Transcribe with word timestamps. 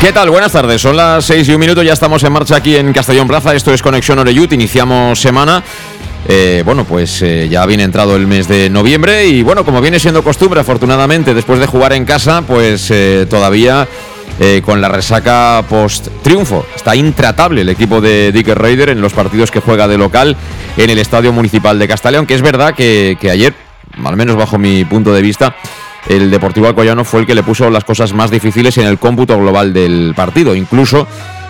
¿Qué 0.00 0.12
tal? 0.12 0.30
Buenas 0.30 0.52
tardes. 0.52 0.80
Son 0.80 0.96
las 0.96 1.24
6 1.24 1.48
y 1.48 1.54
un 1.54 1.60
minuto. 1.60 1.82
Ya 1.82 1.92
estamos 1.92 2.22
en 2.22 2.32
marcha 2.32 2.54
aquí 2.54 2.76
en 2.76 2.92
Castellón 2.92 3.26
Plaza. 3.26 3.52
Esto 3.52 3.74
es 3.74 3.82
Conexión 3.82 4.20
Oreyut. 4.20 4.52
Iniciamos 4.52 5.20
semana. 5.20 5.60
Eh, 6.28 6.62
bueno, 6.64 6.84
pues 6.84 7.20
eh, 7.22 7.48
ya 7.50 7.66
viene 7.66 7.82
entrado 7.82 8.14
el 8.14 8.28
mes 8.28 8.46
de 8.46 8.70
noviembre 8.70 9.26
y 9.26 9.42
bueno, 9.42 9.64
como 9.64 9.80
viene 9.80 9.98
siendo 9.98 10.22
costumbre, 10.22 10.60
afortunadamente, 10.60 11.34
después 11.34 11.58
de 11.58 11.66
jugar 11.66 11.94
en 11.94 12.04
casa, 12.04 12.42
pues 12.42 12.88
eh, 12.92 13.26
todavía 13.28 13.88
con 14.64 14.80
la 14.80 14.88
resaca 14.88 15.64
post-triunfo. 15.68 16.64
Está 16.76 16.94
intratable 16.94 17.62
el 17.62 17.68
equipo 17.70 18.00
de 18.00 18.30
Dicker 18.30 18.56
Raider 18.56 18.90
en 18.90 19.00
los 19.00 19.12
partidos 19.12 19.50
que 19.50 19.58
juega 19.58 19.88
de 19.88 19.98
local 19.98 20.36
en 20.76 20.90
el 20.90 20.98
Estadio 20.98 21.32
Municipal 21.32 21.76
de 21.76 21.88
Castellón, 21.88 22.24
que 22.24 22.34
es 22.34 22.42
verdad 22.42 22.72
que, 22.72 23.18
que 23.20 23.32
ayer, 23.32 23.52
al 24.04 24.16
menos 24.16 24.36
bajo 24.36 24.56
mi 24.56 24.84
punto 24.84 25.12
de 25.12 25.22
vista, 25.22 25.56
el 26.06 26.30
Deportivo 26.30 26.66
Alcoyano 26.66 27.04
fue 27.04 27.20
el 27.20 27.26
que 27.26 27.34
le 27.34 27.42
puso 27.42 27.70
las 27.70 27.84
cosas 27.84 28.12
más 28.12 28.30
difíciles 28.30 28.78
en 28.78 28.86
el 28.86 28.98
cómputo 28.98 29.36
global 29.38 29.72
del 29.72 30.12
partido. 30.16 30.54
Incluso 30.54 31.06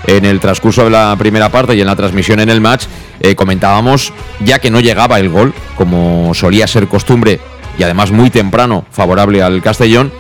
en 0.07 0.25
el 0.25 0.41
transcurso 0.41 0.85
de 0.85 0.91
la 0.91 1.15
primera 1.19 1.49
parte 1.49 1.75
y 1.75 1.81
en 1.81 1.87
la 1.87 1.97
transmisión 1.97 2.41
en 2.41 2.49
el 2.49 2.61
match 2.61 2.87
eh, 3.21 3.35
comentábamos 3.35 4.13
ya 4.41 4.59
que 4.59 4.71
no 4.71 4.81
llegaba 4.81 5.19
el 5.19 5.29
gol, 5.29 5.53
como 5.77 6.33
solía 6.35 6.67
ser 6.67 6.89
costumbre 6.89 7.41
y 7.79 7.83
además 7.83 8.11
muy 8.11 8.31
temprano 8.31 8.85
favorable 8.91 9.43
al 9.43 9.63
Castellón, 9.63 10.13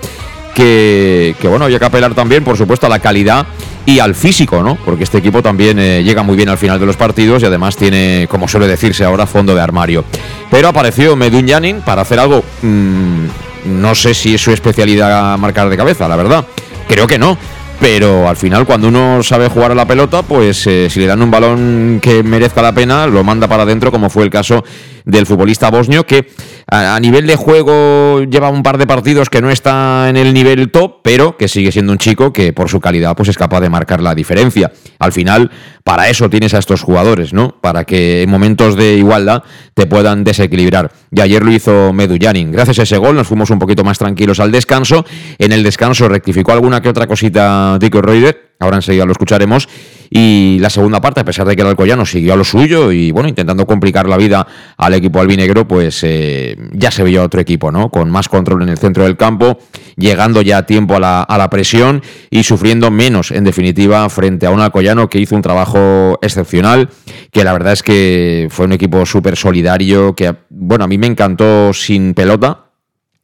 que, 0.54 1.34
bueno, 1.44 1.66
había 1.66 1.78
que 1.78 1.84
apelar 1.84 2.14
también, 2.14 2.42
por 2.42 2.56
supuesto, 2.56 2.86
a 2.86 2.88
la 2.88 2.98
calidad 2.98 3.46
y 3.86 4.00
al 4.00 4.14
físico, 4.14 4.62
¿no? 4.62 4.76
Porque 4.84 5.04
este 5.04 5.18
equipo 5.18 5.40
también 5.40 5.78
eh, 5.78 6.02
llega 6.02 6.22
muy 6.22 6.36
bien 6.36 6.48
al 6.48 6.58
final 6.58 6.80
de 6.80 6.86
los 6.86 6.96
partidos 6.96 7.42
y 7.42 7.46
además 7.46 7.76
tiene, 7.76 8.26
como 8.28 8.48
suele 8.48 8.66
decirse 8.66 9.04
ahora, 9.04 9.26
fondo 9.26 9.54
de 9.54 9.60
armario. 9.60 10.04
Pero 10.50 10.68
apareció 10.68 11.14
Medun 11.16 11.46
Yanin 11.46 11.80
para 11.82 12.02
hacer 12.02 12.18
algo 12.18 12.42
mm, 12.62 13.26
no 13.68 13.94
sé 13.94 14.14
si 14.14 14.34
es 14.34 14.40
su 14.40 14.50
especialidad 14.50 15.38
marcar 15.38 15.68
de 15.68 15.76
cabeza, 15.76 16.08
la 16.08 16.16
verdad. 16.16 16.46
Creo 16.88 17.06
que 17.06 17.18
no. 17.18 17.38
Pero 17.80 18.28
al 18.28 18.36
final, 18.36 18.66
cuando 18.66 18.88
uno 18.88 19.22
sabe 19.22 19.48
jugar 19.48 19.70
a 19.70 19.74
la 19.74 19.86
pelota, 19.86 20.22
pues 20.22 20.66
eh, 20.66 20.88
si 20.90 20.98
le 20.98 21.06
dan 21.06 21.22
un 21.22 21.30
balón 21.30 22.00
que 22.02 22.24
merezca 22.24 22.60
la 22.60 22.72
pena, 22.72 23.06
lo 23.06 23.22
manda 23.22 23.46
para 23.46 23.62
adentro, 23.62 23.92
como 23.92 24.10
fue 24.10 24.24
el 24.24 24.30
caso 24.30 24.64
del 25.04 25.26
futbolista 25.26 25.70
bosnio, 25.70 26.04
que 26.04 26.28
a, 26.66 26.98
nivel 26.98 27.26
de 27.26 27.36
juego 27.36 28.24
lleva 28.24 28.50
un 28.50 28.62
par 28.62 28.78
de 28.78 28.86
partidos 28.86 29.30
que 29.30 29.40
no 29.40 29.48
está 29.48 30.08
en 30.08 30.16
el 30.16 30.34
nivel 30.34 30.70
top, 30.70 31.02
pero 31.02 31.36
que 31.36 31.46
sigue 31.46 31.70
siendo 31.70 31.92
un 31.92 31.98
chico 31.98 32.32
que 32.32 32.52
por 32.52 32.68
su 32.68 32.80
calidad 32.80 33.16
pues 33.16 33.28
es 33.28 33.38
capaz 33.38 33.60
de 33.60 33.70
marcar 33.70 34.02
la 34.02 34.14
diferencia. 34.14 34.72
Al 34.98 35.12
final, 35.12 35.50
para 35.88 36.10
eso 36.10 36.28
tienes 36.28 36.52
a 36.52 36.58
estos 36.58 36.82
jugadores, 36.82 37.32
¿no? 37.32 37.56
Para 37.62 37.84
que 37.84 38.20
en 38.20 38.28
momentos 38.28 38.76
de 38.76 38.96
igualdad 38.96 39.42
te 39.72 39.86
puedan 39.86 40.22
desequilibrar. 40.22 40.92
Y 41.10 41.22
ayer 41.22 41.42
lo 41.42 41.50
hizo 41.50 41.94
Medullanin. 41.94 42.52
Gracias 42.52 42.80
a 42.80 42.82
ese 42.82 42.98
gol 42.98 43.16
nos 43.16 43.26
fuimos 43.26 43.48
un 43.48 43.58
poquito 43.58 43.84
más 43.84 43.96
tranquilos 43.96 44.38
al 44.38 44.52
descanso. 44.52 45.06
En 45.38 45.50
el 45.50 45.62
descanso 45.62 46.06
rectificó 46.06 46.52
alguna 46.52 46.82
que 46.82 46.90
otra 46.90 47.06
cosita 47.06 47.78
Dico 47.80 48.02
Reuter 48.02 48.48
Ahora 48.60 48.76
enseguida 48.76 49.04
lo 49.04 49.12
escucharemos. 49.12 49.68
Y 50.10 50.58
la 50.60 50.70
segunda 50.70 51.00
parte, 51.00 51.20
a 51.20 51.24
pesar 51.24 51.46
de 51.46 51.54
que 51.54 51.62
el 51.62 51.68
Alcoyano 51.68 52.04
siguió 52.06 52.32
a 52.32 52.36
lo 52.36 52.42
suyo 52.42 52.90
y 52.90 53.12
bueno, 53.12 53.28
intentando 53.28 53.66
complicar 53.66 54.08
la 54.08 54.16
vida 54.16 54.46
al 54.76 54.94
equipo 54.94 55.20
albinegro, 55.20 55.68
pues 55.68 56.00
eh, 56.02 56.56
ya 56.72 56.90
se 56.90 57.04
veía 57.04 57.22
otro 57.22 57.40
equipo, 57.40 57.70
¿no? 57.70 57.90
Con 57.90 58.10
más 58.10 58.28
control 58.28 58.62
en 58.62 58.70
el 58.70 58.78
centro 58.78 59.04
del 59.04 59.16
campo, 59.16 59.58
llegando 59.96 60.40
ya 60.40 60.58
a 60.58 60.66
tiempo 60.66 60.96
a 60.96 61.00
la, 61.00 61.22
a 61.22 61.38
la 61.38 61.50
presión 61.50 62.02
y 62.30 62.42
sufriendo 62.42 62.90
menos, 62.90 63.30
en 63.30 63.44
definitiva, 63.44 64.08
frente 64.08 64.46
a 64.46 64.50
un 64.50 64.60
Alcoyano 64.60 65.08
que 65.08 65.20
hizo 65.20 65.36
un 65.36 65.42
trabajo 65.42 65.77
excepcional, 66.22 66.88
que 67.32 67.44
la 67.44 67.52
verdad 67.52 67.72
es 67.72 67.82
que 67.82 68.48
fue 68.50 68.66
un 68.66 68.72
equipo 68.72 69.04
súper 69.06 69.36
solidario, 69.36 70.14
que 70.14 70.34
bueno, 70.50 70.84
a 70.84 70.88
mí 70.88 70.98
me 70.98 71.06
encantó 71.06 71.72
sin 71.72 72.14
pelota, 72.14 72.68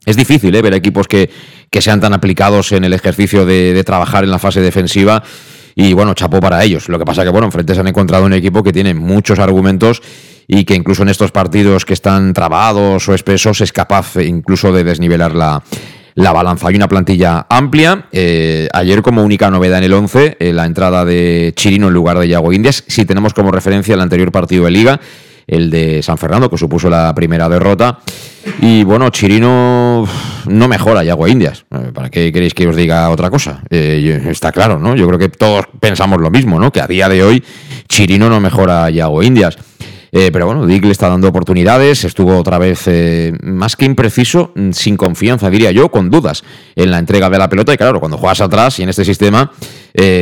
es 0.06 0.16
difícil 0.16 0.54
¿eh? 0.54 0.62
ver 0.62 0.74
equipos 0.74 1.08
que, 1.08 1.30
que, 1.70 1.80
sean 1.80 2.00
tan 2.00 2.12
aplicados 2.12 2.72
en 2.72 2.84
el 2.84 2.92
ejercicio 2.92 3.46
de, 3.46 3.82
trabajar 3.84 4.24
en 4.24 4.30
la 4.30 4.38
fase 4.38 4.60
defensiva. 4.60 5.22
Y 5.76 5.92
bueno, 5.92 6.14
chapó 6.14 6.40
para 6.40 6.62
ellos. 6.62 6.88
Lo 6.88 6.98
que 6.98 7.04
pasa 7.04 7.24
que, 7.24 7.30
bueno, 7.30 7.46
enfrente 7.46 7.74
se 7.74 7.80
han 7.80 7.88
encontrado 7.88 8.24
un 8.24 8.32
equipo 8.32 8.62
que 8.62 8.72
tiene 8.72 8.94
muchos 8.94 9.38
argumentos 9.38 10.02
y 10.46 10.64
que 10.64 10.74
incluso 10.74 11.02
en 11.02 11.08
estos 11.08 11.32
partidos 11.32 11.84
que 11.84 11.94
están 11.94 12.32
trabados 12.32 13.08
o 13.08 13.14
espesos 13.14 13.60
es 13.60 13.72
capaz 13.72 14.16
incluso 14.16 14.72
de 14.72 14.84
desnivelar 14.84 15.34
la, 15.34 15.64
la 16.14 16.32
balanza. 16.32 16.68
Hay 16.68 16.76
una 16.76 16.88
plantilla 16.88 17.46
amplia. 17.48 18.06
Eh, 18.12 18.68
ayer 18.72 19.02
como 19.02 19.22
única 19.22 19.50
novedad 19.50 19.78
en 19.78 19.84
el 19.84 19.92
11, 19.92 20.36
eh, 20.38 20.52
la 20.52 20.66
entrada 20.66 21.04
de 21.04 21.52
Chirino 21.56 21.88
en 21.88 21.94
lugar 21.94 22.18
de 22.18 22.28
Yago 22.28 22.52
Indias. 22.52 22.84
Si 22.86 23.04
tenemos 23.04 23.34
como 23.34 23.50
referencia 23.50 23.94
el 23.94 24.00
anterior 24.00 24.30
partido 24.30 24.64
de 24.64 24.70
liga 24.70 25.00
el 25.46 25.70
de 25.70 26.02
San 26.02 26.18
Fernando, 26.18 26.48
que 26.48 26.56
supuso 26.56 26.88
la 26.88 27.14
primera 27.14 27.48
derrota. 27.48 27.98
Y 28.60 28.84
bueno, 28.84 29.10
Chirino 29.10 30.06
no 30.46 30.68
mejora 30.68 31.04
Yago 31.04 31.28
Indias. 31.28 31.64
Eh, 31.70 31.90
¿Para 31.92 32.10
qué 32.10 32.32
queréis 32.32 32.54
que 32.54 32.66
os 32.66 32.76
diga 32.76 33.08
otra 33.10 33.30
cosa? 33.30 33.62
Eh, 33.70 34.26
está 34.28 34.52
claro, 34.52 34.78
¿no? 34.78 34.94
Yo 34.94 35.06
creo 35.06 35.18
que 35.18 35.28
todos 35.28 35.66
pensamos 35.80 36.20
lo 36.20 36.30
mismo, 36.30 36.58
¿no? 36.58 36.70
Que 36.70 36.80
a 36.80 36.86
día 36.86 37.08
de 37.08 37.22
hoy 37.22 37.44
Chirino 37.88 38.28
no 38.28 38.40
mejora 38.40 38.90
Yago 38.90 39.22
Indias. 39.22 39.56
Eh, 40.16 40.30
pero 40.32 40.46
bueno, 40.46 40.64
Dick 40.64 40.84
le 40.84 40.92
está 40.92 41.08
dando 41.08 41.26
oportunidades, 41.26 42.04
estuvo 42.04 42.38
otra 42.38 42.56
vez 42.58 42.88
más 43.42 43.74
que 43.74 43.84
impreciso, 43.84 44.52
mm, 44.54 44.70
sin 44.70 44.96
confianza, 44.96 45.50
diría 45.50 45.72
yo, 45.72 45.90
con 45.90 46.08
dudas 46.08 46.44
en 46.76 46.92
la 46.92 46.98
entrega 46.98 47.28
de 47.28 47.38
la 47.38 47.48
pelota. 47.48 47.74
Y 47.74 47.76
claro, 47.76 47.98
cuando 47.98 48.16
juegas 48.16 48.40
atrás 48.40 48.78
y 48.78 48.84
en 48.84 48.90
este 48.90 49.04
sistema, 49.04 49.50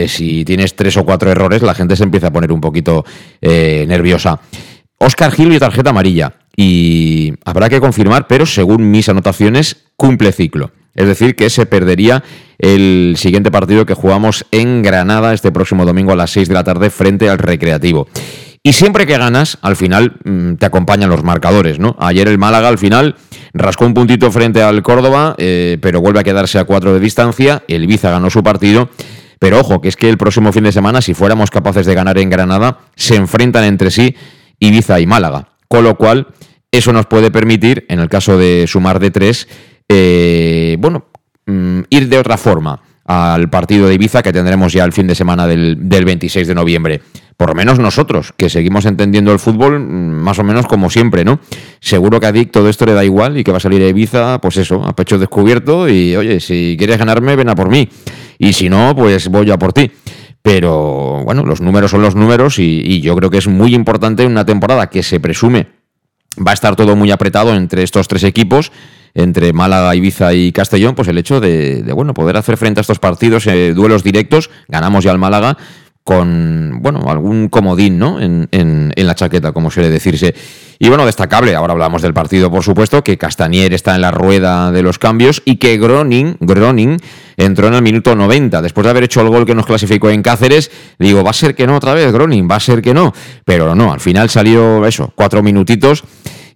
si 0.07 0.45
tienes 0.45 0.75
tres 0.75 0.97
o 0.97 1.05
cuatro 1.05 1.31
errores, 1.31 1.63
la 1.63 1.75
gente 1.75 1.95
se 1.97 2.05
empieza 2.05 2.29
a 2.29 2.33
poner 2.33 2.53
un 2.53 2.61
poquito 2.61 3.05
nerviosa. 3.43 4.41
Oscar 4.99 5.33
Gil 5.33 5.53
y 5.53 5.59
tarjeta 5.59 5.91
amarilla. 5.91 6.35
Y 6.57 7.33
habrá 7.45 7.69
que 7.69 7.81
confirmar, 7.81 8.27
pero 8.27 8.47
según 8.47 8.91
mis 8.91 9.09
anotaciones, 9.09 9.85
cumple 9.97 10.33
ciclo. 10.33 10.71
Es 10.95 11.07
decir, 11.07 11.35
que 11.35 11.49
se 11.51 11.67
perdería 11.67 12.23
el 12.59 13.15
siguiente 13.17 13.51
partido 13.51 13.87
que 13.87 13.95
jugamos 13.95 14.45
en 14.51 14.83
Granada 14.83 15.33
este 15.33 15.51
próximo 15.51 15.85
domingo 15.85 16.13
a 16.13 16.17
las 16.17 16.31
6 16.31 16.49
de 16.49 16.55
la 16.55 16.65
tarde 16.65 16.91
frente 16.91 17.29
al 17.29 17.39
Recreativo. 17.39 18.07
Y 18.65 18.75
siempre 18.75 19.07
que 19.07 19.19
ganas, 19.19 19.59
al 19.61 19.75
final 19.75 20.15
mm, 20.25 20.55
te 20.55 20.67
acompañan 20.67 21.11
los 21.11 21.25
marcadores, 21.25 21.81
¿no? 21.81 21.97
Ayer 21.99 22.29
el 22.29 22.39
Málaga 22.39 22.69
al 22.69 22.79
final 22.79 23.17
rascó 23.53 23.87
un 23.87 23.95
puntito 23.95 24.31
frente 24.31 24.63
al 24.63 24.83
Córdoba, 24.83 25.35
eh, 25.39 25.79
pero 25.83 26.01
vuelve 26.01 26.21
a 26.21 26.25
quedarse 26.25 26.59
a 26.59 26.65
cuatro 26.65 26.95
de 26.95 27.01
distancia. 27.01 27.65
El 27.67 27.85
Ibiza 27.85 28.11
ganó 28.11 28.31
su 28.31 28.43
partido. 28.43 28.89
Pero 29.41 29.59
ojo, 29.59 29.81
que 29.81 29.89
es 29.89 29.97
que 29.97 30.09
el 30.09 30.19
próximo 30.19 30.53
fin 30.53 30.63
de 30.63 30.71
semana, 30.71 31.01
si 31.01 31.15
fuéramos 31.15 31.51
capaces 31.51 31.85
de 31.85 31.95
ganar 31.95 32.17
en 32.19 32.31
Granada, 32.31 32.79
se 32.95 33.17
enfrentan 33.17 33.65
entre 33.65 33.91
sí 33.91 34.15
Ibiza 34.61 35.01
y 35.01 35.07
Málaga. 35.07 35.49
Con 35.67 35.83
lo 35.83 35.97
cual, 35.97 36.29
eso 36.71 36.93
nos 36.93 37.07
puede 37.07 37.33
permitir, 37.33 37.85
en 37.89 37.99
el 37.99 38.09
caso 38.09 38.39
de 38.39 38.67
sumar 38.69 39.01
de 39.01 39.11
tres, 39.11 39.49
eh, 39.89 40.77
bueno, 40.79 41.07
mm, 41.47 41.81
ir 41.91 42.09
de 42.09 42.19
otra 42.19 42.39
forma 42.39 42.81
al 43.05 43.51
partido 43.51 43.89
de 43.89 43.95
Ibiza 43.95 44.23
que 44.23 44.33
tendremos 44.33 44.73
ya 44.73 44.85
el 44.85 44.93
fin 44.93 45.09
de 45.09 45.15
semana 45.15 45.47
del, 45.47 45.77
26 45.77 46.47
de 46.47 46.55
noviembre. 46.55 47.03
Por 47.37 47.49
lo 47.49 47.55
menos 47.55 47.79
nosotros, 47.79 48.33
que 48.37 48.51
seguimos 48.51 48.85
entendiendo 48.85 49.33
el 49.33 49.39
fútbol 49.39 49.81
mm, 49.81 50.23
más 50.23 50.39
o 50.39 50.45
menos 50.45 50.67
como 50.67 50.91
siempre, 50.91 51.25
¿no? 51.25 51.41
Seguro 51.81 52.21
que 52.21 52.27
a 52.27 52.33
Dick 52.33 52.51
todo 52.51 52.69
esto 52.69 52.87
le 52.87 52.93
da 52.93 53.05
igual 53.05 53.37
y 53.37 53.45
que 53.45 53.51
va 53.51 53.57
a 53.57 53.61
salir 53.61 53.83
a 53.83 53.89
Ibiza, 53.89 54.41
pues 54.41 54.57
eso, 54.57 54.85
a 54.85 54.95
pecho 54.95 55.19
descubierto 55.19 55.89
y, 55.89 56.17
oye, 56.17 56.41
si 56.41 56.77
quieres 56.79 56.99
ganarme, 56.99 57.37
ven 57.37 57.49
a 57.49 57.55
por 57.55 57.69
mí. 57.69 57.89
Y 58.39 58.53
si 58.53 58.69
no, 58.69 58.95
pues 58.95 59.29
voy 59.29 59.51
a 59.51 59.59
por 59.59 59.73
ti. 59.73 59.91
Pero 60.43 61.23
bueno, 61.25 61.45
los 61.45 61.61
números 61.61 61.93
son 61.93 62.03
los 62.03 62.17
números 62.17 62.59
y, 62.59 63.01
yo 63.01 63.15
creo 63.17 63.31
que 63.31 63.39
es 63.39 63.47
muy 63.47 63.75
importante 63.75 64.25
en 64.25 64.33
una 64.33 64.45
temporada 64.45 64.91
que 64.91 65.03
se 65.03 65.21
presume 65.21 65.69
va 66.45 66.51
a 66.51 66.55
estar 66.55 66.75
todo 66.77 66.97
muy 66.97 67.11
apretado 67.11 67.55
entre 67.55 67.83
estos 67.83 68.09
tres 68.09 68.25
equipos. 68.25 68.73
entre 69.15 69.53
Málaga, 69.53 69.95
Ibiza 69.95 70.33
y 70.33 70.53
Castellón, 70.53 70.95
pues 70.95 71.07
el 71.07 71.19
hecho 71.19 71.39
de, 71.39 71.85
bueno, 71.95 72.15
poder 72.15 72.39
hacer 72.39 72.57
frente 72.57 72.81
a 72.81 72.83
estos 72.83 72.99
partidos, 72.99 73.47
eh, 73.47 73.75
duelos 73.75 74.03
directos, 74.03 74.49
ganamos 74.69 75.05
ya 75.05 75.11
al 75.11 75.19
Málaga, 75.19 75.59
con, 76.05 76.79
bueno, 76.81 77.09
algún 77.09 77.49
comodín, 77.49 77.99
¿no? 77.99 78.21
En, 78.21 78.49
en, 78.51 78.93
la 78.97 79.15
chaqueta, 79.15 79.53
como 79.53 79.71
suele 79.71 79.91
decirse. 79.91 80.35
Y 80.79 80.89
bueno, 80.89 81.07
destacable, 81.07 81.55
ahora 81.55 81.73
hablamos 81.73 82.03
del 82.03 82.13
partido, 82.13 82.51
por 82.51 82.65
supuesto, 82.65 83.05
que 83.05 83.19
Castanier 83.19 83.73
está 83.73 83.95
en 83.95 84.01
la 84.01 84.11
rueda 84.11 84.73
de 84.73 84.83
los 84.83 84.99
cambios 84.99 85.43
y 85.45 85.57
que 85.57 85.79
Groning, 85.79 86.37
Groning 86.41 86.97
entró 87.37 87.69
en 87.69 87.75
el 87.75 87.83
minuto 87.83 88.17
90. 88.17 88.63
Después 88.63 88.85
de 88.85 88.91
haber 88.91 89.05
hecho 89.05 89.21
el 89.21 89.29
gol 89.29 89.47
que 89.47 89.55
nos 89.55 89.67
clasificó 89.67 90.11
en 90.11 90.23
Cáceres, 90.23 90.71
digo, 90.99 91.23
va 91.23 91.31
a 91.31 91.35
ser 91.35 91.55
que 91.55 91.67
no 91.67 91.77
otra 91.77 91.95
vez, 91.95 92.13
Groning, 92.13 92.49
va 92.51 92.57
a 92.57 92.61
ser 92.61 92.83
que 92.83 92.95
no. 92.95 93.13
Pero 93.45 93.75
no, 93.75 93.93
al 93.93 94.01
final 94.01 94.29
salió 94.29 94.85
eso, 94.87 95.13
cuatro 95.15 95.43
minutitos 95.43 96.05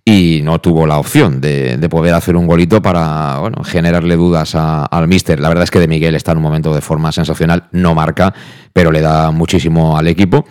y 0.09 0.41
no 0.45 0.61
tuvo 0.61 0.87
la 0.87 0.99
opción 0.99 1.41
de, 1.41 1.85
poder 1.91 2.15
hacer 2.15 2.37
un 2.37 2.47
golito 2.47 2.81
para 2.81 3.41
bueno, 3.41 3.65
generarle 3.65 4.15
dudas 4.15 4.55
al 4.55 5.09
míster. 5.09 5.41
La 5.41 5.49
verdad 5.49 5.65
es 5.65 5.73
que 5.73 5.81
de 5.81 5.89
Miguel 5.89 6.15
está 6.15 6.31
en 6.31 6.39
un 6.39 6.45
momento 6.45 6.73
de 6.73 6.81
forma 6.81 7.11
sensacional, 7.11 7.65
no 7.73 7.93
marca, 7.93 8.33
pero 8.73 8.93
le 8.93 9.01
da 9.01 9.33
muchísimo 9.33 9.99
al 9.99 10.07
equipo. 10.07 10.47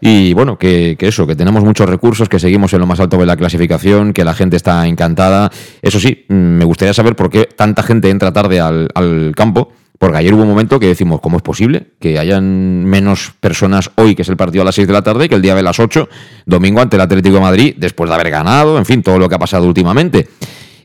Y 0.00 0.32
bueno, 0.34 0.58
que, 0.58 0.96
eso, 0.98 1.28
que 1.28 1.36
tenemos 1.36 1.62
muchos 1.62 1.88
recursos, 1.88 2.28
que 2.28 2.40
seguimos 2.40 2.72
en 2.72 2.80
lo 2.80 2.86
más 2.86 2.98
alto 2.98 3.18
de 3.18 3.26
la 3.26 3.36
clasificación, 3.36 4.12
que 4.12 4.24
la 4.24 4.34
gente 4.34 4.56
está 4.56 4.84
encantada. 4.88 5.50
Eso 5.80 6.00
sí, 6.00 6.24
mm, 6.28 6.34
me 6.34 6.64
gustaría 6.64 6.92
saber 6.92 7.14
por 7.14 7.30
qué 7.30 7.44
tanta 7.44 7.84
gente 7.84 8.10
entra 8.10 8.32
tarde 8.32 8.58
al 8.60 9.32
campo 9.36 9.70
porque 9.98 10.18
ayer 10.18 10.32
hubo 10.32 10.42
un 10.42 10.48
momento 10.48 10.78
que 10.78 10.86
decimos, 10.86 11.20
¿cómo 11.20 11.36
es 11.36 11.42
posible 11.42 11.88
que 12.00 12.18
hayan 12.18 12.84
menos 12.84 13.32
personas 13.40 13.90
hoy, 13.96 14.14
que 14.14 14.22
es 14.22 14.28
el 14.28 14.36
partido 14.36 14.62
a 14.62 14.64
las 14.64 14.76
6 14.76 14.86
de 14.86 14.92
la 14.92 15.02
tarde, 15.02 15.28
que 15.28 15.34
el 15.34 15.42
día 15.42 15.56
de 15.56 15.62
las 15.62 15.80
8, 15.80 16.08
domingo 16.46 16.80
ante 16.80 16.96
el 16.96 17.02
Atlético 17.02 17.36
de 17.36 17.40
Madrid, 17.40 17.74
después 17.76 18.08
de 18.08 18.14
haber 18.14 18.30
ganado, 18.30 18.78
en 18.78 18.86
fin, 18.86 19.02
todo 19.02 19.18
lo 19.18 19.28
que 19.28 19.34
ha 19.34 19.38
pasado 19.38 19.66
últimamente? 19.66 20.28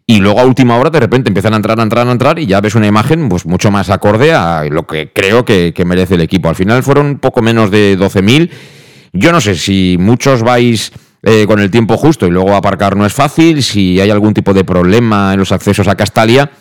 Y 0.06 0.18
luego 0.18 0.40
a 0.40 0.46
última 0.46 0.78
hora 0.78 0.90
de 0.90 1.00
repente 1.00 1.30
empiezan 1.30 1.54
a 1.54 1.58
entrar, 1.58 1.80
a 1.80 1.84
entrar, 1.84 2.08
a 2.08 2.12
entrar 2.12 2.40
y 2.40 2.46
ya 2.46 2.60
ves 2.60 2.76
una 2.76 2.88
imagen 2.88 3.30
pues 3.30 3.46
mucho 3.46 3.72
más 3.72 3.90
acorde 3.90 4.34
a 4.34 4.66
lo 4.66 4.86
que 4.86 5.12
creo 5.14 5.46
que, 5.46 5.74
merece 5.86 6.16
el 6.16 6.22
equipo. 6.22 6.50
Al 6.50 6.56
final 6.56 6.84
fueron 6.84 7.20
poco 7.20 7.42
menos 7.42 7.72
de 7.72 7.98
12.000. 7.98 8.50
Yo 9.14 9.32
no 9.32 9.40
sé 9.40 9.56
si 9.56 9.96
muchos 10.00 10.44
vais 10.44 10.92
eh, 11.22 11.46
con 11.48 11.62
el 11.62 11.72
tiempo 11.72 11.96
justo 11.96 12.28
y 12.28 12.32
luego 12.32 12.54
aparcar 12.54 12.98
no 12.98 13.06
es 13.06 13.14
fácil, 13.14 13.64
si 13.64 14.02
hay 14.02 14.10
algún 14.10 14.34
tipo 14.34 14.54
de 14.54 14.66
problema 14.66 15.34
en 15.34 15.40
los 15.40 15.54
accesos 15.54 15.88
a 15.88 15.96
Castalia 15.96 16.52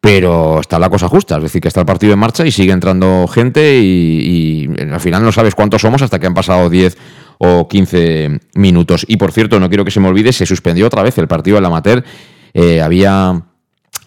pero 0.00 0.60
está 0.60 0.78
la 0.78 0.88
cosa 0.88 1.08
justa, 1.08 1.36
es 1.36 1.42
decir, 1.42 1.60
que 1.60 1.68
está 1.68 1.80
el 1.80 1.86
partido 1.86 2.14
en 2.14 2.18
marcha 2.18 2.46
y 2.46 2.50
sigue 2.50 2.72
entrando 2.72 3.28
gente 3.28 3.78
y, 3.80 4.68
al 4.90 5.00
final 5.00 5.22
no 5.22 5.30
sabes 5.30 5.54
cuántos 5.54 5.82
somos 5.82 6.00
hasta 6.00 6.18
que 6.18 6.26
han 6.26 6.34
pasado 6.34 6.70
10 6.70 6.96
o 7.38 7.68
15 7.68 8.40
minutos. 8.54 9.04
Y 9.08 9.18
por 9.18 9.32
cierto, 9.32 9.60
no 9.60 9.68
quiero 9.68 9.84
que 9.84 9.90
se 9.90 10.00
me 10.00 10.08
olvide, 10.08 10.32
se 10.32 10.46
suspendió 10.46 10.86
otra 10.86 11.02
vez 11.02 11.18
el 11.18 11.28
partido 11.28 11.56
del 11.56 11.66
amateur. 11.66 12.02
Eh, 12.54 12.80
había 12.80 13.42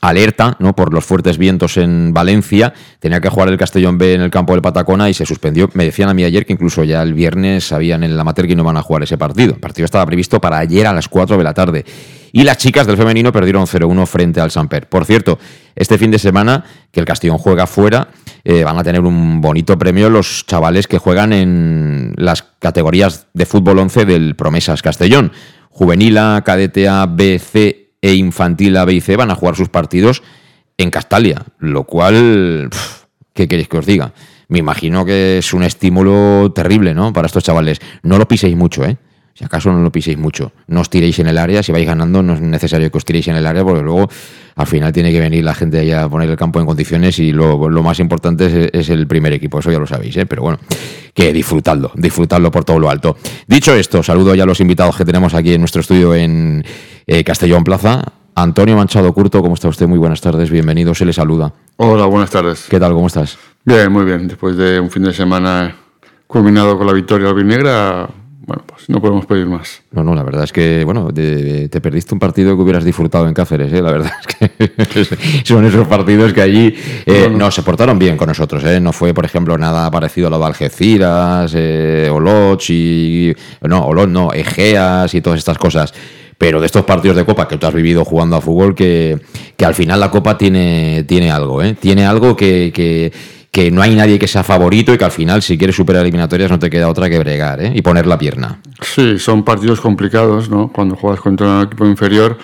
alerta 0.02 0.58
¿no? 0.60 0.76
por 0.76 0.94
los 0.94 1.06
fuertes 1.06 1.38
vientos 1.38 1.78
en 1.78 2.12
Valencia. 2.12 2.74
Tenía 3.00 3.22
que 3.22 3.30
jugar 3.30 3.50
el 3.50 3.58
Castellón 3.58 3.98
B 3.98 4.16
en 4.16 4.22
el 4.22 4.32
campo 4.32 4.54
del 4.54 4.62
Patacona 4.62 5.10
y 5.10 5.14
se 5.14 5.26
suspendió. 5.26 5.70
Me 5.74 5.86
decían 5.86 6.10
a 6.10 6.14
mí 6.14 6.24
ayer 6.24 6.46
que 6.46 6.54
incluso 6.54 6.84
ya 6.84 7.02
el 7.04 7.14
viernes 7.14 7.68
sabían 7.68 8.04
en 8.04 8.12
el 8.12 8.20
amateur 8.20 8.48
que 8.48 8.56
no 8.56 8.64
van 8.64 8.78
a 8.78 8.82
jugar 8.82 9.04
ese 9.04 9.18
partido. 9.18 9.54
El 9.54 9.60
partido 9.60 9.86
estaba 9.86 10.06
previsto 10.06 10.42
para 10.42 10.58
ayer 10.58 10.88
a 10.88 10.94
las 10.94 11.08
4 11.08 11.38
de 11.38 11.44
la 11.44 11.54
tarde. 11.54 11.86
Y 12.36 12.44
las 12.44 12.58
chicas 12.58 12.88
del 12.88 12.98
femenino 12.98 13.32
perdieron 13.32 13.68
0-1 13.68 14.08
frente 14.08 14.42
al 14.42 14.50
Samper. 14.50 14.90
Por 14.90 15.06
cierto, 15.06 15.38
este 15.76 16.00
fin 16.00 16.10
de 16.10 16.18
semana 16.18 16.66
que 16.92 17.00
el 17.00 17.06
Castellón 17.06 17.38
juega 17.38 17.68
fuera, 17.68 18.08
eh, 18.44 18.64
van 18.64 18.80
a 18.80 18.84
tener 18.84 19.02
un 19.02 19.40
bonito 19.40 19.78
premio 19.78 20.10
los 20.10 20.44
chavales 20.48 20.88
que 20.88 20.98
juegan 20.98 21.32
en 21.32 22.14
las 22.18 22.42
categorías 22.58 23.28
de 23.34 23.46
fútbol 23.46 23.78
11 23.78 24.06
del 24.06 24.36
Promesas 24.36 24.82
Castellón. 24.82 25.32
Juvenil 25.70 26.18
A, 26.18 26.42
Cadete 26.44 26.90
A, 26.90 27.06
B, 27.06 27.38
C 27.38 27.92
e 28.02 28.16
Infantil 28.16 28.78
A, 28.78 28.86
B 28.86 28.96
y 28.96 29.02
C 29.02 29.16
van 29.16 29.30
a 29.30 29.36
jugar 29.36 29.56
sus 29.56 29.70
partidos 29.70 30.24
en 30.78 30.90
Castalia, 30.90 31.46
lo 31.60 31.84
cual, 31.84 32.72
¿qué 33.34 33.48
queréis 33.48 33.70
que 33.70 33.78
os 33.78 33.86
diga? 33.86 34.12
Me 34.48 34.58
imagino 34.58 35.06
que 35.06 35.38
es 35.38 35.54
un 35.54 35.62
estímulo 35.62 36.52
terrible, 36.52 36.96
¿no? 36.96 37.14
Para 37.14 37.28
estos 37.28 37.44
chavales. 37.44 37.80
No 38.02 38.18
lo 38.18 38.28
piséis 38.28 38.56
mucho, 38.56 38.84
¿eh? 38.84 38.98
Si 39.36 39.44
acaso 39.44 39.72
no 39.72 39.82
lo 39.82 39.92
piséis 39.92 40.16
mucho, 40.16 40.52
no 40.68 40.82
os 40.82 40.92
tiréis 40.92 41.18
en 41.18 41.26
el 41.26 41.40
área, 41.40 41.64
si 41.64 41.72
vais 41.72 41.88
ganando 41.88 42.22
no 42.22 42.34
es 42.34 42.42
necesario 42.42 42.92
que 42.92 42.98
os 43.00 43.06
tiréis 43.06 43.28
en 43.30 43.36
el 43.36 43.48
área 43.48 43.64
porque 43.64 43.82
luego 43.82 44.08
al 44.56 44.68
final 44.68 44.94
tiene 44.94 45.12
que 45.12 45.20
venir 45.20 45.44
la 45.44 45.56
gente 45.56 45.80
allá 45.80 46.04
a 46.04 46.10
poner 46.10 46.30
el 46.30 46.38
campo 46.38 46.60
en 46.60 46.68
condiciones 46.68 47.18
y 47.18 47.32
lo, 47.32 47.58
más 47.82 48.00
importante 48.00 48.70
es, 48.72 48.90
el 48.90 49.08
primer 49.08 49.34
equipo, 49.34 49.58
eso 49.58 49.72
ya 49.72 49.80
lo 49.80 49.88
sabéis, 49.88 50.16
¿eh? 50.18 50.28
pero 50.28 50.44
bueno, 50.44 50.60
que 51.16 51.34
disfrutadlo, 51.34 51.92
disfrutadlo 51.96 52.52
por 52.52 52.64
todo 52.64 52.78
lo 52.78 52.92
alto. 52.92 53.18
Dicho 53.48 53.74
esto, 53.74 54.04
saludo 54.04 54.36
ya 54.36 54.44
a 54.44 54.46
los 54.46 54.60
invitados 54.60 54.96
que 54.96 55.06
tenemos 55.06 55.34
aquí 55.34 55.56
en 55.56 55.62
nuestro 55.62 55.82
estudio 55.82 56.14
en 56.14 56.64
eh, 57.08 57.24
Castellón 57.24 57.64
Plaza. 57.64 58.04
Antonio 58.36 58.76
Manchado 58.76 59.14
Curto, 59.14 59.42
¿cómo 59.42 59.56
está 59.56 59.68
usted? 59.68 59.88
Muy 59.88 59.98
buenas 59.98 60.22
tardes, 60.22 60.52
bienvenido, 60.52 60.94
se 60.94 61.06
le 61.06 61.14
saluda. 61.14 61.54
Hola, 61.78 62.06
buenas 62.06 62.30
tardes. 62.30 62.68
¿Qué 62.70 62.80
tal, 62.80 62.94
cómo 62.94 63.08
estás? 63.08 63.38
Bien, 63.66 63.92
muy 63.92 64.06
bien, 64.06 64.28
después 64.28 64.58
de 64.58 64.80
un 64.80 64.92
fin 64.92 65.04
de 65.04 65.14
semana 65.14 65.76
culminado 66.28 66.78
con 66.78 66.88
la 66.88 66.94
victoria 66.94 67.30
albinegra, 67.30 68.10
bueno, 68.46 68.64
pues 68.68 68.90
no 68.90 69.00
podemos 69.00 69.26
pedir 69.26 69.46
más. 69.46 69.84
No, 69.92 70.04
no, 70.04 70.14
la 70.14 70.24
verdad 70.24 70.44
es 70.44 70.52
que, 70.52 70.84
bueno, 70.84 71.14
te 71.14 71.82
perdiste 71.82 72.14
un 72.14 72.20
partido 72.20 72.56
que 72.56 72.62
hubieras 72.62 72.84
disfrutado 72.84 73.26
en 73.28 73.34
Cáceres, 73.34 73.72
¿eh? 73.72 73.82
La 73.82 73.92
verdad 73.92 74.12
es 74.20 74.36
que 74.36 75.44
son 75.46 75.66
esos 75.66 75.88
partidos 75.88 76.34
que 76.34 76.42
allí 76.42 76.76
eh, 77.06 77.30
no, 77.32 77.50
se 77.52 77.64
portaron 77.64 77.98
bien 77.98 78.18
con 78.18 78.28
nosotros, 78.28 78.62
¿eh? 78.66 78.82
No 78.82 78.92
fue, 78.92 79.14
por 79.14 79.24
ejemplo, 79.24 79.58
nada 79.58 79.90
parecido 79.90 80.28
a 80.28 80.30
lo 80.30 80.40
de 80.40 80.46
Algeciras, 80.46 81.54
eh, 81.56 82.10
Oloch 82.12 82.70
y... 82.70 83.34
No, 83.62 83.86
Oloch 83.86 84.10
no, 84.10 84.34
Egeas 84.34 85.14
y 85.14 85.22
todas 85.22 85.40
estas 85.40 85.58
cosas 85.58 85.94
pero 86.36 86.60
de 86.60 86.66
estos 86.66 86.84
partidos 86.84 87.16
de 87.16 87.24
Copa 87.24 87.48
que 87.48 87.58
tú 87.58 87.68
has 87.68 87.74
vivido 87.74 88.04
jugando 88.04 88.36
a 88.36 88.42
fútbol, 88.42 88.76
que, 88.76 89.18
que 89.56 89.66
al 89.66 89.76
final 89.76 89.98
la 90.02 90.12
Copa 90.12 90.38
tiene, 90.38 91.06
tiene 91.08 91.32
algo, 91.32 91.62
¿eh? 91.62 91.78
Tiene 91.80 92.06
algo 92.06 92.36
que, 92.36 92.74
que, 92.74 93.14
que 93.54 93.70
no 93.70 93.84
hay 93.84 93.94
nadie 93.96 94.18
que 94.18 94.28
sea 94.28 94.44
favorito 94.44 94.92
y 94.92 94.98
que 94.98 95.06
al 95.06 95.12
final, 95.12 95.44
si 95.44 95.60
quieres 95.60 95.76
superar 95.76 96.02
eliminatorias, 96.02 96.50
no 96.50 96.58
te 96.58 96.72
queda 96.72 96.90
otra 96.90 97.08
que 97.08 97.20
bregar 97.20 97.62
¿eh? 97.62 97.72
y 97.76 97.84
poner 97.84 98.08
la 98.08 98.18
pierna. 98.18 98.58
Sí, 98.82 99.20
son 99.20 99.44
partidos 99.44 99.80
complicados, 99.80 100.50
¿no? 100.50 100.72
Cuando 100.74 100.96
juegas 100.96 101.22
contra 101.22 101.46
un 101.46 101.64
equipo 101.66 101.86
inferior, 101.86 102.36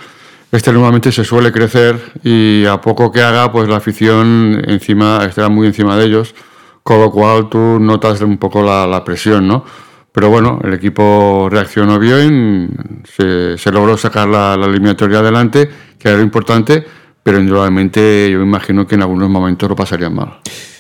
este 0.51 0.71
normalmente 0.71 1.11
se 1.11 1.23
suele 1.23 1.51
crecer 1.51 1.99
y 2.23 2.63
a 2.65 2.79
poco 2.79 3.11
que 3.11 3.23
haga, 3.23 3.51
pues 3.51 3.67
la 3.67 3.77
afición 3.77 4.61
encima 4.67 5.25
estará 5.25 5.49
muy 5.49 5.65
encima 5.65 5.97
de 5.97 6.05
ellos, 6.05 6.35
con 6.83 6.99
lo 6.99 7.09
cual 7.09 7.49
tú 7.49 7.79
notas 7.79 8.21
un 8.21 8.37
poco 8.37 8.61
la, 8.61 9.03
presión, 9.03 9.47
¿no? 9.47 9.65
Pero 10.11 10.29
bueno, 10.29 10.59
el 10.63 10.75
equipo 10.75 11.47
reaccionó 11.49 11.97
bien, 11.97 13.01
se, 13.03 13.71
logró 13.71 13.97
sacar 13.97 14.27
la, 14.27 14.55
la 14.55 14.67
eliminatoria 14.67 15.19
adelante, 15.19 15.67
que 15.97 16.07
era 16.07 16.17
lo 16.17 16.23
importante, 16.23 16.85
pero 17.23 17.39
indudablemente 17.39 18.29
yo 18.31 18.37
me 18.37 18.45
imagino 18.45 18.85
que 18.85 18.93
en 18.93 19.01
algunos 19.01 19.27
momentos 19.27 19.67
lo 19.67 19.75
pasarían 19.75 20.13
mal. 20.13 20.39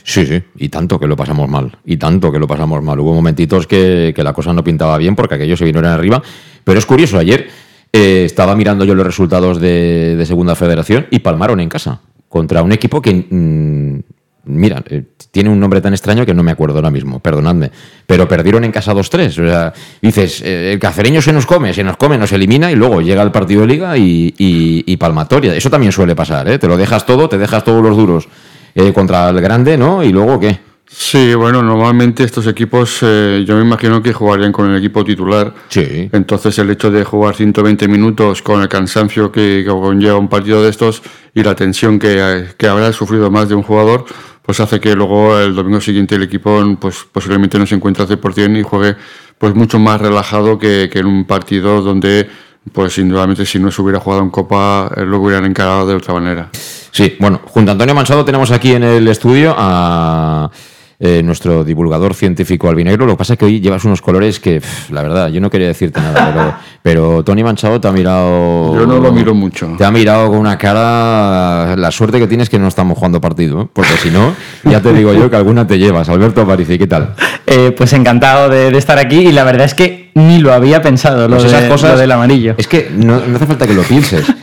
Sí, 0.09 0.25
sí, 0.25 0.41
y 0.57 0.69
tanto 0.69 0.99
que 0.99 1.05
lo 1.05 1.15
pasamos 1.15 1.47
mal, 1.47 1.77
y 1.85 1.95
tanto 1.97 2.31
que 2.31 2.39
lo 2.39 2.47
pasamos 2.47 2.81
mal. 2.81 2.99
Hubo 2.99 3.13
momentitos 3.13 3.67
que, 3.67 4.11
la 4.17 4.33
cosa 4.33 4.51
no 4.53 4.63
pintaba 4.63 4.97
bien 4.97 5.15
porque 5.15 5.35
aquellos 5.35 5.59
se 5.59 5.65
vinieron 5.65 5.87
arriba, 5.87 6.19
pero 6.63 6.79
es 6.79 6.85
curioso, 6.87 7.19
ayer 7.19 7.47
eh, 7.93 8.23
estaba 8.25 8.55
mirando 8.55 8.85
yo 8.85 8.95
los 8.95 9.05
resultados 9.05 9.61
de, 9.61 10.19
Segunda 10.25 10.55
Federación 10.55 11.05
y 11.11 11.19
palmaron 11.19 11.59
en 11.59 11.69
casa 11.69 12.01
contra 12.27 12.63
un 12.63 12.71
equipo 12.71 13.03
que, 13.03 13.13
mm, 13.29 13.99
mira, 14.45 14.83
eh, 14.89 15.03
tiene 15.29 15.51
un 15.51 15.59
nombre 15.59 15.79
tan 15.79 15.93
extraño 15.93 16.25
que 16.25 16.33
no 16.33 16.41
me 16.41 16.53
acuerdo 16.53 16.77
ahora 16.77 16.89
mismo, 16.89 17.19
perdonadme, 17.19 17.69
pero 18.07 18.27
perdieron 18.27 18.63
en 18.63 18.71
casa 18.71 18.95
2-3. 18.95 19.27
O 19.27 19.47
sea, 19.47 19.73
dices, 20.01 20.41
eh, 20.41 20.71
el 20.73 20.79
cacereño 20.79 21.21
se 21.21 21.33
nos 21.33 21.45
come, 21.45 21.71
se 21.71 21.83
nos 21.83 21.97
come, 21.97 22.17
nos 22.17 22.31
elimina 22.31 22.71
y 22.71 22.75
luego 22.75 23.01
llega 23.01 23.21
el 23.21 23.31
partido 23.31 23.61
de 23.61 23.67
liga 23.67 23.95
y, 23.95 24.33
y 24.39 24.97
palmatoria. 24.97 25.55
Eso 25.55 25.69
también 25.69 25.91
suele 25.91 26.15
pasar, 26.15 26.49
¿eh? 26.49 26.57
Te 26.57 26.67
lo 26.67 26.77
dejas 26.77 27.05
todo, 27.05 27.29
te 27.29 27.37
dejas 27.37 27.63
todos 27.63 27.83
los 27.83 27.95
duros 27.95 28.27
eh, 28.75 28.93
contra 28.93 29.29
el 29.29 29.41
grande, 29.41 29.77
¿no? 29.77 30.03
Y 30.03 30.11
luego, 30.11 30.39
¿qué? 30.39 30.59
Sí, 30.91 31.35
bueno, 31.35 31.61
normalmente 31.61 32.23
estos 32.23 32.47
equipos 32.47 32.97
eh, 33.03 33.43
yo 33.47 33.55
me 33.55 33.61
imagino 33.61 34.01
que 34.01 34.11
jugarían 34.11 34.51
con 34.51 34.71
el 34.71 34.77
equipo 34.77 35.05
titular. 35.05 35.53
Sí. 35.67 36.09
Entonces 36.11 36.57
el 36.57 36.71
hecho 36.71 36.89
de 36.89 37.03
jugar 37.03 37.35
120 37.35 37.87
minutos 37.87 38.41
con 38.41 38.61
el 38.63 38.67
cansancio 38.67 39.31
que, 39.31 39.63
conlleva 39.67 40.17
un 40.17 40.27
partido 40.27 40.63
de 40.63 40.69
estos 40.69 41.03
y 41.35 41.43
la 41.43 41.53
tensión 41.53 41.99
que, 41.99 42.47
que, 42.57 42.67
habrá 42.67 42.91
sufrido 42.91 43.29
más 43.29 43.47
de 43.49 43.53
un 43.53 43.61
jugador, 43.61 44.05
pues 44.41 44.59
hace 44.61 44.79
que 44.79 44.95
luego 44.95 45.37
el 45.37 45.53
domingo 45.53 45.79
siguiente 45.79 46.15
el 46.15 46.23
equipo 46.23 46.59
pues, 46.79 47.05
posiblemente 47.11 47.59
no 47.59 47.67
se 47.67 47.75
encuentre 47.75 48.03
al 48.03 48.09
100% 48.09 48.59
y 48.59 48.63
juegue 48.63 48.95
pues 49.37 49.53
mucho 49.53 49.77
más 49.77 50.01
relajado 50.01 50.57
que, 50.57 50.89
que 50.91 50.99
en 50.99 51.05
un 51.05 51.25
partido 51.25 51.83
donde 51.83 52.27
pues 52.71 52.97
indudablemente 52.97 53.45
si 53.45 53.59
no 53.59 53.71
se 53.71 53.81
hubiera 53.81 53.99
jugado 53.99 54.21
en 54.21 54.29
Copa 54.29 54.91
eh, 54.95 55.01
lo 55.01 55.19
hubieran 55.19 55.45
encarado 55.45 55.87
de 55.87 55.95
otra 55.95 56.13
manera. 56.13 56.49
Sí, 56.91 57.15
bueno, 57.19 57.41
junto 57.45 57.71
a 57.71 57.73
Antonio 57.73 57.95
Manchado 57.95 58.25
tenemos 58.25 58.51
aquí 58.51 58.73
en 58.73 58.83
el 58.83 59.07
estudio 59.07 59.53
a 59.57 60.49
eh, 61.01 61.23
nuestro 61.23 61.63
divulgador 61.63 62.13
científico 62.13 62.67
albinegro. 62.67 63.05
Lo 63.05 63.13
que 63.13 63.19
pasa 63.19 63.33
es 63.33 63.39
que 63.39 63.45
hoy 63.45 63.61
llevas 63.61 63.85
unos 63.85 64.01
colores 64.01 64.41
que, 64.41 64.61
la 64.91 65.01
verdad, 65.01 65.29
yo 65.29 65.39
no 65.39 65.49
quería 65.49 65.67
decirte 65.67 66.01
nada, 66.01 66.33
pero, 66.33 66.55
pero 66.81 67.23
Tony 67.23 67.41
Manchado 67.41 67.79
te 67.79 67.87
ha 67.87 67.91
mirado. 67.93 68.75
Yo 68.75 68.85
no 68.85 68.99
lo 68.99 69.09
miro 69.13 69.33
mucho. 69.33 69.75
Te 69.77 69.85
ha 69.85 69.91
mirado 69.91 70.27
con 70.27 70.39
una 70.39 70.57
cara. 70.57 71.77
La 71.77 71.89
suerte 71.91 72.19
que 72.19 72.27
tienes 72.27 72.49
que 72.49 72.59
no 72.59 72.67
estamos 72.67 72.97
jugando 72.97 73.21
partido, 73.21 73.61
¿eh? 73.61 73.67
porque 73.71 73.93
si 73.93 74.11
no, 74.11 74.33
ya 74.65 74.81
te 74.81 74.91
digo 74.91 75.13
yo 75.13 75.29
que 75.29 75.37
alguna 75.37 75.65
te 75.65 75.79
llevas. 75.79 76.09
Alberto 76.09 76.41
Aparici, 76.41 76.77
¿qué 76.77 76.87
tal? 76.87 77.15
Eh, 77.47 77.73
pues 77.77 77.93
encantado 77.93 78.49
de, 78.49 78.77
estar 78.77 78.99
aquí 78.99 79.19
y 79.19 79.31
la 79.31 79.45
verdad 79.45 79.67
es 79.67 79.73
que 79.73 80.11
ni 80.15 80.39
lo 80.39 80.51
había 80.51 80.81
pensado, 80.81 81.29
lo, 81.29 81.37
pues 81.37 81.45
esas 81.45 81.69
cosas, 81.69 81.97
del 81.97 82.11
amarillo. 82.11 82.55
Es 82.57 82.67
que 82.67 82.91
no, 82.93 83.21
no 83.25 83.37
hace 83.37 83.45
falta 83.45 83.65
que 83.65 83.73
lo 83.73 83.83
pienses. 83.83 84.25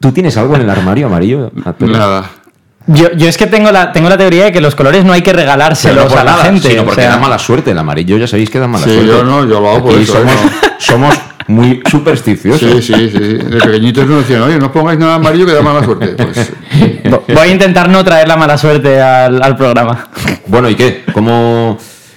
¿Tú 0.00 0.12
tienes 0.12 0.36
algo 0.38 0.56
en 0.56 0.62
el 0.62 0.70
armario 0.70 1.06
amarillo? 1.06 1.52
Nada. 1.80 2.39
Yo, 2.86 3.12
yo 3.12 3.28
es 3.28 3.36
que 3.36 3.46
tengo 3.46 3.70
la, 3.70 3.92
tengo 3.92 4.08
la 4.08 4.16
teoría 4.16 4.44
de 4.46 4.52
que 4.52 4.60
los 4.60 4.74
colores 4.74 5.04
no 5.04 5.12
hay 5.12 5.22
que 5.22 5.32
regalárselos 5.32 6.12
no 6.12 6.18
a 6.18 6.24
la 6.24 6.30
nada, 6.32 6.44
gente. 6.44 6.68
sino 6.70 6.82
o 6.82 6.84
porque 6.86 7.02
sea, 7.02 7.10
da 7.10 7.18
mala 7.18 7.38
suerte. 7.38 7.70
El 7.72 7.78
amarillo 7.78 8.16
ya 8.16 8.26
sabéis 8.26 8.50
que 8.50 8.58
da 8.58 8.66
mala 8.66 8.84
Sí, 8.84 8.90
suerte. 8.94 9.06
yo 9.08 9.22
no, 9.24 9.40
yo 9.46 9.60
lo 9.60 9.70
hago 9.70 9.82
por 9.84 9.92
Aquí 9.94 10.02
eso, 10.02 10.14
somos, 10.14 10.34
¿no? 10.34 10.50
somos 10.78 11.14
muy 11.46 11.82
supersticiosos. 11.90 12.60
Sí, 12.60 12.82
sí, 12.82 13.10
sí. 13.10 13.18
De 13.18 13.60
pequeñitos 13.60 14.06
nos 14.06 14.20
decían, 14.20 14.42
oye, 14.42 14.58
no 14.58 14.66
os 14.66 14.72
pongáis 14.72 14.98
nada 14.98 15.16
amarillo 15.16 15.46
que 15.46 15.52
da 15.52 15.62
mala 15.62 15.84
suerte. 15.84 16.08
Pues, 16.24 16.52
vo- 17.04 17.22
Voy 17.28 17.48
a 17.48 17.52
intentar 17.52 17.88
no 17.90 18.02
traer 18.02 18.26
la 18.26 18.36
mala 18.36 18.56
suerte 18.56 19.00
al, 19.00 19.42
al 19.42 19.56
programa. 19.56 20.08
Bueno, 20.46 20.68
¿y 20.70 20.74
qué? 20.74 21.04
¿Cómo, 21.12 21.76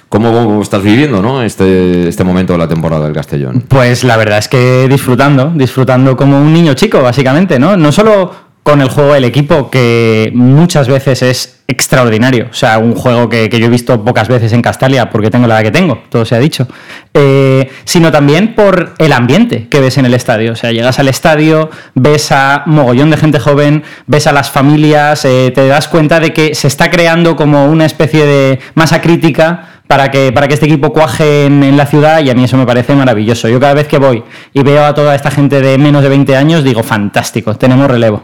cómo 0.10 0.62
estás 0.62 0.82
viviendo 0.82 1.22
¿no? 1.22 1.44
este, 1.44 2.08
este 2.08 2.24
momento 2.24 2.54
de 2.54 2.60
la 2.60 2.68
temporada 2.68 3.04
del 3.06 3.14
Castellón? 3.14 3.66
Pues 3.68 4.04
la 4.06 4.18
verdad 4.18 4.38
es 4.40 4.48
que 4.48 4.88
disfrutando, 4.88 5.52
disfrutando 5.54 6.16
como 6.16 6.40
un 6.40 6.54
niño 6.54 6.74
chico, 6.74 7.02
básicamente, 7.02 7.60
¿no? 7.60 7.76
No 7.76 7.92
solo 7.92 8.53
con 8.64 8.82
el 8.82 8.90
juego 8.90 9.14
del 9.14 9.26
equipo, 9.26 9.70
que 9.70 10.32
muchas 10.34 10.88
veces 10.88 11.22
es 11.22 11.60
extraordinario. 11.68 12.48
O 12.50 12.54
sea, 12.54 12.78
un 12.78 12.96
juego 12.96 13.30
que, 13.30 13.50
yo 13.50 13.66
he 13.66 13.70
visto 13.70 14.04
pocas 14.04 14.28
veces 14.30 14.54
en 14.54 14.62
Castalia, 14.62 15.10
porque 15.10 15.30
tengo 15.30 15.48
la 15.48 15.56
edad 15.56 15.64
que 15.64 15.72
tengo, 15.72 16.02
todo 16.10 16.24
se 16.26 16.36
ha 16.36 16.40
dicho. 16.40 16.68
Eh, 17.14 17.70
sino 17.84 18.12
también 18.12 18.56
por 18.56 18.94
el 18.98 19.12
ambiente 19.12 19.68
que 19.68 19.82
ves 19.82 19.98
en 19.98 20.06
el 20.06 20.14
estadio. 20.14 20.54
O 20.54 20.56
sea, 20.56 20.72
llegas 20.72 20.98
al 21.00 21.10
estadio, 21.10 21.70
ves 21.94 22.32
a 22.32 22.64
mogollón 22.66 23.12
de 23.12 23.18
gente 23.18 23.40
joven, 23.40 23.84
ves 24.08 24.28
a 24.28 24.32
las 24.32 24.50
familias, 24.50 25.26
eh, 25.26 25.52
te 25.54 25.68
das 25.68 25.88
cuenta 25.90 26.20
de 26.20 26.34
que 26.34 26.56
se 26.56 26.68
está 26.68 26.90
creando 26.90 27.36
como 27.36 27.66
una 27.66 27.86
especie 27.86 28.26
de 28.26 28.60
masa 28.76 29.02
crítica 29.02 29.70
para 29.88 30.10
que, 30.10 30.32
para 30.32 30.48
que 30.48 30.54
este 30.54 30.66
equipo 30.66 30.94
cuaje 30.94 31.46
en, 31.46 31.64
en 31.64 31.78
la 31.78 31.86
ciudad 31.86 32.24
y 32.24 32.30
a 32.30 32.34
mí 32.34 32.46
eso 32.46 32.58
me 32.58 32.66
parece 32.66 32.96
maravilloso. 32.96 33.50
Yo 33.50 33.60
cada 33.60 33.74
vez 33.74 33.88
que 33.88 33.98
voy 33.98 34.24
y 34.54 34.64
veo 34.64 34.86
a 34.86 34.94
toda 34.94 35.14
esta 35.16 35.30
gente 35.30 35.62
de 35.62 35.78
menos 35.78 36.02
de 36.02 36.10
20 36.10 36.36
años, 36.36 36.64
digo, 36.64 36.84
fantástico, 36.84 37.56
tenemos 37.56 37.88
relevo. 37.88 38.22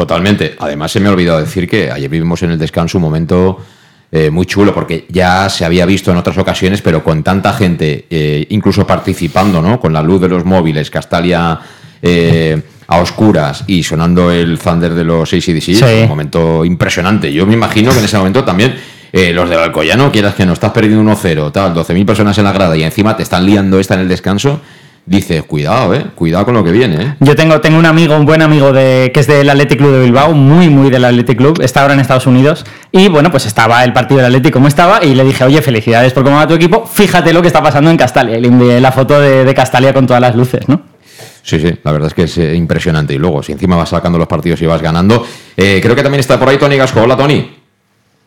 Totalmente. 0.00 0.56
Además, 0.58 0.92
se 0.92 0.98
me 0.98 1.10
ha 1.10 1.12
olvidado 1.12 1.40
decir 1.40 1.68
que 1.68 1.90
ayer 1.90 2.08
vivimos 2.08 2.42
en 2.42 2.52
el 2.52 2.58
descanso 2.58 2.96
un 2.96 3.02
momento 3.02 3.58
eh, 4.10 4.30
muy 4.30 4.46
chulo, 4.46 4.72
porque 4.72 5.04
ya 5.10 5.46
se 5.50 5.66
había 5.66 5.84
visto 5.84 6.10
en 6.10 6.16
otras 6.16 6.38
ocasiones, 6.38 6.80
pero 6.80 7.04
con 7.04 7.22
tanta 7.22 7.52
gente, 7.52 8.06
eh, 8.08 8.46
incluso 8.48 8.86
participando, 8.86 9.60
¿no? 9.60 9.78
Con 9.78 9.92
la 9.92 10.02
luz 10.02 10.22
de 10.22 10.28
los 10.28 10.46
móviles, 10.46 10.88
Castalia 10.90 11.58
eh, 12.00 12.62
a 12.86 12.96
oscuras 12.98 13.64
y 13.66 13.82
sonando 13.82 14.30
el 14.32 14.58
Thunder 14.58 14.94
de 14.94 15.04
los 15.04 15.30
ACDC, 15.34 15.74
Sí. 15.74 15.84
un 16.04 16.08
momento 16.08 16.64
impresionante. 16.64 17.30
Yo 17.30 17.44
me 17.46 17.52
imagino 17.52 17.92
que 17.92 17.98
en 17.98 18.04
ese 18.06 18.16
momento 18.16 18.42
también 18.42 18.76
eh, 19.12 19.34
los 19.34 19.50
del 19.50 19.58
Alcoyano, 19.58 20.10
quieras 20.10 20.34
que 20.34 20.46
no 20.46 20.54
estás 20.54 20.72
perdiendo 20.72 21.02
1-0, 21.02 21.52
tal, 21.52 21.74
12.000 21.74 22.06
personas 22.06 22.38
en 22.38 22.44
la 22.44 22.52
grada 22.52 22.74
y 22.74 22.84
encima 22.84 23.14
te 23.18 23.22
están 23.22 23.44
liando 23.44 23.78
esta 23.78 23.94
en 23.96 24.00
el 24.00 24.08
descanso, 24.08 24.62
dices, 25.06 25.42
cuidado, 25.44 25.94
eh, 25.94 26.06
cuidado 26.14 26.44
con 26.44 26.54
lo 26.54 26.62
que 26.64 26.72
viene, 26.72 27.02
eh. 27.02 27.14
Yo 27.20 27.34
tengo, 27.34 27.60
tengo 27.60 27.78
un 27.78 27.86
amigo, 27.86 28.16
un 28.16 28.24
buen 28.26 28.42
amigo 28.42 28.72
de, 28.72 29.10
que 29.12 29.20
es 29.20 29.26
del 29.26 29.48
Athletic 29.50 29.78
Club 29.78 29.92
de 29.92 30.00
Bilbao, 30.04 30.32
muy, 30.32 30.68
muy 30.68 30.90
del 30.90 31.04
Athletic 31.04 31.36
Club, 31.38 31.60
está 31.62 31.82
ahora 31.82 31.94
en 31.94 32.00
Estados 32.00 32.26
Unidos, 32.26 32.64
y 32.92 33.08
bueno, 33.08 33.30
pues 33.30 33.46
estaba 33.46 33.82
el 33.84 33.92
partido 33.92 34.18
del 34.18 34.26
Athletic 34.26 34.52
como 34.52 34.68
estaba, 34.68 35.04
y 35.04 35.14
le 35.14 35.24
dije, 35.24 35.44
oye, 35.44 35.62
felicidades 35.62 36.12
por 36.12 36.24
cómo 36.24 36.36
va 36.36 36.46
tu 36.46 36.54
equipo, 36.54 36.86
fíjate 36.86 37.32
lo 37.32 37.42
que 37.42 37.48
está 37.48 37.62
pasando 37.62 37.90
en 37.90 37.96
Castalia, 37.96 38.38
y 38.38 38.40
le 38.40 38.48
envié 38.48 38.80
la 38.80 38.92
foto 38.92 39.20
de, 39.20 39.44
de 39.44 39.54
Castalia 39.54 39.92
con 39.92 40.06
todas 40.06 40.22
las 40.22 40.34
luces, 40.36 40.68
¿no? 40.68 40.82
Sí, 41.42 41.58
sí, 41.58 41.72
la 41.82 41.92
verdad 41.92 42.08
es 42.08 42.14
que 42.14 42.24
es 42.24 42.38
eh, 42.38 42.54
impresionante. 42.54 43.14
Y 43.14 43.18
luego, 43.18 43.42
si 43.42 43.52
encima 43.52 43.74
vas 43.74 43.88
sacando 43.88 44.18
los 44.18 44.28
partidos 44.28 44.60
y 44.60 44.66
vas 44.66 44.82
ganando. 44.82 45.26
eh, 45.56 45.80
creo 45.82 45.96
que 45.96 46.02
también 46.02 46.20
está 46.20 46.38
por 46.38 46.48
ahí 46.48 46.58
Tony 46.58 46.76
Gasco. 46.76 47.00
Hola, 47.00 47.16
Tony. 47.16 47.59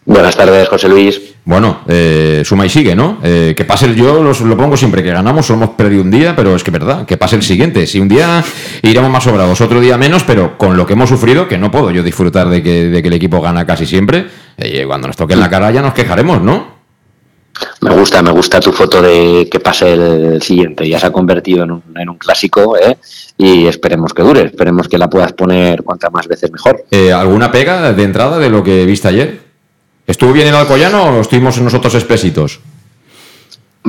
Buenas 0.05 0.35
tardes, 0.35 0.67
José 0.67 0.89
Luis. 0.89 1.21
Bueno, 1.45 1.79
eh, 1.87 2.41
suma 2.45 2.65
y 2.65 2.69
sigue, 2.69 2.93
¿no? 2.95 3.19
Eh, 3.23 3.53
que 3.55 3.63
pase 3.63 3.85
el 3.85 3.95
yo, 3.95 4.21
los- 4.21 4.41
lo 4.41 4.57
pongo 4.57 4.75
siempre 4.75 5.01
que 5.01 5.11
ganamos, 5.11 5.45
solo 5.45 5.63
hemos 5.63 5.75
perdido 5.75 6.01
un 6.01 6.11
día, 6.11 6.35
pero 6.35 6.55
es 6.55 6.63
que 6.63 6.71
verdad, 6.71 7.05
que 7.05 7.15
pase 7.15 7.37
el 7.37 7.43
siguiente. 7.43 7.87
Si 7.87 7.99
un 8.01 8.09
día 8.09 8.43
iremos 8.81 9.09
más 9.09 9.23
sobrados, 9.23 9.61
otro 9.61 9.79
día 9.79 9.97
menos, 9.97 10.23
pero 10.23 10.57
con 10.57 10.75
lo 10.75 10.85
que 10.85 10.93
hemos 10.93 11.07
sufrido, 11.09 11.47
que 11.47 11.57
no 11.57 11.71
puedo 11.71 11.89
yo 11.91 12.03
disfrutar 12.03 12.49
de 12.49 12.61
que, 12.61 12.85
de 12.89 13.01
que 13.01 13.07
el 13.07 13.13
equipo 13.13 13.39
gana 13.39 13.65
casi 13.65 13.85
siempre, 13.85 14.25
eh, 14.57 14.83
cuando 14.85 15.07
nos 15.07 15.15
toque 15.15 15.33
en 15.35 15.39
la 15.39 15.49
cara 15.49 15.71
ya 15.71 15.81
nos 15.81 15.93
quejaremos, 15.93 16.41
¿no? 16.41 16.73
Me 17.81 17.91
gusta, 17.95 18.21
me 18.23 18.31
gusta 18.31 18.59
tu 18.59 18.71
foto 18.73 19.01
de 19.01 19.47
que 19.49 19.59
pase 19.59 19.93
el 19.93 20.41
siguiente. 20.41 20.87
Ya 20.89 20.99
se 20.99 21.05
ha 21.05 21.11
convertido 21.11 21.63
en 21.63 21.71
un, 21.71 21.83
en 21.95 22.09
un 22.09 22.17
clásico, 22.17 22.75
¿eh? 22.77 22.97
Y 23.37 23.67
esperemos 23.67 24.13
que 24.13 24.23
dure, 24.23 24.41
esperemos 24.47 24.87
que 24.89 24.97
la 24.97 25.09
puedas 25.09 25.31
poner 25.33 25.83
cuantas 25.83 26.11
más 26.11 26.27
veces 26.27 26.51
mejor. 26.51 26.83
Eh, 26.91 27.13
¿Alguna 27.13 27.51
pega 27.51 27.93
de 27.93 28.03
entrada 28.03 28.39
de 28.39 28.49
lo 28.49 28.63
que 28.63 28.85
viste 28.85 29.07
ayer? 29.07 29.42
¿Estuvo 30.05 30.33
bien 30.33 30.47
el 30.47 30.55
Alcoyano 30.55 31.17
o 31.17 31.21
estuvimos 31.21 31.59
nosotros 31.61 31.95
espesitos? 31.95 32.59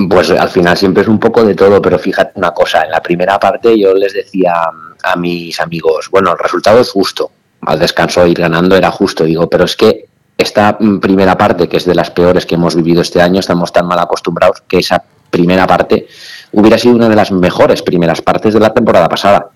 Pues 0.09 0.31
al 0.31 0.49
final 0.49 0.77
siempre 0.77 1.03
es 1.03 1.09
un 1.09 1.19
poco 1.19 1.45
de 1.45 1.55
todo, 1.55 1.81
pero 1.81 1.99
fíjate 1.99 2.33
una 2.37 2.53
cosa, 2.53 2.83
en 2.83 2.91
la 2.91 3.03
primera 3.03 3.39
parte 3.39 3.79
yo 3.79 3.95
les 3.95 4.13
decía 4.13 4.55
a 5.03 5.17
mis 5.17 5.61
amigos, 5.61 6.09
bueno, 6.11 6.33
el 6.33 6.39
resultado 6.39 6.81
es 6.81 6.91
justo, 6.91 7.31
al 7.63 7.79
descanso 7.79 8.27
ir 8.27 8.39
ganando 8.39 8.77
era 8.77 8.91
justo, 8.91 9.25
digo, 9.25 9.49
pero 9.49 9.65
es 9.65 9.77
que 9.77 10.07
esta 10.37 10.77
mm, 10.79 10.99
primera 10.99 11.37
parte, 11.37 11.69
que 11.69 11.77
es 11.77 11.85
de 11.85 11.95
las 11.95 12.11
peores 12.11 12.47
que 12.47 12.57
hemos 12.57 12.75
vivido 12.75 13.03
este 13.03 13.23
año, 13.23 13.41
estamos 13.41 13.73
tan 13.73 13.87
mal 13.87 13.99
acostumbrados 13.99 14.63
que 14.67 14.79
esa 14.79 15.03
primera 15.31 15.67
parte 15.67 16.07
hubiera 16.53 16.79
sido 16.79 16.97
una 16.97 17.09
de 17.09 17.17
las 17.17 17.33
mejores 17.33 17.83
primeras 17.83 18.21
partes 18.21 18.55
de 18.55 18.61
la 18.61 18.73
temporada 18.73 19.09
pasada. 19.09 19.51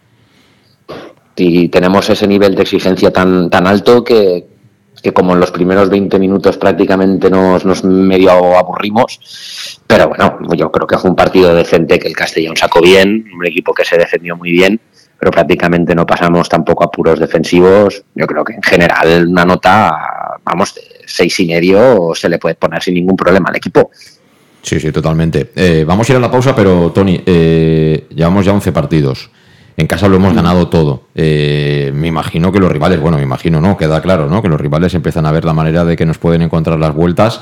Y 1.36 1.68
tenemos 1.68 2.10
ese 2.10 2.26
nivel 2.26 2.54
de 2.54 2.62
exigencia 2.62 3.12
tan, 3.12 3.48
tan 3.48 3.66
alto 3.66 4.02
que, 4.02 4.44
que 5.02 5.12
como 5.12 5.32
en 5.32 5.40
los 5.40 5.50
primeros 5.50 5.88
20 5.88 6.18
minutos 6.18 6.56
prácticamente 6.56 7.30
nos, 7.30 7.64
nos 7.64 7.84
medio 7.84 8.30
aburrimos, 8.30 9.80
pero 9.86 10.08
bueno, 10.08 10.38
yo 10.54 10.70
creo 10.70 10.86
que 10.86 10.98
fue 10.98 11.10
un 11.10 11.16
partido 11.16 11.54
decente 11.54 11.98
que 11.98 12.08
el 12.08 12.16
Castellón 12.16 12.56
sacó 12.56 12.80
bien, 12.80 13.26
un 13.34 13.46
equipo 13.46 13.72
que 13.72 13.84
se 13.84 13.96
defendió 13.96 14.36
muy 14.36 14.52
bien, 14.52 14.80
pero 15.18 15.32
prácticamente 15.32 15.94
no 15.94 16.06
pasamos 16.06 16.48
tampoco 16.48 16.84
apuros 16.84 17.18
defensivos. 17.18 18.04
Yo 18.14 18.26
creo 18.26 18.44
que 18.44 18.54
en 18.54 18.62
general 18.62 19.26
una 19.28 19.44
nota, 19.44 20.38
vamos, 20.44 20.74
seis 21.06 21.40
y 21.40 21.46
medio 21.46 22.12
se 22.14 22.28
le 22.28 22.38
puede 22.38 22.54
poner 22.54 22.82
sin 22.82 22.94
ningún 22.94 23.16
problema 23.16 23.48
al 23.48 23.56
equipo. 23.56 23.90
Sí, 24.62 24.78
sí, 24.78 24.92
totalmente. 24.92 25.50
Eh, 25.56 25.84
vamos 25.86 26.08
a 26.08 26.12
ir 26.12 26.16
a 26.18 26.20
la 26.20 26.30
pausa, 26.30 26.54
pero 26.54 26.92
Tony, 26.92 27.20
eh, 27.24 28.06
llevamos 28.14 28.44
ya 28.44 28.52
11 28.52 28.72
partidos. 28.72 29.30
En 29.78 29.86
casa 29.86 30.08
lo 30.08 30.16
hemos 30.16 30.34
ganado 30.34 30.68
todo. 30.68 31.04
Eh, 31.14 31.92
me 31.94 32.08
imagino 32.08 32.50
que 32.52 32.58
los 32.58 32.70
rivales, 32.70 33.00
bueno, 33.00 33.16
me 33.16 33.22
imagino, 33.22 33.60
¿no? 33.60 33.76
Queda 33.76 34.02
claro, 34.02 34.28
¿no? 34.28 34.42
Que 34.42 34.48
los 34.48 34.60
rivales 34.60 34.92
empiezan 34.94 35.24
a 35.24 35.30
ver 35.30 35.44
la 35.44 35.54
manera 35.54 35.84
de 35.84 35.96
que 35.96 36.04
nos 36.04 36.18
pueden 36.18 36.42
encontrar 36.42 36.78
las 36.80 36.92
vueltas. 36.92 37.40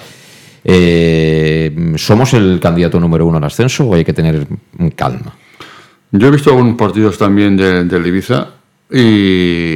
Eh, 0.63 1.95
¿Somos 1.97 2.35
el 2.35 2.59
candidato 2.61 3.01
número 3.01 3.25
uno 3.27 3.39
al 3.39 3.45
ascenso 3.45 3.85
o 3.87 3.95
hay 3.95 4.05
que 4.05 4.13
tener 4.13 4.47
calma? 4.95 5.33
Yo 6.13 6.29
he 6.29 6.31
visto 6.31 6.51
algunos 6.51 6.77
partidos 6.77 7.17
también 7.17 7.57
de- 7.57 7.85
del 7.85 8.07
Ibiza 8.07 8.49
y, 8.91 8.99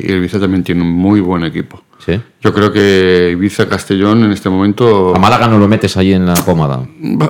y 0.07 0.13
el 0.13 0.19
Ibiza 0.19 0.39
también 0.39 0.63
tiene 0.63 0.83
un 0.83 0.91
muy 0.93 1.21
buen 1.21 1.45
equipo. 1.45 1.83
¿Sí? 2.05 2.19
Yo 2.43 2.53
creo 2.55 2.73
que 2.73 3.31
Ibiza 3.33 3.69
Castellón 3.69 4.25
en 4.25 4.33
este 4.33 4.49
momento. 4.51 5.15
A 5.15 5.19
Málaga 5.19 5.49
no 5.49 5.59
lo 5.59 5.67
metes 5.69 5.97
ahí 5.97 6.13
en 6.13 6.27
la 6.27 6.35
pomada. 6.35 6.81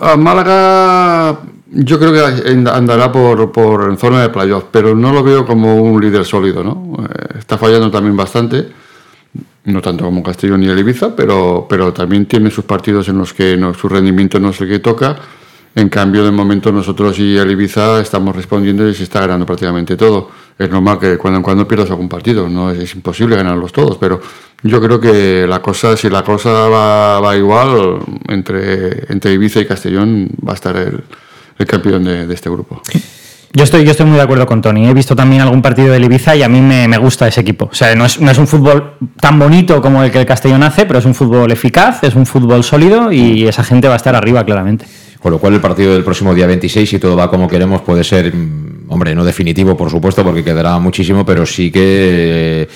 A 0.02 0.16
Málaga 0.16 1.38
yo 1.72 1.98
creo 1.98 2.12
que 2.12 2.48
and- 2.50 2.68
andará 2.68 3.10
por, 3.12 3.52
por 3.52 3.96
zona 3.96 4.22
de 4.22 4.28
playoff, 4.30 4.64
pero 4.70 4.94
no 4.94 5.12
lo 5.12 5.22
veo 5.22 5.46
como 5.46 5.76
un 5.76 6.00
líder 6.00 6.24
sólido, 6.24 6.62
¿no? 6.64 6.96
Eh, 7.04 7.38
Está 7.38 7.58
fallando 7.58 7.90
también 7.90 8.16
bastante, 8.16 8.68
no 9.64 9.80
tanto 9.80 10.04
como 10.04 10.22
Castellón 10.22 10.60
ni 10.60 10.68
el 10.68 10.78
Ibiza, 10.78 11.14
pero, 11.14 11.66
pero 11.68 11.92
también 11.92 12.26
tiene 12.26 12.50
sus 12.50 12.64
partidos 12.64 13.08
en 13.08 13.18
los 13.18 13.32
que 13.32 13.56
no, 13.56 13.74
su 13.74 13.88
rendimiento 13.88 14.38
no 14.40 14.50
es 14.50 14.60
el 14.60 14.68
que 14.68 14.78
toca. 14.78 15.16
En 15.72 15.88
cambio, 15.88 16.24
de 16.24 16.32
momento 16.32 16.72
nosotros 16.72 17.16
y 17.20 17.36
el 17.36 17.48
Ibiza 17.50 18.00
estamos 18.00 18.34
respondiendo 18.34 18.88
y 18.88 18.94
se 18.94 19.04
está 19.04 19.20
ganando 19.20 19.46
prácticamente 19.46 19.96
todo. 19.96 20.28
Es 20.58 20.68
normal 20.68 20.98
que 20.98 21.16
cuando 21.16 21.38
en 21.38 21.42
cuando 21.44 21.66
pierdas 21.68 21.88
algún 21.90 22.08
partido, 22.08 22.48
no 22.48 22.70
es, 22.72 22.80
es 22.80 22.94
imposible 22.96 23.36
ganarlos 23.36 23.72
todos, 23.72 23.96
pero 23.96 24.20
yo 24.64 24.80
creo 24.80 25.00
que 25.00 25.46
la 25.48 25.62
cosa, 25.62 25.96
si 25.96 26.10
la 26.10 26.22
cosa 26.24 26.50
va, 26.68 27.20
va 27.20 27.36
igual, 27.36 27.98
entre, 28.28 29.10
entre 29.12 29.32
Ibiza 29.32 29.60
y 29.60 29.66
Castellón 29.66 30.28
va 30.46 30.52
a 30.52 30.54
estar 30.56 30.76
el, 30.76 31.02
el 31.60 31.66
campeón 31.66 32.04
de, 32.04 32.26
de 32.26 32.34
este 32.34 32.50
grupo. 32.50 32.80
Yo 33.52 33.64
estoy, 33.64 33.84
yo 33.84 33.90
estoy 33.90 34.06
muy 34.06 34.16
de 34.16 34.22
acuerdo 34.22 34.46
con 34.46 34.62
Tony. 34.62 34.86
He 34.88 34.94
visto 34.94 35.16
también 35.16 35.42
algún 35.42 35.60
partido 35.60 35.92
del 35.92 36.04
Ibiza 36.04 36.36
y 36.36 36.42
a 36.44 36.48
mí 36.48 36.60
me, 36.60 36.86
me 36.86 36.98
gusta 36.98 37.26
ese 37.26 37.40
equipo. 37.40 37.68
O 37.70 37.74
sea, 37.74 37.94
no 37.96 38.04
es, 38.06 38.20
no 38.20 38.30
es 38.30 38.38
un 38.38 38.46
fútbol 38.46 38.92
tan 39.20 39.38
bonito 39.40 39.82
como 39.82 40.04
el 40.04 40.10
que 40.12 40.20
el 40.20 40.26
Castellón 40.26 40.62
hace, 40.62 40.86
pero 40.86 41.00
es 41.00 41.04
un 41.04 41.14
fútbol 41.16 41.50
eficaz, 41.50 42.04
es 42.04 42.14
un 42.14 42.26
fútbol 42.26 42.62
sólido 42.62 43.10
y 43.10 43.46
esa 43.48 43.64
gente 43.64 43.88
va 43.88 43.94
a 43.94 43.96
estar 43.96 44.14
arriba, 44.14 44.44
claramente. 44.44 44.84
Con 45.20 45.32
lo 45.32 45.38
cual 45.38 45.54
el 45.54 45.60
partido 45.60 45.92
del 45.94 46.04
próximo 46.04 46.32
día 46.32 46.46
26, 46.46 46.88
si 46.88 46.98
todo 47.00 47.16
va 47.16 47.28
como 47.28 47.48
queremos, 47.48 47.82
puede 47.82 48.04
ser, 48.04 48.32
mm, 48.34 48.84
hombre, 48.88 49.14
no 49.16 49.24
definitivo, 49.24 49.76
por 49.76 49.90
supuesto, 49.90 50.22
porque 50.22 50.44
quedará 50.44 50.78
muchísimo, 50.78 51.26
pero 51.26 51.44
sí 51.44 51.72
que... 51.72 52.62
eh, 52.62 52.68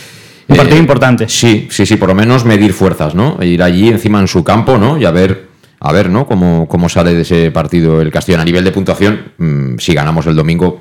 Un 0.49 0.57
partido 0.57 0.79
importante. 0.79 1.29
Sí, 1.29 1.69
sí, 1.71 1.87
sí, 1.87 1.97
por 1.97 2.09
lo 2.09 2.17
menos 2.17 2.45
medir 2.45 2.73
fuerzas, 2.73 3.15
¿no? 3.15 3.39
Ir 3.43 3.63
allí 3.63 3.89
encima 3.89 4.19
en 4.21 4.27
su 4.29 4.43
campo, 4.43 4.77
¿no? 4.77 4.99
Y 4.99 5.05
a 5.07 5.11
ver, 5.13 5.54
a 5.87 5.93
ver, 5.93 6.09
¿no? 6.09 6.27
Cómo, 6.27 6.67
cómo 6.67 6.89
sale 6.89 7.13
de 7.13 7.21
ese 7.21 7.51
partido 7.51 8.01
el 8.01 8.11
Castellón. 8.11 8.41
A 8.41 8.45
nivel 8.47 8.65
de 8.65 8.73
puntuación, 8.73 9.33
mm, 9.37 9.77
si 9.77 9.93
ganamos 9.93 10.27
el 10.27 10.35
domingo, 10.35 10.79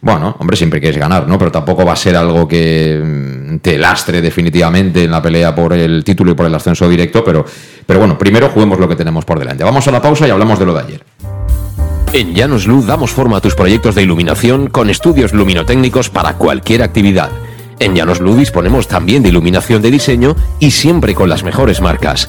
bueno, 0.00 0.34
hombre, 0.40 0.56
siempre 0.56 0.80
quieres 0.80 0.98
ganar, 0.98 1.28
¿no? 1.28 1.38
Pero 1.38 1.52
tampoco 1.52 1.84
va 1.84 1.92
a 1.92 1.96
ser 1.96 2.16
algo 2.16 2.48
que 2.48 3.00
mm, 3.00 3.58
te 3.58 3.78
lastre 3.78 4.20
definitivamente 4.20 5.04
en 5.04 5.12
la 5.12 5.22
pelea 5.22 5.54
por 5.54 5.72
el 5.72 6.02
título 6.02 6.32
y 6.32 6.34
por 6.34 6.46
el 6.46 6.54
ascenso 6.54 6.88
directo, 6.88 7.22
pero, 7.22 7.44
pero 7.86 8.00
bueno, 8.00 8.18
primero 8.18 8.48
juguemos 8.48 8.80
lo 8.80 8.88
que 8.88 8.96
tenemos 8.96 9.24
por 9.24 9.38
delante. 9.38 9.62
Vamos 9.62 9.86
a 9.86 9.92
la 9.92 10.02
pausa 10.02 10.26
y 10.26 10.32
hablamos 10.32 10.58
de 10.58 10.66
lo 10.66 10.74
de 10.74 10.80
ayer. 10.80 11.04
En 12.12 12.34
Llanos 12.34 12.66
Luz 12.66 12.86
damos 12.86 13.12
forma 13.12 13.36
a 13.36 13.40
tus 13.40 13.54
proyectos 13.54 13.94
de 13.94 14.02
iluminación 14.02 14.66
con 14.66 14.90
estudios 14.90 15.32
luminotécnicos 15.32 16.10
para 16.10 16.34
cualquier 16.34 16.82
actividad. 16.82 17.30
En 17.78 17.94
Llanos 17.94 18.18
Luz 18.18 18.36
disponemos 18.36 18.88
también 18.88 19.22
de 19.22 19.28
iluminación 19.28 19.80
de 19.80 19.92
diseño 19.92 20.34
y 20.58 20.72
siempre 20.72 21.14
con 21.14 21.28
las 21.28 21.44
mejores 21.44 21.80
marcas. 21.80 22.28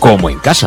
como 0.00 0.30
en 0.30 0.38
casa. 0.38 0.66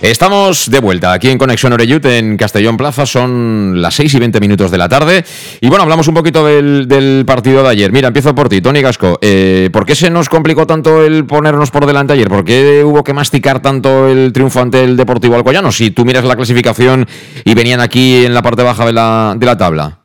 Estamos 0.00 0.70
de 0.70 0.78
vuelta 0.78 1.12
aquí 1.12 1.28
en 1.28 1.38
Conexión 1.38 1.72
Oreyut 1.72 2.04
en 2.06 2.36
Castellón 2.36 2.76
Plaza, 2.76 3.04
son 3.04 3.82
las 3.82 3.94
6 3.96 4.14
y 4.14 4.18
20 4.20 4.38
minutos 4.38 4.70
de 4.70 4.78
la 4.78 4.88
tarde. 4.88 5.24
Y 5.60 5.68
bueno, 5.68 5.82
hablamos 5.82 6.06
un 6.06 6.14
poquito 6.14 6.46
del, 6.46 7.24
partido 7.26 7.64
de 7.64 7.70
ayer. 7.70 7.90
Mira, 7.90 8.06
empiezo 8.06 8.32
por 8.32 8.48
ti, 8.48 8.60
Tony 8.60 8.80
Gasco. 8.80 9.18
Eh, 9.20 9.70
¿Por 9.72 9.84
qué 9.84 9.96
se 9.96 10.08
nos 10.08 10.28
complicó 10.28 10.68
tanto 10.68 11.04
el 11.04 11.26
ponernos 11.26 11.72
por 11.72 11.84
delante 11.84 12.12
ayer? 12.12 12.28
¿Por 12.28 12.44
qué 12.44 12.84
hubo 12.84 13.02
que 13.02 13.12
masticar 13.12 13.60
tanto 13.60 14.06
el 14.06 14.32
triunfo 14.32 14.60
ante 14.60 14.84
el 14.84 14.96
Deportivo 14.96 15.34
Alcoyano? 15.34 15.72
Si 15.72 15.90
tú 15.90 16.04
miras 16.04 16.24
la 16.24 16.36
clasificación 16.36 17.04
y 17.44 17.54
venían 17.54 17.80
aquí 17.80 18.24
en 18.24 18.34
la 18.34 18.42
parte 18.42 18.62
baja 18.62 18.86
de 18.86 18.92
la, 18.92 19.34
de 19.36 19.46
la 19.46 19.56
tabla. 19.56 19.98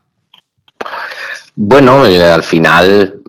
Bueno, 1.56 2.08
eh, 2.08 2.24
al 2.24 2.42
final 2.42 3.22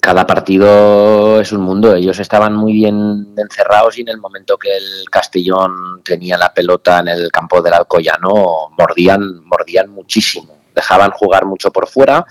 cada 0.00 0.26
partido 0.26 1.40
es 1.40 1.52
un 1.52 1.62
mundo. 1.62 1.94
Ellos 1.94 2.18
estaban 2.18 2.54
muy 2.54 2.72
bien 2.72 3.34
encerrados 3.36 3.98
y 3.98 4.02
en 4.02 4.08
el 4.08 4.18
momento 4.18 4.56
que 4.56 4.76
el 4.76 5.08
Castellón 5.10 6.02
tenía 6.04 6.36
la 6.36 6.52
pelota 6.52 7.00
en 7.00 7.08
el 7.08 7.30
campo 7.30 7.60
del 7.62 7.74
Alcoyano, 7.74 8.70
mordían, 8.76 9.44
mordían 9.44 9.90
muchísimo. 9.90 10.56
Dejaban 10.74 11.10
jugar 11.12 11.46
mucho 11.46 11.70
por 11.70 11.88
fuera, 11.88 12.26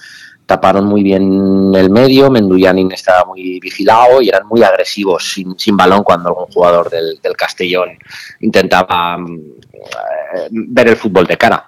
taparon 0.46 0.86
muy 0.86 1.02
bien 1.02 1.72
el 1.74 1.90
medio, 1.90 2.30
Menduyanin 2.30 2.92
estaba 2.92 3.26
muy 3.26 3.60
vigilado 3.60 4.22
y 4.22 4.30
eran 4.30 4.46
muy 4.48 4.62
agresivos 4.62 5.32
sin, 5.34 5.58
sin 5.58 5.76
balón 5.76 6.04
cuando 6.04 6.30
algún 6.30 6.46
jugador 6.46 6.90
del, 6.90 7.20
del 7.22 7.36
Castellón 7.36 7.98
intentaba 8.42 9.18
eh, 9.18 10.48
ver 10.52 10.90
el 10.90 10.96
fútbol 10.96 11.26
de 11.26 11.38
cara 11.38 11.68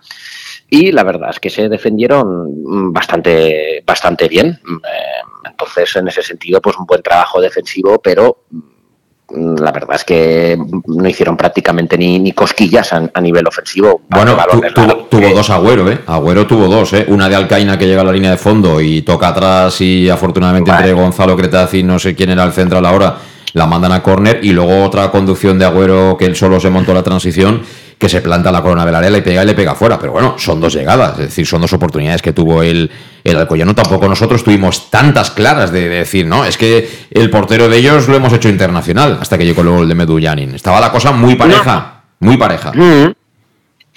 y 0.69 0.91
la 0.91 1.03
verdad 1.03 1.29
es 1.31 1.39
que 1.39 1.49
se 1.49 1.69
defendieron 1.69 2.91
bastante, 2.93 3.83
bastante 3.85 4.27
bien. 4.27 4.47
Eh, 4.47 5.49
entonces, 5.49 5.95
en 5.95 6.07
ese 6.07 6.21
sentido, 6.21 6.61
pues 6.61 6.77
un 6.77 6.85
buen 6.85 7.01
trabajo 7.01 7.39
defensivo, 7.41 7.99
pero 7.99 8.43
mm, 8.49 9.55
la 9.59 9.71
verdad 9.71 9.95
es 9.95 10.03
que 10.03 10.57
no 10.85 11.07
hicieron 11.07 11.35
prácticamente 11.37 11.97
ni, 11.97 12.19
ni 12.19 12.31
cosquillas 12.33 12.91
a, 12.93 13.09
a 13.13 13.21
nivel 13.21 13.45
ofensivo. 13.47 14.01
Bueno, 14.09 14.37
tu- 14.51 14.61
tuvo, 15.09 15.29
dos 15.33 15.49
Agüero, 15.49 15.89
¿eh? 15.91 15.99
Agüero 16.05 16.45
tuvo 16.47 16.67
dos, 16.67 16.93
¿eh? 16.93 17.05
Una 17.09 17.27
de 17.29 17.35
Alcaina 17.35 17.77
que 17.77 17.87
llega 17.87 18.01
a 18.01 18.05
la 18.05 18.11
línea 18.11 18.31
de 18.31 18.37
fondo 18.37 18.79
y 18.81 19.01
toca 19.03 19.29
atrás 19.29 19.79
y 19.81 20.09
afortunadamente 20.09 20.69
Vale. 20.71 20.89
entre 20.89 21.01
Gonzalo 21.01 21.35
Cretaz 21.35 21.73
y 21.73 21.83
no 21.83 21.97
sé 21.99 22.13
quién 22.15 22.29
era 22.29 22.43
el 22.43 22.51
central 22.53 22.85
ahora, 22.85 23.17
la 23.53 23.65
mandan 23.65 23.91
a 23.91 24.03
córner 24.03 24.39
y 24.43 24.51
luego 24.51 24.83
otra 24.83 25.09
conducción 25.09 25.57
de 25.57 25.65
Agüero 25.65 26.15
que 26.17 26.25
él 26.25 26.35
solo 26.35 26.59
se 26.59 26.69
montó 26.69 26.93
la 26.93 27.03
transición 27.03 27.61
que 27.97 28.09
se 28.09 28.21
planta 28.21 28.51
la 28.51 28.61
corona 28.61 28.85
del 28.85 28.93
área, 28.93 29.09
le 29.09 29.23
pega 29.23 29.43
y 29.43 29.45
le 29.47 29.55
pega 29.55 29.73
fuera. 29.73 29.97
Pero 29.97 30.11
bueno, 30.11 30.35
son 30.37 30.61
dos 30.61 30.73
llegadas, 30.73 31.13
es 31.13 31.25
decir, 31.25 31.47
son 31.47 31.61
dos 31.61 31.73
oportunidades 31.73 32.21
que 32.21 32.31
tuvo 32.31 32.61
el, 32.61 32.91
el 33.23 33.37
Alcoyano. 33.37 33.73
Tampoco 33.73 34.07
nosotros 34.07 34.43
tuvimos 34.43 34.91
tantas 34.91 35.31
claras 35.31 35.71
de, 35.71 35.89
de 35.89 35.97
decir, 35.97 36.27
no, 36.27 36.45
es 36.45 36.57
que 36.57 36.87
el 37.09 37.29
portero 37.31 37.67
de 37.67 37.77
ellos 37.77 38.07
lo 38.07 38.15
hemos 38.15 38.33
hecho 38.33 38.49
internacional 38.49 39.17
hasta 39.19 39.37
que 39.37 39.45
llegó 39.45 39.63
luego 39.63 39.81
el 39.81 39.89
de 39.89 39.95
Medullanin. 39.95 40.53
Estaba 40.53 40.79
la 40.79 40.91
cosa 40.91 41.11
muy 41.11 41.35
pareja, 41.35 42.03
muy 42.19 42.37
pareja. 42.37 42.71
Mm. 42.71 43.13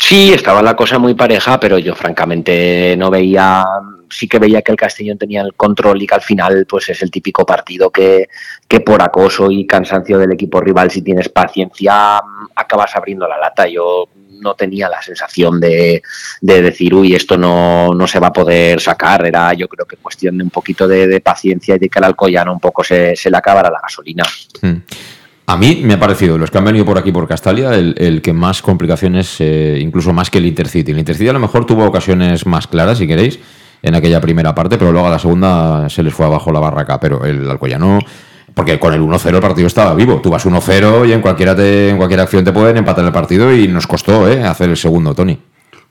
Sí, 0.01 0.33
estaba 0.33 0.63
la 0.63 0.75
cosa 0.75 0.99
muy 0.99 1.13
pareja, 1.13 1.61
pero 1.61 1.77
yo 1.79 1.95
francamente 1.95 2.97
no 2.97 3.11
veía, 3.11 3.63
sí 4.11 4.29
que 4.29 4.39
veía 4.39 4.63
que 4.63 4.73
el 4.73 4.77
Castellón 4.77 5.19
tenía 5.19 5.43
el 5.43 5.55
control 5.55 6.03
y 6.03 6.07
que 6.07 6.15
al 6.15 6.21
final 6.21 6.67
pues 6.69 6.89
es 6.89 7.03
el 7.03 7.11
típico 7.11 7.47
partido 7.47 7.91
que, 7.91 8.29
que 8.67 8.81
por 8.81 9.03
acoso 9.03 9.51
y 9.51 9.67
cansancio 9.67 10.19
del 10.19 10.33
equipo 10.33 10.61
rival, 10.61 10.91
si 10.91 11.03
tienes 11.03 11.29
paciencia, 11.29 12.21
acabas 12.55 12.95
abriendo 12.97 13.27
la 13.27 13.39
lata. 13.39 13.67
Yo 13.69 14.09
no 14.41 14.55
tenía 14.55 14.89
la 14.89 15.01
sensación 15.03 15.61
de, 15.61 16.03
de 16.41 16.63
decir, 16.63 16.95
uy, 16.95 17.15
esto 17.15 17.37
no, 17.37 17.95
no 17.95 18.07
se 18.07 18.19
va 18.19 18.29
a 18.29 18.33
poder 18.33 18.81
sacar. 18.81 19.27
Era 19.27 19.53
yo 19.55 19.69
creo 19.69 19.87
que 19.87 19.97
cuestión 19.97 20.39
de 20.39 20.45
un 20.45 20.51
poquito 20.51 20.89
de, 20.89 21.21
paciencia 21.21 21.77
y 21.77 21.79
de 21.79 21.89
que 21.89 21.99
al 21.99 22.05
Alcoyano 22.07 22.53
un 22.53 22.61
poco 22.61 22.83
se, 22.83 23.15
se 23.15 23.31
le 23.31 23.37
acabara 23.37 23.71
la 23.71 23.81
gasolina. 23.81 24.25
Mm. 24.63 24.77
A 25.47 25.57
mí 25.57 25.81
me 25.83 25.95
ha 25.95 26.01
parecido, 26.01 26.39
los 26.39 26.49
que 26.49 26.59
han 26.59 26.65
venido 26.65 26.85
por 26.85 26.97
aquí 26.97 27.11
por 27.11 27.27
Castalia, 27.27 27.75
el, 27.75 27.97
el 27.99 28.23
que 28.23 28.33
más 28.33 28.63
complicaciones, 28.63 29.37
eh, 29.41 29.79
incluso 29.81 30.13
más 30.13 30.31
que 30.31 30.39
el 30.39 30.47
Intercity. 30.47 30.93
El 30.93 31.01
Intercity 31.01 31.29
a 31.29 31.33
lo 31.33 31.41
mejor 31.41 31.67
tuvo 31.67 31.85
ocasiones 31.85 32.47
más 32.47 32.69
claras, 32.69 32.99
si 32.99 33.09
queréis, 33.09 33.41
en 33.83 33.95
aquella 33.95 34.21
primera 34.21 34.55
parte, 34.55 34.77
pero 34.79 34.93
luego 34.93 35.07
a 35.07 35.11
la 35.11 35.19
segunda 35.19 35.89
se 35.89 36.03
les 36.03 36.13
fue 36.15 36.27
abajo 36.27 36.53
la 36.53 36.61
barraca. 36.61 36.99
Pero 37.01 37.25
el 37.25 37.49
Alcoyano, 37.51 37.99
porque 38.55 38.79
con 38.79 38.93
el 38.95 39.01
1-0 39.01 39.35
el 39.35 39.41
partido 39.41 39.67
estaba 39.67 39.95
vivo. 39.95 40.21
Tú 40.23 40.31
vas 40.31 40.45
1-0 40.47 41.09
y 41.09 41.13
en, 41.13 41.21
cualquiera 41.21 41.55
te- 41.57 41.91
en 41.91 41.97
cualquier 41.97 42.21
acción 42.21 42.45
te 42.45 42.53
pueden 42.53 42.77
empatar 42.77 43.05
el 43.05 43.13
partido 43.13 43.53
y 43.55 43.69
nos 43.69 43.87
costó 43.87 44.29
eh, 44.29 44.43
hacer 44.43 44.69
el 44.71 44.77
segundo, 44.77 45.15
Tony. 45.15 45.39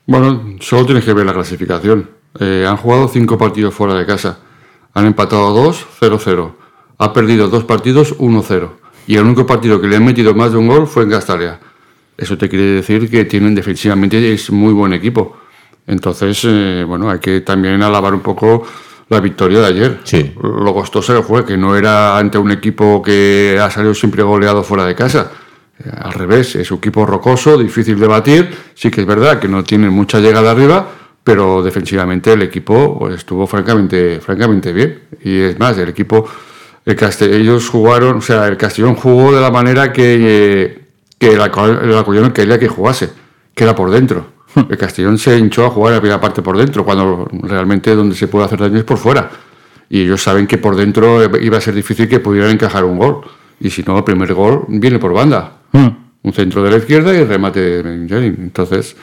Bueno, 0.06 0.56
solo 0.60 0.86
tienes 0.86 1.04
que 1.06 1.13
ver 1.13 1.25
la 1.25 1.34
clasificación. 1.34 2.10
Eh, 2.39 2.65
han 2.67 2.78
jugado 2.78 3.08
cinco 3.08 3.38
partidos 3.38 3.73
fuera 3.73 3.93
de 3.95 4.06
casa. 4.06 4.39
Han 4.93 5.06
empatado 5.06 5.52
dos, 5.54 5.86
0-0. 6.02 6.52
Ha 6.97 7.13
perdido 7.13 7.47
dos 7.47 7.63
partidos, 7.63 8.17
1-0. 8.17 8.69
Y 9.08 9.15
el 9.15 9.23
único 9.23 9.45
partido 9.45 9.80
que 9.80 9.88
le 9.88 9.95
han 9.95 10.06
metido 10.06 10.34
más 10.36 10.52
de 10.52 10.58
un 10.58 10.67
gol 10.67 10.86
fue 10.88 11.04
en 11.04 11.12
Castalia. 11.12 11.60
Eso 12.17 12.38
te 12.38 12.49
quiere 12.49 12.65
decir 12.65 13.10
que 13.10 13.23
tienen 13.25 13.56
defensivamente 13.56 14.34
es 14.34 14.52
muy 14.52 14.73
buen 14.73 14.93
equipo. 14.93 15.38
Entonces, 15.88 16.39
eh, 16.46 16.84
bueno, 16.88 17.10
hay 17.10 17.20
que 17.20 17.42
también 17.42 17.82
alabar 17.82 18.13
un 18.13 18.22
poco 18.22 18.63
la 19.10 19.20
victoria 19.20 19.60
de 19.62 19.65
ayer. 19.65 20.00
Sí. 20.04 20.34
Lo 20.42 20.74
costoso 20.74 21.15
que 21.15 21.24
fue, 21.24 21.46
que 21.46 21.58
no 21.58 21.76
era 21.76 22.18
ante 22.18 22.38
un 22.38 22.52
equipo 22.52 23.02
que 23.02 23.58
ha 23.62 23.70
salido 23.72 23.94
siempre 23.96 24.22
goleado 24.22 24.62
fuera 24.63 24.86
de 24.86 24.94
casa. 24.94 25.32
Eh, 25.84 25.89
Al 26.00 26.13
revés, 26.13 26.56
es 26.56 26.70
un 26.72 26.78
equipo 26.78 27.06
rocoso, 27.06 27.58
difícil 27.58 28.00
de 28.00 28.08
batir. 28.08 28.50
Sí 28.76 28.92
que 28.92 29.02
es 29.02 29.08
verdad 29.08 29.39
que 29.39 29.48
no 29.48 29.63
tiene 29.63 29.89
mucha 29.89 30.20
llegada 30.20 30.52
arriba, 30.52 30.88
pero 31.24 31.63
defensivamente 31.63 32.34
el 32.34 32.44
equipo 32.44 33.00
pues, 33.00 33.15
estuvo 33.15 33.48
francamente, 33.48 34.20
francamente 34.20 34.72
bien. 34.74 35.00
Y 35.24 35.39
es 35.39 35.58
más, 35.60 35.76
el 35.80 35.89
equipo, 35.89 36.28
el 36.86 36.96
Castell- 36.96 37.34
ellos 37.34 37.68
jugaron, 37.68 38.18
o 38.18 38.22
sea, 38.22 38.46
el 38.48 38.58
Castellón 38.58 38.94
jugó 38.96 39.34
de 39.34 39.42
la 39.42 39.50
manera 39.50 39.92
que, 39.92 40.18
eh, 40.20 40.80
que 41.18 41.28
el, 41.34 41.42
el 41.42 41.94
Alcoyano 41.98 42.32
quería 42.32 42.60
que 42.60 42.68
jugase, 42.68 43.10
que 43.56 43.63
era 43.63 43.74
por 43.74 43.89
dentro. 43.89 44.38
El 44.56 44.78
Castellón 44.78 45.18
se 45.18 45.38
hinchó 45.38 45.66
a 45.66 45.70
jugar 45.70 45.94
la 45.94 46.00
primera 46.00 46.20
parte 46.20 46.42
por 46.42 46.58
dentro, 46.58 46.84
cuando 46.84 47.28
realmente 47.44 47.96
donde 47.96 48.16
se 48.16 48.28
puede 48.28 48.46
hacer 48.46 48.60
daño 48.60 48.78
es 48.78 48.84
por 48.84 48.98
fuera. 48.98 49.30
Y 49.90 50.02
ellos 50.02 50.22
saben 50.22 50.48
que 50.48 50.58
por 50.58 50.76
dentro 50.76 51.24
iba 51.40 51.58
a 51.58 51.62
ser 51.62 51.74
difícil 51.74 52.08
que 52.08 52.20
pudieran 52.20 52.52
encajar 52.52 52.84
un 52.84 52.98
gol. 52.98 53.22
Y 53.60 53.70
si 53.70 53.84
no, 53.84 53.98
el 53.98 54.04
primer 54.04 54.34
gol 54.34 54.66
viene 54.68 55.00
por 55.00 55.14
banda. 55.14 55.54
Un 55.72 56.34
centro 56.34 56.64
de 56.64 56.72
la 56.72 56.78
izquierda 56.78 57.14
y 57.14 57.18
el 57.18 57.28
remate 57.28 57.60
de 57.60 57.82
Benjamin. 57.82 58.36
Entonces, 58.40 58.96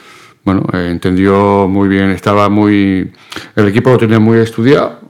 bueno, 0.44 0.64
eh, 0.72 0.88
entendió 0.90 1.66
muy 1.68 1.88
bien, 1.88 2.10
estaba 2.10 2.48
muy. 2.48 3.10
El 3.56 3.68
equipo 3.68 3.90
lo 3.90 3.98
tenía 3.98 4.20
muy 4.20 4.38
estudiado, 4.38 5.00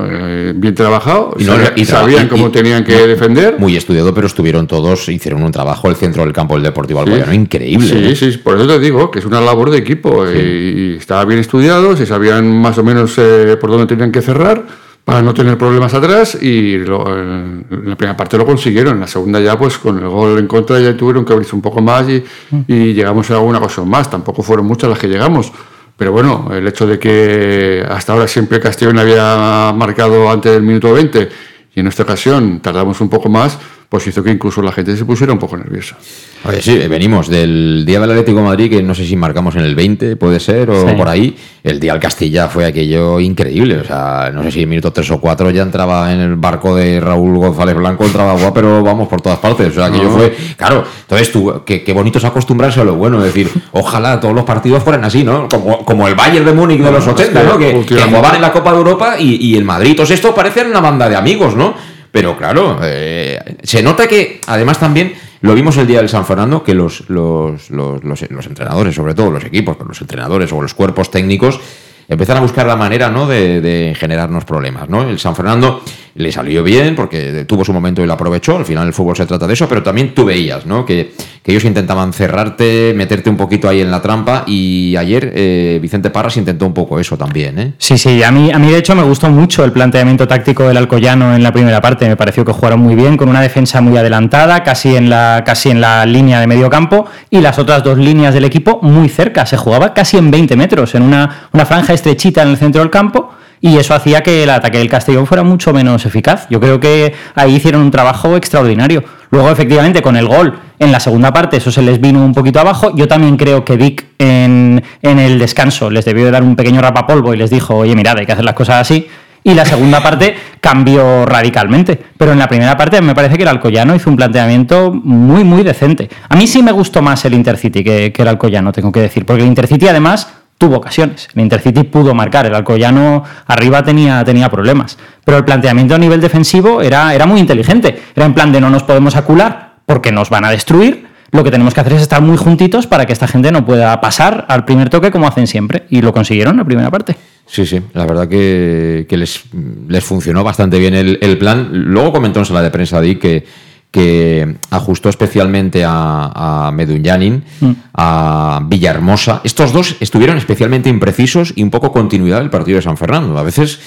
eh, 0.00 0.52
bien 0.56 0.74
trabajado, 0.74 1.34
Y 1.38 1.44
no- 1.44 1.52
sabía- 1.52 1.72
y 1.76 1.84
traba- 1.84 2.00
sabían 2.02 2.26
y- 2.26 2.28
cómo 2.28 2.48
y- 2.48 2.50
tenían 2.50 2.84
que 2.84 2.96
no, 2.96 3.06
defender. 3.06 3.56
Muy 3.58 3.76
estudiado, 3.76 4.12
pero 4.14 4.26
estuvieron 4.26 4.66
todos, 4.66 5.08
hicieron 5.08 5.42
un 5.42 5.52
trabajo 5.52 5.88
el 5.88 5.96
centro 5.96 6.24
del 6.24 6.32
campo 6.32 6.54
del 6.54 6.62
Deportivo 6.64 7.00
Alcoyano. 7.00 7.32
Increíble. 7.32 7.86
Sí, 8.16 8.26
¿eh? 8.26 8.32
sí, 8.32 8.38
por 8.38 8.56
eso 8.56 8.66
te 8.66 8.78
digo 8.78 9.10
que 9.10 9.18
es 9.20 9.24
una 9.24 9.40
labor 9.40 9.70
de 9.70 9.78
equipo. 9.78 10.24
eh, 10.26 10.94
y 10.94 10.96
estaba 10.98 11.24
bien 11.24 11.40
estudiado, 11.40 11.96
se 11.96 12.06
sabían 12.06 12.50
más 12.60 12.76
o 12.78 12.84
menos 12.84 13.14
eh, 13.18 13.56
por 13.60 13.70
dónde 13.70 13.86
tenían 13.86 14.10
que 14.12 14.20
cerrar 14.22 14.64
para 15.04 15.22
no 15.22 15.32
tener 15.32 15.56
problemas 15.56 15.94
atrás 15.94 16.36
y 16.42 16.76
lo- 16.78 17.06
en 17.18 17.64
la 17.86 17.96
primera 17.96 18.16
parte 18.16 18.36
lo 18.36 18.44
consiguieron. 18.44 18.94
En 18.94 19.00
la 19.00 19.06
segunda 19.06 19.40
ya, 19.40 19.58
pues 19.58 19.78
con 19.78 19.98
el 19.98 20.08
gol 20.08 20.38
en 20.38 20.46
contra 20.46 20.78
ya 20.80 20.94
tuvieron 20.96 21.24
que 21.24 21.32
abrirse 21.32 21.54
un 21.56 21.62
poco 21.62 21.80
más 21.80 22.06
y, 22.08 22.22
y 22.66 22.92
llegamos 22.92 23.30
a 23.30 23.34
alguna 23.34 23.58
cosa 23.60 23.82
más. 23.84 24.10
Tampoco 24.10 24.42
fueron 24.42 24.66
muchas 24.66 24.90
las 24.90 24.98
que 24.98 25.06
llegamos. 25.08 25.50
Pero 25.98 26.12
bueno, 26.12 26.48
el 26.52 26.66
hecho 26.68 26.86
de 26.86 26.96
que 26.96 27.84
hasta 27.88 28.12
ahora 28.12 28.28
siempre 28.28 28.60
Castellón 28.60 29.00
había 29.00 29.72
marcado 29.74 30.30
antes 30.30 30.52
del 30.52 30.62
minuto 30.62 30.92
20 30.92 31.28
y 31.74 31.80
en 31.80 31.88
esta 31.88 32.04
ocasión 32.04 32.60
tardamos 32.60 33.00
un 33.00 33.08
poco 33.08 33.28
más, 33.28 33.58
pues 33.88 34.06
hizo 34.06 34.22
que 34.22 34.30
incluso 34.30 34.60
la 34.60 34.70
gente 34.70 34.94
se 34.96 35.04
pusiera 35.06 35.32
un 35.32 35.38
poco 35.38 35.56
nerviosa. 35.56 35.96
Oye, 36.44 36.60
sí, 36.60 36.76
venimos 36.88 37.28
del 37.28 37.84
día 37.86 37.98
del 37.98 38.10
Atlético 38.10 38.38
de 38.40 38.44
Madrid, 38.44 38.68
que 38.70 38.82
no 38.82 38.94
sé 38.94 39.06
si 39.06 39.16
marcamos 39.16 39.56
en 39.56 39.62
el 39.62 39.74
20, 39.74 40.16
puede 40.16 40.38
ser, 40.40 40.68
o 40.68 40.86
Sí. 40.86 40.94
por 40.94 41.08
ahí. 41.08 41.34
El 41.64 41.80
día 41.80 41.92
al 41.94 41.98
Castilla 42.00 42.48
fue 42.48 42.66
aquello 42.66 43.18
increíble. 43.18 43.78
O 43.78 43.84
sea, 43.84 44.30
no 44.32 44.42
sé 44.42 44.50
si 44.52 44.62
en 44.62 44.68
minuto 44.68 44.92
3 44.92 45.10
o 45.12 45.20
4 45.20 45.50
ya 45.50 45.62
entraba 45.62 46.12
en 46.12 46.20
el 46.20 46.36
barco 46.36 46.76
de 46.76 47.00
Raúl 47.00 47.38
González 47.38 47.74
Blanco, 47.76 48.04
entraba 48.04 48.32
agua, 48.32 48.52
pero 48.52 48.82
vamos 48.82 49.08
por 49.08 49.22
todas 49.22 49.38
partes. 49.38 49.68
O 49.68 49.72
sea, 49.72 49.86
aquello 49.86 50.04
No. 50.04 50.10
fue. 50.10 50.36
Claro, 50.58 50.84
entonces 51.02 51.32
tú, 51.32 51.62
qué, 51.64 51.82
qué 51.82 51.92
bonito 51.94 52.18
es 52.18 52.24
acostumbrarse 52.24 52.80
a 52.80 52.84
lo 52.84 52.94
bueno. 52.94 53.18
Es 53.18 53.24
decir, 53.34 53.50
ojalá 53.72 54.20
todos 54.20 54.34
los 54.34 54.44
partidos 54.44 54.82
fueran 54.82 55.04
así, 55.04 55.24
¿no? 55.24 55.48
Como, 55.48 55.82
como 55.86 56.06
el 56.06 56.14
Bayern 56.14 56.44
de 56.44 56.52
Múnich 56.52 56.78
de 56.80 56.90
los 56.92 57.06
No, 57.06 57.12
es 57.12 57.20
80, 57.20 57.40
que 57.40 57.46
¿no? 57.46 57.58
Que, 57.58 57.86
que 57.86 58.02
jugaban 58.02 58.36
en 58.36 58.42
la 58.42 58.52
Copa 58.52 58.70
de 58.72 58.76
Europa 58.78 59.14
y, 59.18 59.46
y 59.46 59.56
el 59.56 59.64
Madrid. 59.64 59.96
Todos 59.96 60.10
estos 60.10 60.34
parecen 60.34 60.68
una 60.68 60.80
banda 60.80 61.08
de 61.08 61.16
amigos, 61.16 61.56
¿no? 61.56 61.74
Pero 62.10 62.36
claro, 62.36 62.78
eh, 62.82 63.38
se 63.62 63.82
nota 63.82 64.06
que 64.06 64.40
además 64.46 64.78
también 64.80 65.12
lo 65.40 65.54
vimos 65.54 65.76
el 65.76 65.86
día 65.86 65.98
del 65.98 66.08
San 66.08 66.24
Fernando, 66.26 66.64
que 66.64 66.74
los, 66.74 67.08
los, 67.08 67.70
los, 67.70 68.02
los- 68.02 68.22
entrenadores, 68.46 68.94
sobre 68.94 69.14
todo 69.14 69.30
los 69.30 69.44
equipos, 69.44 69.76
pero 69.76 69.88
los 69.88 70.00
entrenadores 70.00 70.52
o 70.52 70.60
los 70.60 70.74
cuerpos 70.74 71.10
técnicos, 71.10 71.60
empezar 72.08 72.36
a 72.38 72.40
buscar 72.40 72.66
la 72.66 72.76
manera 72.76 73.10
¿no? 73.10 73.26
de, 73.26 73.94
generarnos 73.98 74.44
problemas. 74.44 74.88
¿no? 74.88 75.02
El 75.02 75.18
San 75.18 75.36
Fernando 75.36 75.82
le 76.14 76.32
salió 76.32 76.64
bien 76.64 76.96
porque 76.96 77.44
tuvo 77.46 77.64
su 77.64 77.72
momento 77.72 78.02
y 78.02 78.06
lo 78.06 78.14
aprovechó. 78.14 78.56
Al 78.56 78.64
final 78.64 78.86
el 78.86 78.92
fútbol 78.92 79.16
se 79.16 79.26
trata 79.26 79.46
de 79.46 79.52
eso, 79.52 79.68
pero 79.68 79.82
también 79.82 80.14
tú 80.14 80.24
veías 80.24 80.66
¿no? 80.66 80.84
que, 80.84 81.12
que 81.42 81.52
ellos 81.52 81.64
intentaban 81.64 82.12
cerrarte, 82.12 82.92
meterte 82.96 83.30
un 83.30 83.36
poquito 83.36 83.68
ahí 83.68 83.80
en 83.80 83.90
la 83.90 84.00
trampa 84.00 84.44
y 84.46 84.96
ayer 84.96 85.32
eh, 85.34 85.78
Vicente 85.80 86.10
Parras 86.10 86.36
intentó 86.36 86.66
un 86.66 86.74
poco 86.74 86.98
eso 86.98 87.16
también. 87.16 87.58
¿eh? 87.58 87.72
Sí, 87.78 87.98
sí, 87.98 88.22
a 88.22 88.32
mí, 88.32 88.50
a 88.50 88.58
mí 88.58 88.70
de 88.70 88.78
hecho 88.78 88.94
me 88.94 89.02
gustó 89.02 89.28
mucho 89.30 89.64
el 89.64 89.72
planteamiento 89.72 90.26
táctico 90.26 90.66
del 90.66 90.76
Alcoyano 90.76 91.34
en 91.34 91.42
la 91.42 91.52
primera 91.52 91.80
parte. 91.80 92.08
Me 92.08 92.16
pareció 92.16 92.44
que 92.44 92.52
jugaron 92.52 92.80
muy 92.80 92.94
bien, 92.94 93.16
con 93.16 93.28
una 93.28 93.40
defensa 93.40 93.80
muy 93.80 93.96
adelantada, 93.96 94.64
casi 94.64 94.96
en 94.96 95.10
la, 95.10 95.42
casi 95.44 95.70
en 95.70 95.80
la 95.80 96.04
línea 96.06 96.40
de 96.40 96.46
medio 96.46 96.70
campo 96.70 97.06
y 97.30 97.40
las 97.40 97.58
otras 97.58 97.84
dos 97.84 97.98
líneas 97.98 98.34
del 98.34 98.44
equipo 98.44 98.80
muy 98.82 99.08
cerca. 99.08 99.46
Se 99.46 99.56
jugaba 99.56 99.94
casi 99.94 100.16
en 100.16 100.30
20 100.30 100.56
metros, 100.56 100.94
en 100.94 101.02
una, 101.02 101.48
una 101.52 101.64
franja 101.64 101.94
estrechita 101.98 102.42
en 102.42 102.48
el 102.48 102.56
centro 102.56 102.80
del 102.80 102.90
campo 102.90 103.30
y 103.60 103.76
eso 103.76 103.94
hacía 103.94 104.22
que 104.22 104.44
el 104.44 104.50
ataque 104.50 104.78
del 104.78 104.88
Castellón 104.88 105.26
fuera 105.26 105.42
mucho 105.42 105.72
menos 105.72 106.06
eficaz. 106.06 106.46
Yo 106.48 106.60
creo 106.60 106.78
que 106.78 107.14
ahí 107.34 107.56
hicieron 107.56 107.82
un 107.82 107.90
trabajo 107.90 108.36
extraordinario. 108.36 109.02
Luego, 109.30 109.50
efectivamente, 109.50 110.00
con 110.00 110.16
el 110.16 110.26
gol 110.28 110.58
en 110.78 110.92
la 110.92 111.00
segunda 111.00 111.32
parte, 111.32 111.56
eso 111.56 111.70
se 111.70 111.82
les 111.82 112.00
vino 112.00 112.24
un 112.24 112.32
poquito 112.32 112.60
abajo. 112.60 112.92
Yo 112.94 113.08
también 113.08 113.36
creo 113.36 113.64
que 113.64 113.76
Vic 113.76 114.06
en, 114.18 114.82
el 115.02 115.38
descanso 115.38 115.90
les 115.90 116.04
debió 116.04 116.26
de 116.26 116.30
dar 116.30 116.42
un 116.42 116.56
pequeño 116.56 116.80
rapapolvo 116.80 117.34
y 117.34 117.36
les 117.36 117.50
dijo, 117.50 117.76
oye, 117.76 117.94
mirad, 117.96 118.18
hay 118.18 118.26
que 118.26 118.32
hacer 118.32 118.44
las 118.44 118.54
cosas 118.54 118.76
así. 118.76 119.08
Y 119.44 119.54
la 119.54 119.64
segunda 119.64 120.02
parte 120.02 120.36
cambió 120.60 121.26
radicalmente. 121.26 122.00
Pero 122.16 122.32
en 122.32 122.38
la 122.38 122.48
primera 122.48 122.76
parte 122.76 123.00
me 123.02 123.14
parece 123.14 123.36
que 123.36 123.42
el 123.42 123.48
Alcoyano 123.48 123.94
hizo 123.94 124.08
un 124.08 124.16
planteamiento 124.16 124.92
muy, 124.92 125.42
muy 125.42 125.64
decente. 125.64 126.08
A 126.28 126.36
mí 126.36 126.46
sí 126.46 126.62
me 126.62 126.72
gustó 126.72 127.02
más 127.02 127.24
el 127.24 127.34
Intercity 127.34 127.82
que, 127.82 128.12
que 128.12 128.22
el 128.22 128.28
Alcoyano, 128.28 128.72
tengo 128.72 128.92
que 128.92 129.00
decir. 129.00 129.26
Porque 129.26 129.42
el 129.42 129.48
Intercity, 129.48 129.88
además, 129.88 130.37
tuvo 130.58 130.76
ocasiones. 130.76 131.28
El 131.34 131.42
Intercity 131.42 131.84
pudo 131.84 132.14
marcar, 132.14 132.44
el 132.44 132.54
Alcoyano 132.54 133.22
arriba 133.46 133.82
tenía, 133.82 134.22
tenía 134.24 134.50
problemas. 134.50 134.98
Pero 135.24 135.38
el 135.38 135.44
planteamiento 135.44 135.94
a 135.94 135.98
nivel 135.98 136.20
defensivo 136.20 136.82
era, 136.82 137.14
era 137.14 137.26
muy 137.26 137.40
inteligente. 137.40 138.02
Era 138.14 138.26
en 138.26 138.34
plan 138.34 138.52
de 138.52 138.60
no 138.60 138.68
nos 138.68 138.82
podemos 138.82 139.16
acular 139.16 139.76
porque 139.86 140.12
nos 140.12 140.28
van 140.28 140.44
a 140.44 140.50
destruir. 140.50 141.06
Lo 141.30 141.44
que 141.44 141.50
tenemos 141.50 141.74
que 141.74 141.80
hacer 141.80 141.92
es 141.92 142.02
estar 142.02 142.20
muy 142.22 142.36
juntitos 142.36 142.86
para 142.86 143.06
que 143.06 143.12
esta 143.12 143.28
gente 143.28 143.52
no 143.52 143.64
pueda 143.64 144.00
pasar 144.00 144.46
al 144.48 144.64
primer 144.64 144.90
toque 144.90 145.10
como 145.10 145.28
hacen 145.28 145.46
siempre. 145.46 145.84
Y 145.90 146.02
lo 146.02 146.12
consiguieron 146.12 146.54
en 146.54 146.58
la 146.58 146.64
primera 146.64 146.90
parte. 146.90 147.16
Sí, 147.46 147.64
sí, 147.64 147.80
la 147.94 148.04
verdad 148.04 148.28
que, 148.28 149.06
que 149.08 149.16
les, 149.16 149.44
les, 149.88 150.04
funcionó 150.04 150.44
bastante 150.44 150.78
bien 150.78 150.94
el, 150.94 151.18
el, 151.22 151.38
plan. 151.38 151.70
Luego 151.72 152.12
comentó 152.12 152.40
en 152.40 152.44
sala 152.44 152.60
de 152.60 152.70
prensa 152.70 153.00
Di 153.00 153.16
que, 153.16 153.46
que 153.90 154.56
ajustó 154.70 155.08
especialmente 155.08 155.84
a, 155.84 156.66
a 156.66 156.70
Medunyanin, 156.72 157.42
mm. 157.60 157.72
a 157.94 158.60
Villahermosa. 158.64 159.40
Estos 159.44 159.72
dos 159.72 159.96
estuvieron 160.00 160.36
especialmente 160.36 160.90
imprecisos 160.90 161.52
y 161.56 161.62
un 161.62 161.70
poco 161.70 161.92
continuidad 161.92 162.40
del 162.40 162.50
partido 162.50 162.76
de 162.76 162.82
San 162.82 162.98
Fernando. 162.98 163.38
A 163.38 163.42
veces, 163.42 163.80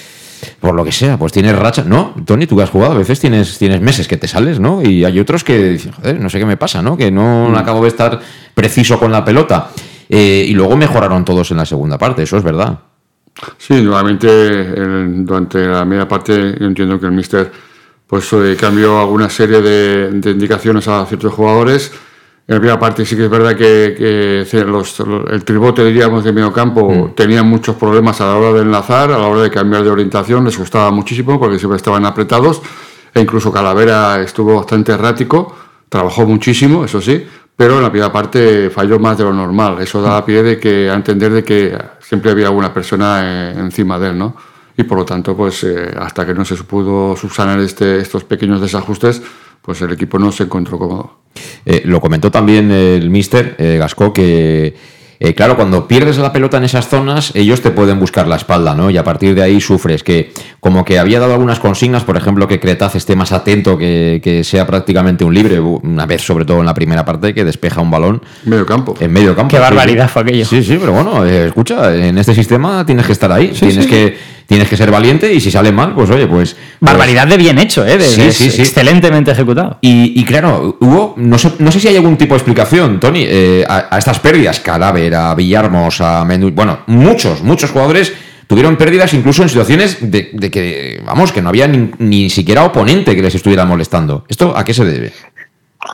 por 0.58 0.74
lo 0.74 0.84
que 0.84 0.92
sea, 0.92 1.18
pues 1.18 1.32
tienes 1.32 1.56
racha. 1.56 1.84
No, 1.84 2.14
Tony, 2.24 2.46
tú 2.46 2.56
que 2.56 2.64
has 2.64 2.70
jugado, 2.70 2.94
a 2.94 2.98
veces 2.98 3.20
tienes, 3.20 3.58
tienes 3.58 3.80
meses 3.80 4.08
que 4.08 4.16
te 4.16 4.26
sales, 4.26 4.58
¿no? 4.58 4.82
Y 4.82 5.04
hay 5.04 5.20
otros 5.20 5.44
que 5.44 5.70
dicen, 5.70 5.92
joder, 5.92 6.18
no 6.18 6.28
sé 6.28 6.38
qué 6.38 6.46
me 6.46 6.56
pasa, 6.56 6.82
¿no? 6.82 6.96
Que 6.96 7.10
no 7.10 7.50
mm. 7.50 7.54
acabo 7.56 7.82
de 7.82 7.88
estar 7.88 8.20
preciso 8.54 8.98
con 8.98 9.12
la 9.12 9.24
pelota. 9.24 9.68
Eh, 10.08 10.44
y 10.46 10.52
luego 10.52 10.76
mejoraron 10.76 11.24
todos 11.24 11.50
en 11.52 11.58
la 11.58 11.64
segunda 11.64 11.96
parte, 11.96 12.24
eso 12.24 12.36
es 12.36 12.42
verdad. 12.42 12.80
Sí, 13.56 13.80
nuevamente 13.80 14.28
el, 14.28 15.24
durante 15.24 15.66
la 15.66 15.84
media 15.84 16.06
parte 16.06 16.54
yo 16.58 16.66
entiendo 16.66 17.00
que 17.00 17.06
el 17.06 17.12
míster 17.12 17.50
pues 18.12 18.30
eh, 18.34 18.58
cambió 18.60 19.00
alguna 19.00 19.30
serie 19.30 19.62
de, 19.62 20.10
de, 20.10 20.30
indicaciones 20.32 20.86
a 20.86 21.06
ciertos 21.06 21.32
jugadores. 21.32 21.90
En 22.46 22.56
la 22.56 22.60
primera 22.60 22.78
parte 22.78 23.06
sí 23.06 23.16
que 23.16 23.24
es 23.24 23.30
verdad 23.30 23.56
que, 23.56 23.96
que 24.50 24.64
los, 24.66 25.00
el 25.00 25.42
tribote, 25.46 25.82
diríamos, 25.82 26.22
de 26.22 26.30
medio 26.30 26.52
campo 26.52 26.90
mm. 26.90 27.14
tenía 27.14 27.42
muchos 27.42 27.74
problemas 27.76 28.20
a 28.20 28.26
la 28.26 28.36
hora 28.36 28.52
de 28.52 28.60
enlazar, 28.64 29.10
a 29.12 29.16
la 29.16 29.26
hora 29.28 29.40
de 29.40 29.50
cambiar 29.50 29.82
de 29.82 29.88
orientación, 29.88 30.44
les 30.44 30.58
gustaba 30.58 30.90
muchísimo 30.90 31.40
porque 31.40 31.58
siempre 31.58 31.78
estaban 31.78 32.04
apretados 32.04 32.60
e 33.14 33.20
incluso 33.22 33.50
Calavera 33.50 34.20
estuvo 34.20 34.56
bastante 34.56 34.92
errático, 34.92 35.56
trabajó 35.88 36.26
muchísimo, 36.26 36.84
eso 36.84 37.00
sí, 37.00 37.26
pero 37.56 37.78
en 37.78 37.82
la 37.82 37.90
primera 37.90 38.12
parte 38.12 38.68
falló 38.68 38.98
más 38.98 39.16
de 39.16 39.24
lo 39.24 39.32
normal. 39.32 39.80
Eso 39.80 40.02
da 40.02 40.22
pie 40.22 40.42
de 40.42 40.58
que, 40.58 40.90
a 40.90 40.94
entender 40.96 41.32
de 41.32 41.42
que 41.42 41.78
siempre 41.98 42.30
había 42.30 42.50
una 42.50 42.74
persona 42.74 43.22
eh, 43.24 43.54
encima 43.56 43.98
de 43.98 44.10
él, 44.10 44.18
¿no? 44.18 44.36
Y 44.76 44.84
por 44.84 44.98
lo 44.98 45.04
tanto, 45.04 45.36
pues 45.36 45.64
eh, 45.64 45.94
hasta 45.98 46.26
que 46.26 46.34
no 46.34 46.44
se 46.44 46.56
pudo 46.56 47.16
subsanar 47.16 47.60
este, 47.60 47.98
estos 47.98 48.24
pequeños 48.24 48.60
desajustes, 48.60 49.22
pues 49.60 49.80
el 49.82 49.92
equipo 49.92 50.18
no 50.18 50.32
se 50.32 50.44
encontró 50.44 50.78
cómodo. 50.78 51.18
Eh, 51.64 51.82
lo 51.84 52.00
comentó 52.00 52.30
también 52.30 52.70
el 52.70 53.08
mister 53.10 53.56
eh, 53.58 53.76
Gasco 53.78 54.12
que 54.12 54.74
eh, 55.24 55.34
claro, 55.34 55.54
cuando 55.54 55.86
pierdes 55.86 56.18
la 56.18 56.32
pelota 56.32 56.56
en 56.56 56.64
esas 56.64 56.88
zonas, 56.88 57.30
ellos 57.36 57.60
te 57.60 57.70
pueden 57.70 58.00
buscar 58.00 58.26
la 58.26 58.34
espalda, 58.34 58.74
¿no? 58.74 58.90
Y 58.90 58.96
a 58.96 59.04
partir 59.04 59.36
de 59.36 59.42
ahí 59.42 59.60
sufres. 59.60 60.02
Que 60.02 60.32
como 60.58 60.84
que 60.84 60.98
había 60.98 61.20
dado 61.20 61.34
algunas 61.34 61.60
consignas, 61.60 62.02
por 62.02 62.16
ejemplo, 62.16 62.48
que 62.48 62.58
Cretaz 62.58 62.96
esté 62.96 63.14
más 63.14 63.30
atento, 63.30 63.78
que, 63.78 64.20
que 64.20 64.42
sea 64.42 64.66
prácticamente 64.66 65.22
un 65.24 65.32
libre, 65.32 65.60
una 65.60 66.06
vez 66.06 66.22
sobre 66.22 66.44
todo 66.44 66.58
en 66.58 66.66
la 66.66 66.74
primera 66.74 67.04
parte, 67.04 67.32
que 67.34 67.44
despeja 67.44 67.80
un 67.80 67.92
balón. 67.92 68.20
Medio 68.46 68.66
campo. 68.66 68.96
En 68.98 69.12
medio 69.12 69.36
campo. 69.36 69.48
Qué 69.54 69.60
barbaridad 69.60 70.08
fue 70.08 70.22
aquello. 70.22 70.44
Sí, 70.44 70.64
sí, 70.64 70.76
pero 70.80 70.90
bueno, 70.90 71.24
eh, 71.24 71.46
escucha, 71.46 71.94
en 71.94 72.18
este 72.18 72.34
sistema 72.34 72.84
tienes 72.84 73.06
que 73.06 73.12
estar 73.12 73.30
ahí. 73.30 73.52
Sí, 73.54 73.66
tienes 73.66 73.84
sí. 73.84 73.90
que 73.90 74.18
tienes 74.52 74.68
que 74.68 74.76
ser 74.76 74.90
valiente 74.90 75.32
y 75.32 75.40
si 75.40 75.50
sale 75.50 75.72
mal, 75.72 75.94
pues 75.94 76.10
oye, 76.10 76.26
pues... 76.26 76.56
Barbaridad 76.78 77.22
pues, 77.22 77.30
de 77.30 77.42
bien 77.42 77.58
hecho, 77.58 77.86
¿eh? 77.86 77.96
De, 77.96 78.04
sí, 78.04 78.20
de 78.20 78.32
sí, 78.32 78.50
sí. 78.50 78.60
Excelentemente 78.60 79.30
ejecutado. 79.30 79.78
Y, 79.80 80.20
y, 80.20 80.24
claro, 80.26 80.76
hubo, 80.78 81.14
no 81.16 81.38
sé, 81.38 81.52
no 81.58 81.72
sé 81.72 81.80
si 81.80 81.88
hay 81.88 81.96
algún 81.96 82.18
tipo 82.18 82.34
de 82.34 82.38
explicación, 82.38 83.00
Tony, 83.00 83.24
eh, 83.26 83.64
a, 83.66 83.88
a, 83.90 83.98
estas 83.98 84.20
pérdidas, 84.20 84.60
Cadáver, 84.60 85.14
a 85.14 85.34
Villarmos, 85.34 86.02
a 86.02 86.22
Menú, 86.26 86.50
bueno, 86.50 86.80
muchos, 86.86 87.42
muchos 87.42 87.70
jugadores 87.70 88.12
tuvieron 88.46 88.76
pérdidas 88.76 89.14
incluso 89.14 89.42
en 89.42 89.48
situaciones 89.48 90.10
de, 90.10 90.28
de 90.34 90.50
que, 90.50 91.00
vamos, 91.06 91.32
que 91.32 91.40
no 91.40 91.48
había 91.48 91.66
ni, 91.66 91.90
ni, 91.96 92.28
siquiera 92.28 92.64
oponente 92.64 93.16
que 93.16 93.22
les 93.22 93.34
estuviera 93.34 93.64
molestando. 93.64 94.26
¿Esto 94.28 94.54
a 94.54 94.62
qué 94.66 94.74
se 94.74 94.84
debe? 94.84 95.14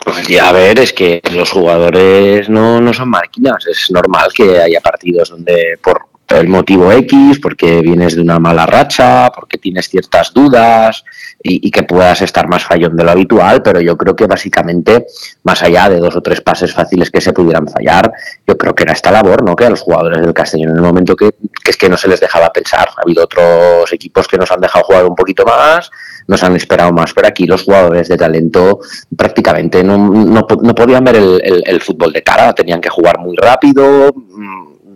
Pues 0.04 0.26
ya 0.26 0.48
a 0.48 0.52
ver, 0.52 0.80
es 0.80 0.92
que 0.92 1.22
los 1.32 1.48
jugadores 1.52 2.48
no, 2.48 2.80
no 2.80 2.92
son 2.92 3.10
máquinas. 3.10 3.64
Es 3.68 3.88
normal 3.92 4.30
que 4.34 4.58
haya 4.58 4.80
partidos 4.80 5.30
donde 5.30 5.78
por 5.80 6.08
el 6.28 6.48
motivo 6.48 6.92
X, 6.92 7.38
porque 7.40 7.80
vienes 7.80 8.14
de 8.14 8.22
una 8.22 8.38
mala 8.38 8.66
racha, 8.66 9.30
porque 9.34 9.56
tienes 9.56 9.88
ciertas 9.88 10.32
dudas 10.34 11.04
y, 11.42 11.70
que 11.70 11.82
puedas 11.84 12.20
estar 12.20 12.48
más 12.48 12.64
fallón 12.64 12.96
de 12.96 13.04
lo 13.04 13.10
habitual, 13.10 13.62
pero 13.62 13.80
yo 13.80 13.96
creo 13.96 14.14
que 14.14 14.26
básicamente, 14.26 15.06
más 15.44 15.62
allá 15.62 15.88
de 15.88 15.98
dos 15.98 16.16
o 16.16 16.20
tres 16.20 16.40
pases 16.40 16.74
fáciles 16.74 17.10
que 17.10 17.20
se 17.20 17.32
pudieran 17.32 17.66
fallar, 17.68 18.12
yo 18.46 18.58
creo 18.58 18.74
que 18.74 18.82
era 18.82 18.92
esta 18.92 19.10
labor, 19.10 19.42
¿no? 19.42 19.56
Que 19.56 19.64
a 19.64 19.70
los 19.70 19.80
jugadores 19.80 20.20
del 20.20 20.34
Castellón 20.34 20.70
en 20.70 20.76
el 20.76 20.82
momento 20.82 21.16
que, 21.16 21.30
que 21.64 21.70
es 21.70 21.76
que 21.76 21.88
no 21.88 21.96
se 21.96 22.08
les 22.08 22.20
dejaba 22.20 22.52
pensar. 22.52 22.88
Ha 22.96 23.02
habido 23.02 23.24
otros 23.24 23.90
equipos 23.92 24.28
que 24.28 24.36
nos 24.36 24.50
han 24.50 24.60
dejado 24.60 24.84
jugar 24.84 25.06
un 25.06 25.14
poquito 25.14 25.44
más, 25.44 25.90
nos 26.26 26.42
han 26.42 26.56
esperado 26.56 26.92
más, 26.92 27.14
pero 27.14 27.28
aquí 27.28 27.46
los 27.46 27.62
jugadores 27.62 28.08
de 28.08 28.16
talento 28.16 28.80
prácticamente 29.16 29.82
no, 29.82 29.96
no, 29.96 30.46
no 30.62 30.74
podían 30.74 31.04
ver 31.04 31.16
el, 31.16 31.40
el, 31.42 31.62
el 31.64 31.80
fútbol 31.80 32.12
de 32.12 32.22
cara, 32.22 32.52
tenían 32.52 32.80
que 32.80 32.90
jugar 32.90 33.18
muy 33.18 33.36
rápido, 33.36 34.12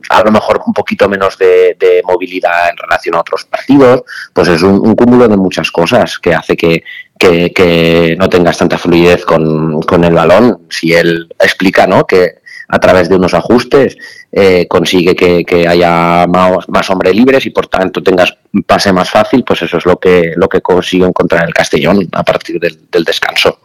a 0.08 0.22
lo 0.22 0.30
mejor 0.30 0.62
un 0.66 0.72
poquito 0.72 1.08
menos 1.08 1.38
de, 1.38 2.02
movilidad 2.04 2.70
en 2.70 2.76
relación 2.76 3.14
a 3.14 3.20
otros 3.20 3.44
partidos, 3.44 4.02
pues 4.32 4.48
es 4.48 4.62
un, 4.62 4.94
cúmulo 4.94 5.28
de 5.28 5.36
muchas 5.36 5.70
cosas 5.70 6.18
que 6.18 6.34
hace 6.34 6.56
que, 6.56 6.84
que, 7.18 8.16
no 8.18 8.28
tengas 8.28 8.58
tanta 8.58 8.78
fluidez 8.78 9.24
con, 9.24 9.80
con, 9.82 10.04
el 10.04 10.14
balón. 10.14 10.62
Si 10.68 10.92
él 10.92 11.28
explica 11.38 11.86
¿no? 11.86 12.04
que 12.06 12.42
a 12.68 12.80
través 12.80 13.08
de 13.08 13.16
unos 13.16 13.34
ajustes 13.34 13.96
eh, 14.32 14.66
consigue 14.66 15.14
que, 15.14 15.44
que 15.44 15.68
haya 15.68 16.26
más, 16.26 16.68
más 16.68 16.88
hombres 16.90 17.14
libres 17.14 17.44
y 17.44 17.50
por 17.50 17.66
tanto 17.66 18.02
tengas 18.02 18.34
un 18.52 18.62
pase 18.62 18.92
más 18.92 19.10
fácil, 19.10 19.44
pues 19.44 19.62
eso 19.62 19.76
es 19.76 19.86
lo 19.86 19.98
que, 19.98 20.32
lo 20.36 20.48
que 20.48 20.62
consiguió 20.62 21.06
encontrar 21.06 21.46
el 21.46 21.54
Castellón 21.54 22.08
a 22.12 22.22
partir 22.22 22.58
del, 22.58 22.80
del 22.90 23.04
descanso. 23.04 23.58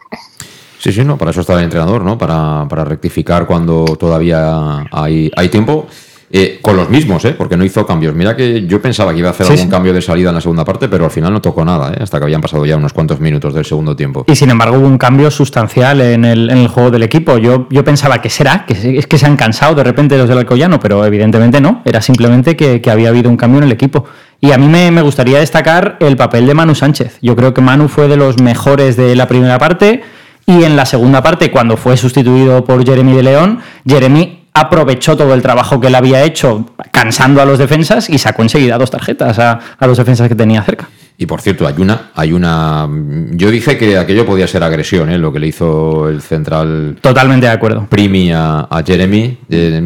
Sí, 0.78 0.92
sí, 0.92 1.04
no, 1.04 1.18
para 1.18 1.32
eso 1.32 1.40
está 1.40 1.54
el 1.54 1.64
entrenador, 1.64 2.02
¿no? 2.02 2.16
Para, 2.16 2.66
para 2.68 2.84
rectificar 2.84 3.46
cuando 3.46 3.84
todavía 3.98 4.86
hay, 4.92 5.30
hay 5.34 5.48
tiempo. 5.48 5.88
Eh, 6.30 6.58
con 6.60 6.76
los 6.76 6.90
mismos, 6.90 7.24
¿eh? 7.24 7.34
porque 7.36 7.56
no 7.56 7.64
hizo 7.64 7.86
cambios. 7.86 8.14
Mira 8.14 8.36
que 8.36 8.66
yo 8.66 8.82
pensaba 8.82 9.12
que 9.12 9.20
iba 9.20 9.28
a 9.28 9.30
hacer 9.30 9.46
sí, 9.46 9.52
algún 9.52 9.64
sí. 9.66 9.70
cambio 9.70 9.94
de 9.94 10.02
salida 10.02 10.28
en 10.28 10.34
la 10.34 10.40
segunda 10.42 10.62
parte, 10.62 10.86
pero 10.86 11.06
al 11.06 11.10
final 11.10 11.32
no 11.32 11.40
tocó 11.40 11.64
nada, 11.64 11.92
¿eh? 11.92 11.98
hasta 12.02 12.18
que 12.18 12.24
habían 12.24 12.42
pasado 12.42 12.66
ya 12.66 12.76
unos 12.76 12.92
cuantos 12.92 13.18
minutos 13.18 13.54
del 13.54 13.64
segundo 13.64 13.96
tiempo. 13.96 14.26
Y 14.28 14.36
sin 14.36 14.50
embargo 14.50 14.76
hubo 14.76 14.86
un 14.86 14.98
cambio 14.98 15.30
sustancial 15.30 16.02
en 16.02 16.26
el, 16.26 16.50
en 16.50 16.58
el 16.58 16.68
juego 16.68 16.90
del 16.90 17.02
equipo. 17.02 17.38
Yo, 17.38 17.66
yo 17.70 17.82
pensaba 17.82 18.20
que 18.20 18.28
será, 18.28 18.66
que 18.66 18.98
es 18.98 19.06
que 19.06 19.16
se 19.16 19.24
han 19.24 19.36
cansado 19.36 19.74
de 19.74 19.84
repente 19.84 20.18
los 20.18 20.28
del 20.28 20.36
Alcoyano, 20.36 20.78
pero 20.78 21.02
evidentemente 21.06 21.62
no, 21.62 21.80
era 21.86 22.02
simplemente 22.02 22.56
que, 22.56 22.82
que 22.82 22.90
había 22.90 23.08
habido 23.08 23.30
un 23.30 23.38
cambio 23.38 23.58
en 23.58 23.64
el 23.64 23.72
equipo. 23.72 24.04
Y 24.40 24.52
a 24.52 24.58
mí 24.58 24.68
me, 24.68 24.90
me, 24.90 25.00
gustaría 25.00 25.38
destacar 25.38 25.96
el 26.00 26.16
papel 26.16 26.46
de 26.46 26.52
Manu 26.52 26.74
Sánchez. 26.74 27.18
Yo 27.22 27.36
creo 27.36 27.54
que 27.54 27.62
Manu 27.62 27.88
fue 27.88 28.06
de 28.06 28.16
los 28.16 28.38
mejores 28.38 28.96
de 28.96 29.16
la 29.16 29.26
primera 29.26 29.58
parte 29.58 30.02
y 30.48 30.64
en 30.64 30.76
la 30.76 30.86
segunda 30.86 31.22
parte, 31.22 31.50
cuando 31.50 31.76
fue 31.76 31.98
sustituido 31.98 32.64
por 32.64 32.82
Jeremy 32.82 33.14
de 33.14 33.22
León, 33.22 33.60
Jeremy 33.86 34.37
aprovechó 34.60 35.16
todo 35.16 35.34
el 35.34 35.42
trabajo 35.42 35.80
que 35.80 35.88
él 35.88 35.94
había 35.94 36.22
hecho 36.24 36.66
cansando 36.92 37.40
a 37.42 37.44
los 37.44 37.58
defensas 37.58 38.08
y 38.10 38.18
sacó 38.18 38.42
enseguida 38.42 38.78
dos 38.78 38.90
tarjetas 38.90 39.38
a, 39.38 39.58
a 39.78 39.86
los 39.86 39.98
defensas 39.98 40.28
que 40.28 40.34
tenía 40.34 40.62
cerca. 40.62 40.88
Y 41.20 41.26
por 41.26 41.40
cierto, 41.40 41.66
hay 41.66 41.74
una, 41.78 42.10
hay 42.14 42.32
una. 42.32 42.88
Yo 43.32 43.50
dije 43.50 43.76
que 43.76 43.98
aquello 43.98 44.24
podía 44.24 44.46
ser 44.46 44.62
agresión, 44.62 45.10
¿eh? 45.10 45.18
lo 45.18 45.32
que 45.32 45.40
le 45.40 45.48
hizo 45.48 46.08
el 46.08 46.22
central. 46.22 46.96
Totalmente 47.00 47.46
de 47.46 47.52
acuerdo. 47.52 47.86
Primi 47.88 48.30
a, 48.30 48.60
a 48.70 48.82
Jeremy. 48.86 49.36
Eh, 49.50 49.80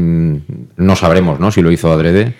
no 0.77 0.97
sabremos, 0.97 1.41
¿no? 1.41 1.51
Si 1.51 1.63
lo 1.63 1.73
hizo 1.73 1.91
adrede. 1.91 2.35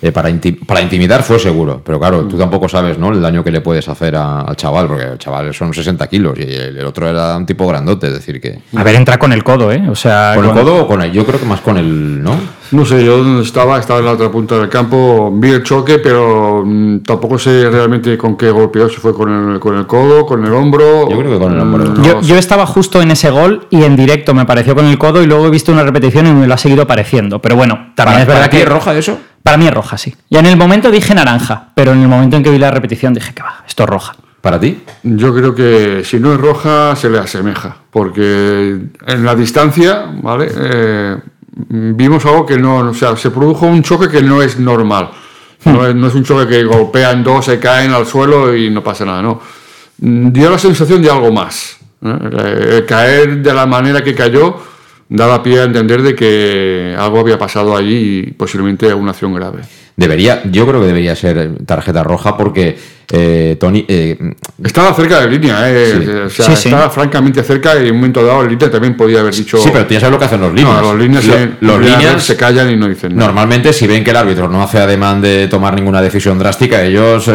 Eh, 0.00 0.12
para, 0.12 0.30
para 0.64 0.80
intimidar 0.80 1.24
fue 1.24 1.40
seguro, 1.40 1.82
pero 1.84 1.98
claro, 1.98 2.22
tú 2.24 2.38
tampoco 2.38 2.68
sabes 2.68 2.98
¿no? 2.98 3.10
el 3.12 3.20
daño 3.20 3.42
que 3.42 3.50
le 3.50 3.60
puedes 3.60 3.88
hacer 3.88 4.14
al 4.14 4.54
chaval, 4.54 4.86
porque 4.86 5.04
el 5.04 5.18
chaval 5.18 5.52
son 5.52 5.74
60 5.74 6.06
kilos 6.06 6.38
y 6.38 6.42
el, 6.42 6.84
otro 6.84 7.08
era 7.08 7.36
un 7.36 7.44
tipo 7.44 7.66
grandote, 7.66 8.06
es 8.06 8.12
decir 8.12 8.40
que... 8.40 8.60
A 8.76 8.84
ver, 8.84 8.94
entra 8.94 9.18
con 9.18 9.32
el 9.32 9.42
codo, 9.42 9.72
¿eh? 9.72 9.82
O 9.90 9.96
sea... 9.96 10.32
¿Con, 10.36 10.44
el 10.44 10.52
codo 10.52 10.84
o 10.84 10.86
con 10.86 11.02
el? 11.02 11.10
Yo 11.10 11.26
creo 11.26 11.40
que 11.40 11.46
más 11.46 11.60
con 11.60 11.78
el... 11.78 12.22
¿no? 12.22 12.36
No 12.70 12.84
sé, 12.84 13.02
yo 13.02 13.40
estaba, 13.40 13.78
estaba 13.78 13.98
en 13.98 14.04
la 14.04 14.12
otra 14.12 14.30
punta 14.30 14.56
del 14.58 14.68
campo, 14.68 15.32
vi 15.34 15.50
el 15.50 15.62
choque, 15.64 15.98
pero 15.98 16.62
mm, 16.64 16.98
tampoco 16.98 17.38
sé 17.38 17.68
realmente 17.68 18.16
con 18.16 18.36
qué 18.36 18.50
golpeó, 18.50 18.88
si 18.88 18.96
fue 18.96 19.14
con 19.14 19.54
el, 19.54 19.58
con 19.58 19.76
el 19.76 19.86
codo, 19.86 20.26
con 20.26 20.44
el 20.44 20.52
hombro... 20.52 21.08
Yo 21.08 21.18
creo 21.18 21.32
que 21.32 21.38
con 21.38 21.54
el 21.54 21.60
hombro. 21.60 21.94
Yo, 22.22 22.36
estaba 22.36 22.66
justo 22.66 23.02
en 23.02 23.10
ese 23.10 23.30
gol 23.30 23.66
y 23.70 23.82
en 23.82 23.96
directo 23.96 24.32
me 24.32 24.44
pareció 24.44 24.76
con 24.76 24.86
el 24.86 24.96
codo 24.96 25.22
y 25.22 25.26
luego 25.26 25.46
he 25.46 25.50
visto 25.50 25.72
una 25.72 25.82
repetición 25.82 26.26
y 26.26 26.32
me 26.32 26.46
lo 26.46 26.54
ha 26.54 26.58
seguido 26.58 26.86
pareciendo, 26.86 27.40
pero 27.40 27.56
bueno, 27.56 27.92
también 27.96 28.20
es 28.20 28.26
verdad 28.28 28.48
que... 28.48 28.62
es 28.62 28.68
roja 28.68 28.96
eso? 28.96 29.18
Para 29.48 29.56
mí 29.56 29.66
es 29.66 29.72
roja, 29.72 29.96
sí. 29.96 30.14
Y 30.28 30.36
en 30.36 30.44
el 30.44 30.58
momento 30.58 30.90
dije 30.90 31.14
naranja, 31.14 31.68
pero 31.74 31.92
en 31.92 32.02
el 32.02 32.08
momento 32.08 32.36
en 32.36 32.42
que 32.42 32.50
vi 32.50 32.58
la 32.58 32.70
repetición 32.70 33.14
dije 33.14 33.32
que 33.32 33.42
va, 33.42 33.64
esto 33.66 33.84
es 33.84 33.88
roja. 33.88 34.14
¿Para 34.42 34.60
ti? 34.60 34.82
Yo 35.02 35.34
creo 35.34 35.54
que 35.54 36.02
si 36.04 36.20
no 36.20 36.34
es 36.34 36.38
roja 36.38 36.94
se 36.94 37.08
le 37.08 37.18
asemeja, 37.18 37.74
porque 37.90 38.78
en 39.06 39.24
la 39.24 39.34
distancia, 39.34 40.04
¿vale? 40.20 40.48
Eh, 40.54 41.16
vimos 41.70 42.26
algo 42.26 42.44
que 42.44 42.58
no, 42.58 42.90
o 42.90 42.92
sea, 42.92 43.16
se 43.16 43.30
produjo 43.30 43.64
un 43.64 43.82
choque 43.82 44.10
que 44.10 44.20
no 44.20 44.42
es 44.42 44.58
normal. 44.58 45.12
No 45.64 45.86
es, 45.86 45.94
no 45.94 46.08
es 46.08 46.14
un 46.14 46.24
choque 46.24 46.46
que 46.46 46.64
golpean 46.64 47.24
dos, 47.24 47.46
se 47.46 47.58
caen 47.58 47.90
al 47.92 48.04
suelo 48.04 48.54
y 48.54 48.68
no 48.68 48.84
pasa 48.84 49.06
nada, 49.06 49.22
no. 49.22 49.40
Dio 49.96 50.50
la 50.50 50.58
sensación 50.58 51.00
de 51.00 51.10
algo 51.10 51.32
más. 51.32 51.78
¿eh? 52.02 52.84
caer 52.86 53.42
de 53.42 53.54
la 53.54 53.64
manera 53.64 54.04
que 54.04 54.14
cayó 54.14 54.60
daba 55.08 55.42
pie 55.42 55.60
a 55.60 55.64
entender 55.64 56.02
de 56.02 56.14
que 56.14 56.94
algo 56.98 57.20
había 57.20 57.38
pasado 57.38 57.76
allí 57.76 58.20
y 58.20 58.30
posiblemente 58.32 58.92
una 58.92 59.12
acción 59.12 59.32
grave. 59.32 59.62
Debería, 59.96 60.42
yo 60.44 60.66
creo 60.66 60.80
que 60.80 60.86
debería 60.86 61.16
ser 61.16 61.56
tarjeta 61.66 62.04
roja 62.04 62.36
porque 62.36 62.78
eh, 63.10 63.56
Tony 63.58 63.84
eh, 63.88 64.16
estaba 64.62 64.94
cerca 64.94 65.20
de 65.20 65.28
línea, 65.28 65.68
eh, 65.68 66.24
o 66.26 66.30
sea, 66.30 66.52
estaba 66.52 66.88
francamente 66.88 67.42
cerca 67.42 67.74
y 67.74 67.88
en 67.88 67.92
un 67.92 67.96
momento 67.96 68.24
dado 68.24 68.42
el 68.42 68.50
línea 68.50 68.70
también 68.70 68.96
podía 68.96 69.20
haber 69.20 69.34
dicho. 69.34 69.58
Sí, 69.58 69.70
pero 69.72 69.86
tú 69.86 69.94
ya 69.94 70.00
sabes 70.00 70.12
lo 70.12 70.18
que 70.20 70.26
hacen 70.26 70.40
los 70.40 70.54
líneas. 70.54 70.82
los 70.82 70.96
líneas, 70.96 71.24
se, 71.24 71.50
los 71.60 71.80
líneas 71.80 72.22
se 72.22 72.36
callan 72.36 72.70
y 72.70 72.76
no 72.76 72.86
dicen 72.86 73.16
nada. 73.16 73.26
Normalmente, 73.26 73.72
si 73.72 73.88
ven 73.88 74.04
que 74.04 74.10
el 74.10 74.16
árbitro 74.18 74.48
no 74.48 74.62
hace 74.62 74.78
ademán 74.78 75.20
de 75.20 75.48
tomar 75.48 75.74
ninguna 75.74 76.00
decisión 76.00 76.38
drástica, 76.38 76.84
ellos 76.84 77.28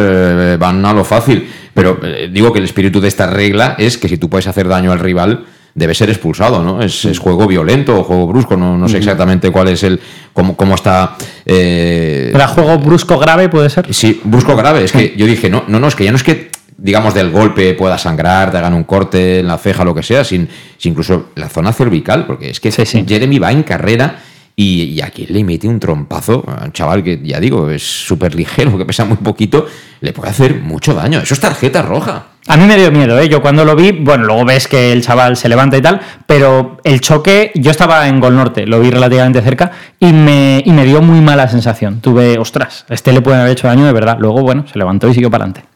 van 0.58 0.86
a 0.86 0.94
lo 0.94 1.04
fácil. 1.04 1.50
Pero 1.74 2.00
digo 2.32 2.54
que 2.54 2.60
el 2.60 2.66
espíritu 2.66 3.02
de 3.02 3.08
esta 3.10 3.28
regla 3.28 3.76
es 3.78 3.98
que 3.98 4.08
si 4.08 4.18
tú 4.18 4.30
puedes 4.30 4.48
hacer 4.48 4.70
daño 4.70 4.92
al 4.92 5.00
rival, 5.00 5.44
debe 5.76 5.94
ser 5.96 6.10
expulsado, 6.10 6.64
¿no? 6.64 6.82
Es, 6.82 7.08
juego 7.20 7.48
violento 7.48 8.00
o 8.00 8.04
juego 8.04 8.28
brusco, 8.28 8.56
no, 8.56 8.78
no 8.78 8.88
sé 8.88 8.98
exactamente 8.98 9.52
cuál 9.52 9.70
es 9.70 9.84
el. 9.84 10.00
cómo, 10.34 10.56
cómo 10.56 10.76
está. 10.76 11.16
Eh... 11.46 12.32
¿Era 12.34 12.48
juego 12.48 12.78
brusco 12.78 13.18
grave, 13.18 13.50
puede 13.50 13.70
ser? 13.70 13.94
Sí, 13.94 14.22
brusco 14.24 14.56
grave. 14.56 14.84
Es 14.84 14.92
que 14.92 15.14
yo 15.18 15.26
dije, 15.26 15.50
no, 15.50 15.64
no, 15.68 15.80
no, 15.80 15.88
es 15.88 15.96
que 15.96 16.04
ya 16.04 16.12
no 16.12 16.18
es 16.18 16.24
que 16.24 16.52
digamos, 16.78 17.14
del 17.14 17.32
golpe 17.32 17.74
pueda 17.76 17.98
sangrar, 17.98 18.52
te 18.52 18.58
hagan 18.58 18.74
un 18.74 18.84
corte 18.84 19.40
en 19.40 19.48
la 19.48 19.58
ceja, 19.58 19.86
lo 19.86 19.96
que 19.96 20.04
sea, 20.04 20.24
sin, 20.24 20.50
incluso 20.84 21.30
la 21.36 21.48
zona 21.48 21.72
cervical, 21.72 22.26
porque 22.26 22.50
es 22.50 22.60
que 22.60 22.72
Jeremy 22.72 23.40
va 23.40 23.52
en 23.52 23.64
carrera 23.64 24.20
y, 24.56 25.02
aquí 25.02 25.26
le 25.28 25.44
mete 25.44 25.68
un 25.68 25.80
trompazo 25.80 26.44
a 26.48 26.66
un 26.66 26.72
chaval 26.72 27.04
que, 27.04 27.20
ya 27.24 27.40
digo, 27.40 27.70
es 27.70 27.84
súper 27.84 28.36
ligero, 28.36 28.78
que 28.78 28.86
pesa 28.86 29.06
muy 29.06 29.18
poquito, 29.18 29.66
le 30.02 30.14
puede 30.14 30.30
hacer 30.30 30.56
mucho 30.56 30.94
daño. 30.94 31.20
Eso 31.20 31.34
es 31.34 31.40
tarjeta 31.40 31.82
roja. 31.82 32.28
A 32.48 32.58
mí 32.58 32.66
me 32.66 32.78
dio 32.78 32.92
miedo, 32.92 33.18
¿eh? 33.20 33.30
Yo 33.30 33.42
cuando 33.42 33.64
lo 33.64 33.76
vi, 33.76 33.92
bueno, 33.92 34.26
luego 34.26 34.44
ves 34.44 34.68
que 34.68 34.92
el 34.92 35.02
chaval 35.02 35.38
se 35.38 35.48
levanta 35.48 35.78
y 35.78 35.82
tal, 35.82 36.02
pero 36.26 36.78
el 36.84 37.00
choque, 37.00 37.52
yo 37.56 37.72
estaba 37.72 38.08
en 38.10 38.20
Gol 38.20 38.36
Norte, 38.36 38.68
lo 38.68 38.82
vi 38.82 38.92
relativamente 38.92 39.42
cerca 39.42 39.72
y 39.98 40.12
me, 40.12 40.62
y 40.66 40.72
me 40.72 40.84
dio 40.84 41.02
muy 41.02 41.22
mala 41.22 41.48
sensación. 41.48 42.02
Tuve, 42.02 42.38
ostras, 42.38 42.86
este 42.90 43.14
le 43.14 43.22
puede 43.22 43.38
haber 43.40 43.54
hecho 43.54 43.68
daño 43.68 43.86
de 43.86 43.94
verdad. 43.94 44.18
Luego, 44.20 44.42
bueno, 44.42 44.66
se 44.72 44.78
levantó 44.78 45.08
y 45.08 45.14
siguió 45.14 45.32
para 45.32 45.46
adelante. 45.46 45.70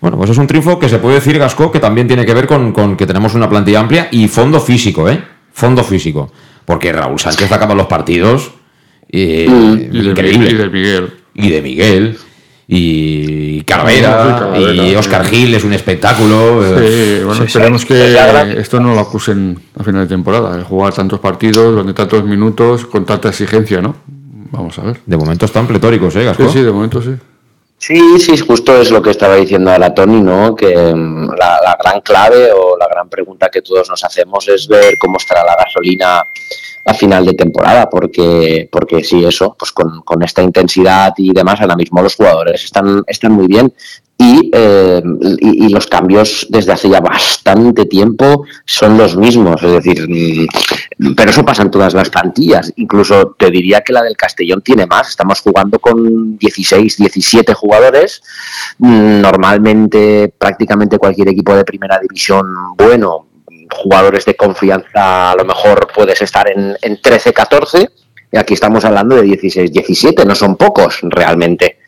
Bueno, 0.00 0.16
pues 0.18 0.30
es 0.30 0.38
un 0.38 0.46
triunfo 0.46 0.78
que 0.78 0.88
se 0.88 0.98
puede 0.98 1.16
decir, 1.16 1.38
Gasco, 1.38 1.72
que 1.72 1.80
también 1.80 2.06
tiene 2.06 2.24
que 2.24 2.34
ver 2.34 2.46
con, 2.46 2.72
con 2.72 2.96
que 2.96 3.06
tenemos 3.06 3.34
una 3.34 3.48
plantilla 3.48 3.80
amplia 3.80 4.08
y 4.12 4.28
fondo 4.28 4.60
físico, 4.60 5.08
¿eh? 5.08 5.20
Fondo 5.52 5.82
físico. 5.82 6.30
Porque 6.64 6.92
Raúl 6.92 7.18
Sánchez 7.18 7.50
acaba 7.50 7.74
los 7.74 7.86
partidos. 7.86 8.52
Eh, 9.08 9.46
y, 9.92 9.98
increíble. 9.98 10.54
De, 10.54 10.68
Miguel. 10.68 11.14
Y 11.34 11.50
de 11.50 11.62
Miguel. 11.62 12.18
Y 12.68 13.62
Calavera, 13.62 14.58
y 14.58 14.94
Oscar 14.96 15.24
Gil 15.24 15.54
es 15.54 15.62
un 15.62 15.72
espectáculo. 15.72 16.62
Sí, 16.80 17.20
bueno, 17.24 17.44
esperemos 17.44 17.84
que 17.84 18.18
esto 18.58 18.80
no 18.80 18.94
lo 18.94 19.00
acusen 19.00 19.58
a 19.78 19.84
final 19.84 20.02
de 20.02 20.08
temporada, 20.08 20.64
jugar 20.64 20.92
tantos 20.92 21.20
partidos, 21.20 21.76
donde 21.76 21.94
tantos 21.94 22.24
minutos, 22.24 22.86
con 22.86 23.04
tanta 23.04 23.28
exigencia, 23.28 23.80
¿no? 23.80 23.94
Vamos 24.50 24.78
a 24.78 24.82
ver. 24.82 25.00
De 25.06 25.16
momento 25.16 25.46
están 25.46 25.66
pletóricos, 25.66 26.16
¿eh, 26.16 26.24
Gasco? 26.24 26.44
Sí, 26.48 26.58
sí, 26.58 26.64
de 26.64 26.72
momento 26.72 27.00
sí. 27.00 27.14
Sí, 27.78 28.18
sí, 28.18 28.36
justo 28.38 28.80
es 28.80 28.90
lo 28.90 29.02
que 29.02 29.10
estaba 29.10 29.36
diciendo 29.36 29.70
ahora 29.70 29.92
Tony, 29.92 30.20
¿no? 30.20 30.56
Que 30.56 30.94
mm, 30.94 31.34
la, 31.36 31.76
gran 31.78 32.00
clave 32.00 32.50
o 32.52 32.76
la 32.76 32.88
gran 32.88 33.08
pregunta 33.08 33.50
que 33.50 33.62
todos 33.62 33.88
nos 33.90 34.02
hacemos 34.02 34.48
es 34.48 34.66
ver 34.66 34.94
cómo 34.98 35.18
estará 35.18 35.44
la 35.44 35.56
gasolina 35.56 36.22
a 36.86 36.94
final 36.94 37.26
de 37.26 37.34
temporada, 37.34 37.90
porque, 37.90 38.68
porque 38.70 39.02
sí, 39.02 39.24
eso, 39.24 39.56
pues 39.58 39.72
con, 39.72 40.02
con, 40.02 40.22
esta 40.22 40.42
intensidad 40.42 41.12
y 41.16 41.32
demás, 41.32 41.60
ahora 41.60 41.74
mismo 41.74 42.00
los 42.00 42.14
jugadores 42.14 42.64
están, 42.64 43.02
están 43.06 43.32
muy 43.32 43.48
bien, 43.48 43.72
eh, 44.18 45.02
y, 45.40 45.66
y, 45.66 45.68
los 45.68 45.86
cambios 45.88 46.46
desde 46.48 46.72
hace 46.72 46.88
ya 46.88 47.00
bastante 47.00 47.84
tiempo 47.84 48.46
son 48.64 48.96
los 48.96 49.14
mismos, 49.14 49.62
es 49.62 49.72
decir, 49.72 50.08
mm, 50.08 51.14
pero 51.14 51.30
eso 51.30 51.44
pasa 51.44 51.62
en 51.62 51.70
todas 51.70 51.92
las 51.92 52.08
plantillas, 52.08 52.72
incluso 52.76 53.34
te 53.38 53.50
diría 53.50 53.82
que 53.82 53.92
la 53.92 54.02
del 54.02 54.16
Castellón 54.16 54.62
tiene 54.62 54.86
más, 54.86 55.10
estamos 55.10 55.42
jugando 55.42 55.78
con 55.78 56.38
16, 56.38 56.96
17 56.96 57.52
jugadores, 57.52 58.22
mm, 58.78 59.20
normalmente 59.20 60.32
prácticamente 60.38 60.98
cualquier 60.98 61.28
equipo 61.28 61.54
de 61.54 61.64
primera 61.64 61.98
división 61.98 62.46
bueno, 62.78 63.26
jugadores 63.70 64.24
de 64.24 64.36
confianza 64.36 65.30
a 65.32 65.36
lo 65.36 65.44
mejor 65.44 65.88
puedes 65.94 66.20
estar 66.22 66.48
en, 66.48 66.76
en 66.80 67.00
13, 67.00 67.32
14, 67.32 67.90
y 68.32 68.36
aquí 68.36 68.54
estamos 68.54 68.84
hablando 68.84 69.16
de 69.16 69.22
16, 69.22 69.72
17, 69.72 70.24
no 70.24 70.34
son 70.34 70.56
pocos 70.56 70.98
realmente. 71.02 71.78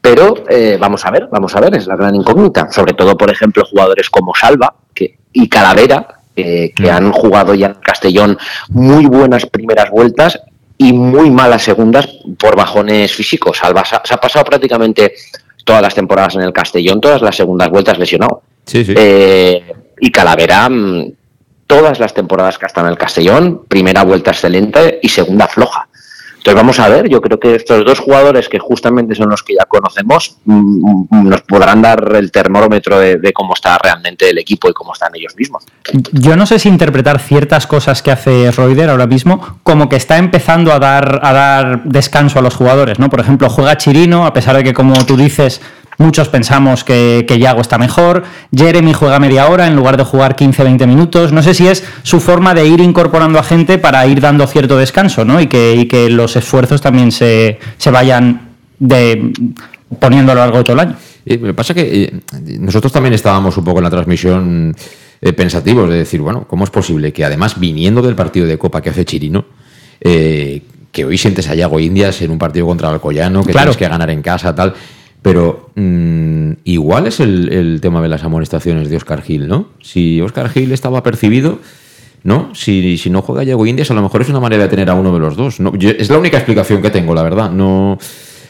Pero 0.00 0.44
eh, 0.48 0.76
vamos 0.80 1.04
a 1.04 1.10
ver, 1.10 1.28
vamos 1.30 1.54
a 1.54 1.60
ver, 1.60 1.76
es 1.76 1.86
la 1.86 1.96
gran 1.96 2.14
incógnita. 2.14 2.70
Sobre 2.70 2.94
todo, 2.94 3.16
por 3.16 3.30
ejemplo, 3.30 3.64
jugadores 3.64 4.10
como 4.10 4.34
Salva 4.34 4.74
que, 4.94 5.18
y 5.32 5.48
Calavera, 5.48 6.22
que 6.34 6.72
mm. 6.78 6.88
han 6.88 7.12
jugado 7.12 7.54
ya 7.54 7.66
en 7.66 7.74
Castellón 7.74 8.38
muy 8.68 9.06
buenas 9.06 9.46
primeras 9.46 9.90
vueltas 9.90 10.40
y 10.78 10.92
muy 10.92 11.30
malas 11.30 11.62
segundas 11.62 12.08
por 12.38 12.56
bajones 12.56 13.12
físicos. 13.12 13.58
Salva 13.58 13.84
se 13.84 14.14
ha, 14.14 14.16
pasado 14.16 14.44
prácticamente 14.44 15.14
todas 15.64 15.82
las 15.82 15.94
temporadas 15.94 16.34
en 16.34 16.42
el 16.42 16.52
Castellón, 16.52 17.00
todas 17.00 17.22
las 17.22 17.36
segundas 17.36 17.68
vueltas 17.70 17.98
lesionado. 17.98 18.42
Eh, 18.72 19.62
y 20.00 20.10
Calavera, 20.10 20.68
mm, 20.68 21.12
todas 21.66 21.98
las 22.00 22.14
temporadas 22.14 22.58
que 22.58 22.66
ha 22.66 22.68
estado 22.68 22.86
en 22.86 22.92
el 22.92 22.98
Castellón, 22.98 23.64
primera 23.68 24.04
vuelta 24.04 24.30
excelente 24.30 24.98
y 25.02 25.08
segunda 25.08 25.48
floja. 25.48 25.88
Entonces 26.42 26.56
vamos 26.56 26.80
a 26.80 26.88
ver, 26.88 27.08
yo 27.08 27.20
creo 27.20 27.38
que 27.38 27.54
estos 27.54 27.84
dos 27.84 28.00
jugadores 28.00 28.48
que 28.48 28.58
justamente 28.58 29.14
son 29.14 29.30
los 29.30 29.44
que 29.44 29.54
ya 29.54 29.64
conocemos 29.64 30.38
mm, 30.44 31.04
mm, 31.08 31.28
nos 31.28 31.40
podrán 31.42 31.80
dar 31.80 32.16
el 32.16 32.32
termómetro 32.32 32.98
de, 32.98 33.32
cómo 33.32 33.54
está 33.54 33.78
realmente 33.78 34.28
el 34.28 34.38
equipo 34.38 34.68
y 34.68 34.72
cómo 34.72 34.92
están 34.92 35.12
ellos 35.14 35.36
mismos. 35.36 35.64
Yo 36.10 36.36
no 36.36 36.44
sé 36.44 36.58
si 36.58 36.68
interpretar 36.68 37.20
ciertas 37.20 37.68
cosas 37.68 38.02
que 38.02 38.10
hace 38.10 38.50
Reuter 38.50 38.90
ahora 38.90 39.06
mismo 39.06 39.60
como 39.62 39.88
que 39.88 39.94
está 39.94 40.18
empezando 40.18 40.72
a 40.72 40.80
dar, 40.80 41.20
a 41.22 41.32
dar 41.32 41.84
descanso 41.84 42.40
a 42.40 42.42
los 42.42 42.56
jugadores, 42.56 42.98
¿no? 42.98 43.08
Por 43.08 43.20
ejemplo, 43.20 43.48
juega 43.48 43.76
Chirino, 43.76 44.26
a 44.26 44.32
pesar 44.32 44.56
de 44.56 44.64
que 44.64 44.74
como 44.74 44.94
tú 45.06 45.16
dices 45.16 45.60
Muchos 45.98 46.28
pensamos 46.28 46.84
que, 46.84 47.24
que 47.28 47.38
Yago 47.38 47.60
está 47.60 47.78
mejor. 47.78 48.24
Jeremy 48.54 48.92
juega 48.92 49.20
media 49.20 49.46
hora 49.48 49.66
en 49.66 49.76
lugar 49.76 49.96
de 49.96 50.04
jugar 50.04 50.36
15-20 50.36 50.86
minutos. 50.86 51.32
No 51.32 51.42
sé 51.42 51.54
si 51.54 51.68
es 51.68 51.84
su 52.02 52.20
forma 52.20 52.54
de 52.54 52.66
ir 52.66 52.80
incorporando 52.80 53.38
a 53.38 53.42
gente 53.42 53.78
para 53.78 54.06
ir 54.06 54.20
dando 54.20 54.46
cierto 54.46 54.76
descanso, 54.78 55.24
¿no? 55.24 55.40
Y 55.40 55.46
que, 55.46 55.86
que 55.88 56.08
los 56.08 56.31
esfuerzos 56.36 56.80
también 56.80 57.12
se, 57.12 57.58
vayan 57.90 58.50
de, 58.78 59.32
poniendo 59.98 60.32
a 60.32 60.34
lo 60.34 60.40
largo 60.40 60.58
de 60.58 60.64
todo 60.64 60.74
el 60.74 60.80
año. 60.80 60.96
me 61.24 61.50
eh, 61.50 61.54
pasa 61.54 61.74
que 61.74 62.02
eh, 62.02 62.20
nosotros 62.58 62.92
también 62.92 63.14
estábamos 63.14 63.56
un 63.56 63.64
poco 63.64 63.78
en 63.78 63.84
la 63.84 63.90
transmisión 63.90 64.74
eh, 65.20 65.32
pensativos 65.32 65.88
de 65.88 65.98
decir, 65.98 66.20
bueno, 66.20 66.46
¿cómo 66.48 66.64
es 66.64 66.70
posible 66.70 67.12
que 67.12 67.24
además 67.24 67.58
viniendo 67.58 68.02
del 68.02 68.14
partido 68.14 68.46
de 68.46 68.58
Copa 68.58 68.80
que 68.80 68.90
hace 68.90 69.04
Chirino, 69.04 69.44
que 70.00 71.04
hoy 71.04 71.16
sientes 71.16 71.48
a 71.48 71.54
Yago 71.54 71.78
Indias 71.78 72.20
en 72.22 72.32
un 72.32 72.38
partido 72.38 72.66
contra 72.66 72.90
Alcoyano, 72.90 73.44
que 73.44 73.52
tienes 73.52 73.76
que 73.76 73.88
ganar 73.88 74.10
en 74.10 74.20
casa, 74.20 74.54
tal 74.54 74.74
pero 75.22 75.70
mm, 75.76 76.52
igual 76.64 77.06
es 77.06 77.20
el, 77.20 77.78
tema 77.80 78.02
de 78.02 78.08
las 78.08 78.24
amonestaciones 78.24 78.90
de 78.90 78.96
Oscar 78.96 79.22
Gil, 79.22 79.46
¿no? 79.46 79.68
Si 79.80 80.20
Oscar 80.20 80.50
Gil 80.50 80.72
estaba 80.72 81.02
percibido, 81.04 81.60
¿no? 82.24 82.54
Si, 82.54 82.96
si 82.98 83.10
no 83.10 83.22
juega 83.22 83.42
Yago 83.42 83.66
Indias, 83.66 83.90
a 83.90 83.94
lo 83.94 84.02
mejor 84.02 84.22
es 84.22 84.28
una 84.28 84.40
manera 84.40 84.64
de 84.64 84.68
tener 84.68 84.88
a 84.90 84.94
uno 84.94 85.12
de 85.12 85.18
los 85.18 85.36
dos. 85.36 85.60
¿no? 85.60 85.72
es 85.78 86.08
la 86.08 86.18
única 86.18 86.36
explicación 86.36 86.80
que 86.80 86.90
tengo, 86.90 87.14
la 87.14 87.22
verdad. 87.22 87.50
No, 87.50 87.98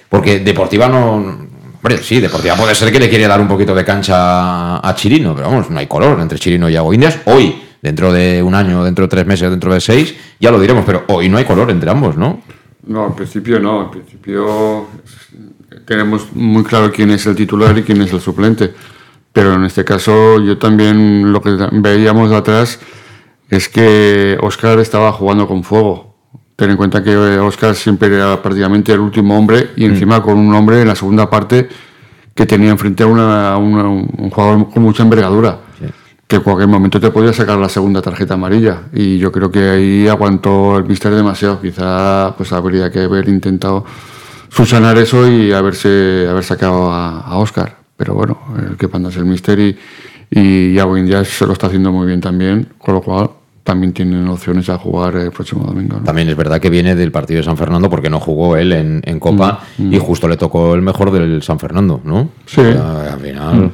porque 0.08 0.40
Deportiva 0.40 0.88
no. 0.88 1.16
Hombre, 1.16 1.98
sí, 2.02 2.20
Deportiva 2.20 2.54
puede 2.54 2.74
ser 2.74 2.92
que 2.92 3.00
le 3.00 3.08
quiere 3.08 3.26
dar 3.26 3.40
un 3.40 3.48
poquito 3.48 3.74
de 3.74 3.84
cancha 3.84 4.78
a 4.78 4.94
Chirino, 4.94 5.34
pero 5.34 5.48
vamos, 5.48 5.70
no 5.70 5.78
hay 5.78 5.86
color 5.86 6.20
entre 6.20 6.38
Chirino 6.38 6.68
y 6.68 6.74
Yago 6.74 6.92
Indias. 6.94 7.20
Hoy, 7.24 7.60
dentro 7.80 8.12
de 8.12 8.42
un 8.42 8.54
año, 8.54 8.84
dentro 8.84 9.06
de 9.06 9.08
tres 9.08 9.26
meses, 9.26 9.50
dentro 9.50 9.72
de 9.74 9.80
seis, 9.80 10.14
ya 10.38 10.50
lo 10.50 10.60
diremos, 10.60 10.84
pero 10.84 11.04
hoy 11.08 11.28
no 11.28 11.38
hay 11.38 11.44
color 11.44 11.70
entre 11.70 11.90
ambos, 11.90 12.16
¿no? 12.16 12.40
No, 12.86 13.06
en 13.06 13.14
principio 13.14 13.58
no. 13.58 13.84
En 13.84 13.90
principio 13.90 14.86
tenemos 15.86 16.32
muy 16.34 16.62
claro 16.62 16.92
quién 16.92 17.10
es 17.10 17.26
el 17.26 17.34
titular 17.34 17.76
y 17.76 17.82
quién 17.82 18.00
es 18.02 18.12
el 18.12 18.20
suplente. 18.20 18.72
Pero 19.32 19.54
en 19.54 19.64
este 19.64 19.84
caso 19.84 20.40
yo 20.40 20.58
también 20.58 21.32
lo 21.32 21.40
que 21.40 21.56
veíamos 21.72 22.30
atrás 22.32 22.78
es 23.52 23.68
que 23.68 24.38
Oscar 24.40 24.78
estaba 24.78 25.12
jugando 25.12 25.46
con 25.46 25.62
fuego. 25.62 26.16
Ten 26.56 26.70
en 26.70 26.76
cuenta 26.78 27.02
que 27.02 27.14
Oscar 27.16 27.74
siempre 27.74 28.08
era 28.08 28.40
prácticamente 28.40 28.92
el 28.92 29.00
último 29.00 29.38
hombre 29.38 29.70
y 29.76 29.84
encima 29.84 30.22
con 30.22 30.38
un 30.38 30.54
hombre 30.54 30.80
en 30.80 30.88
la 30.88 30.94
segunda 30.94 31.28
parte 31.28 31.68
que 32.34 32.46
tenía 32.46 32.70
enfrente 32.70 33.02
a, 33.02 33.06
una, 33.06 33.58
un 33.58 34.30
jugador 34.30 34.70
con 34.70 34.82
mucha 34.82 35.02
envergadura. 35.02 35.58
Que 36.26 36.36
en 36.36 36.42
cualquier 36.42 36.68
momento 36.68 36.98
te 36.98 37.10
podía 37.10 37.34
sacar 37.34 37.58
la 37.58 37.68
segunda 37.68 38.00
tarjeta 38.00 38.34
amarilla. 38.34 38.84
Y 38.94 39.18
yo 39.18 39.30
creo 39.30 39.50
que 39.50 39.68
ahí 39.68 40.08
aguantó 40.08 40.78
el 40.78 40.84
mister 40.84 41.14
demasiado. 41.14 41.60
Quizá 41.60 42.34
pues 42.36 42.52
habría 42.54 42.90
que 42.90 43.00
haber 43.00 43.28
intentado 43.28 43.84
subsanar 44.48 44.96
eso 44.96 45.30
y 45.30 45.52
haberse 45.52 46.26
haber 46.26 46.44
sacado 46.44 46.90
a 46.90 47.36
Oscar 47.36 47.82
pero 48.02 48.14
bueno, 48.14 48.36
el 48.58 48.76
que 48.76 48.88
panda 48.88 49.10
es 49.10 49.16
el 49.16 49.24
Mister 49.24 49.56
y, 49.60 49.78
y 50.28 50.74
Yago 50.74 50.98
Indias 50.98 51.28
se 51.28 51.46
lo 51.46 51.52
está 51.52 51.68
haciendo 51.68 51.92
muy 51.92 52.04
bien 52.08 52.20
también, 52.20 52.72
con 52.76 52.94
lo 52.94 53.00
cual 53.00 53.30
también 53.62 53.92
tienen 53.92 54.26
opciones 54.28 54.68
a 54.68 54.78
jugar 54.78 55.16
el 55.16 55.30
próximo 55.30 55.64
domingo. 55.64 55.98
También 56.04 56.28
es 56.28 56.36
verdad 56.36 56.60
que 56.60 56.70
viene 56.70 56.94
del 56.94 57.12
partido 57.12 57.38
de 57.38 57.44
San 57.44 57.56
Fernando 57.56 57.88
porque 57.88 58.10
no 58.10 58.20
jugó 58.20 58.56
él 58.56 58.72
en, 58.72 59.20
Copa 59.20 59.60
mm, 59.78 59.88
mm. 59.88 59.94
y 59.94 59.98
justo 59.98 60.28
le 60.28 60.36
tocó 60.36 60.74
el 60.74 60.82
mejor 60.82 61.10
del 61.10 61.42
San 61.42 61.58
Fernando, 61.58 62.00
¿no? 62.04 62.30
Sí. 62.46 62.60
al 62.60 63.20
final... 63.20 63.56
Mm. 63.56 63.72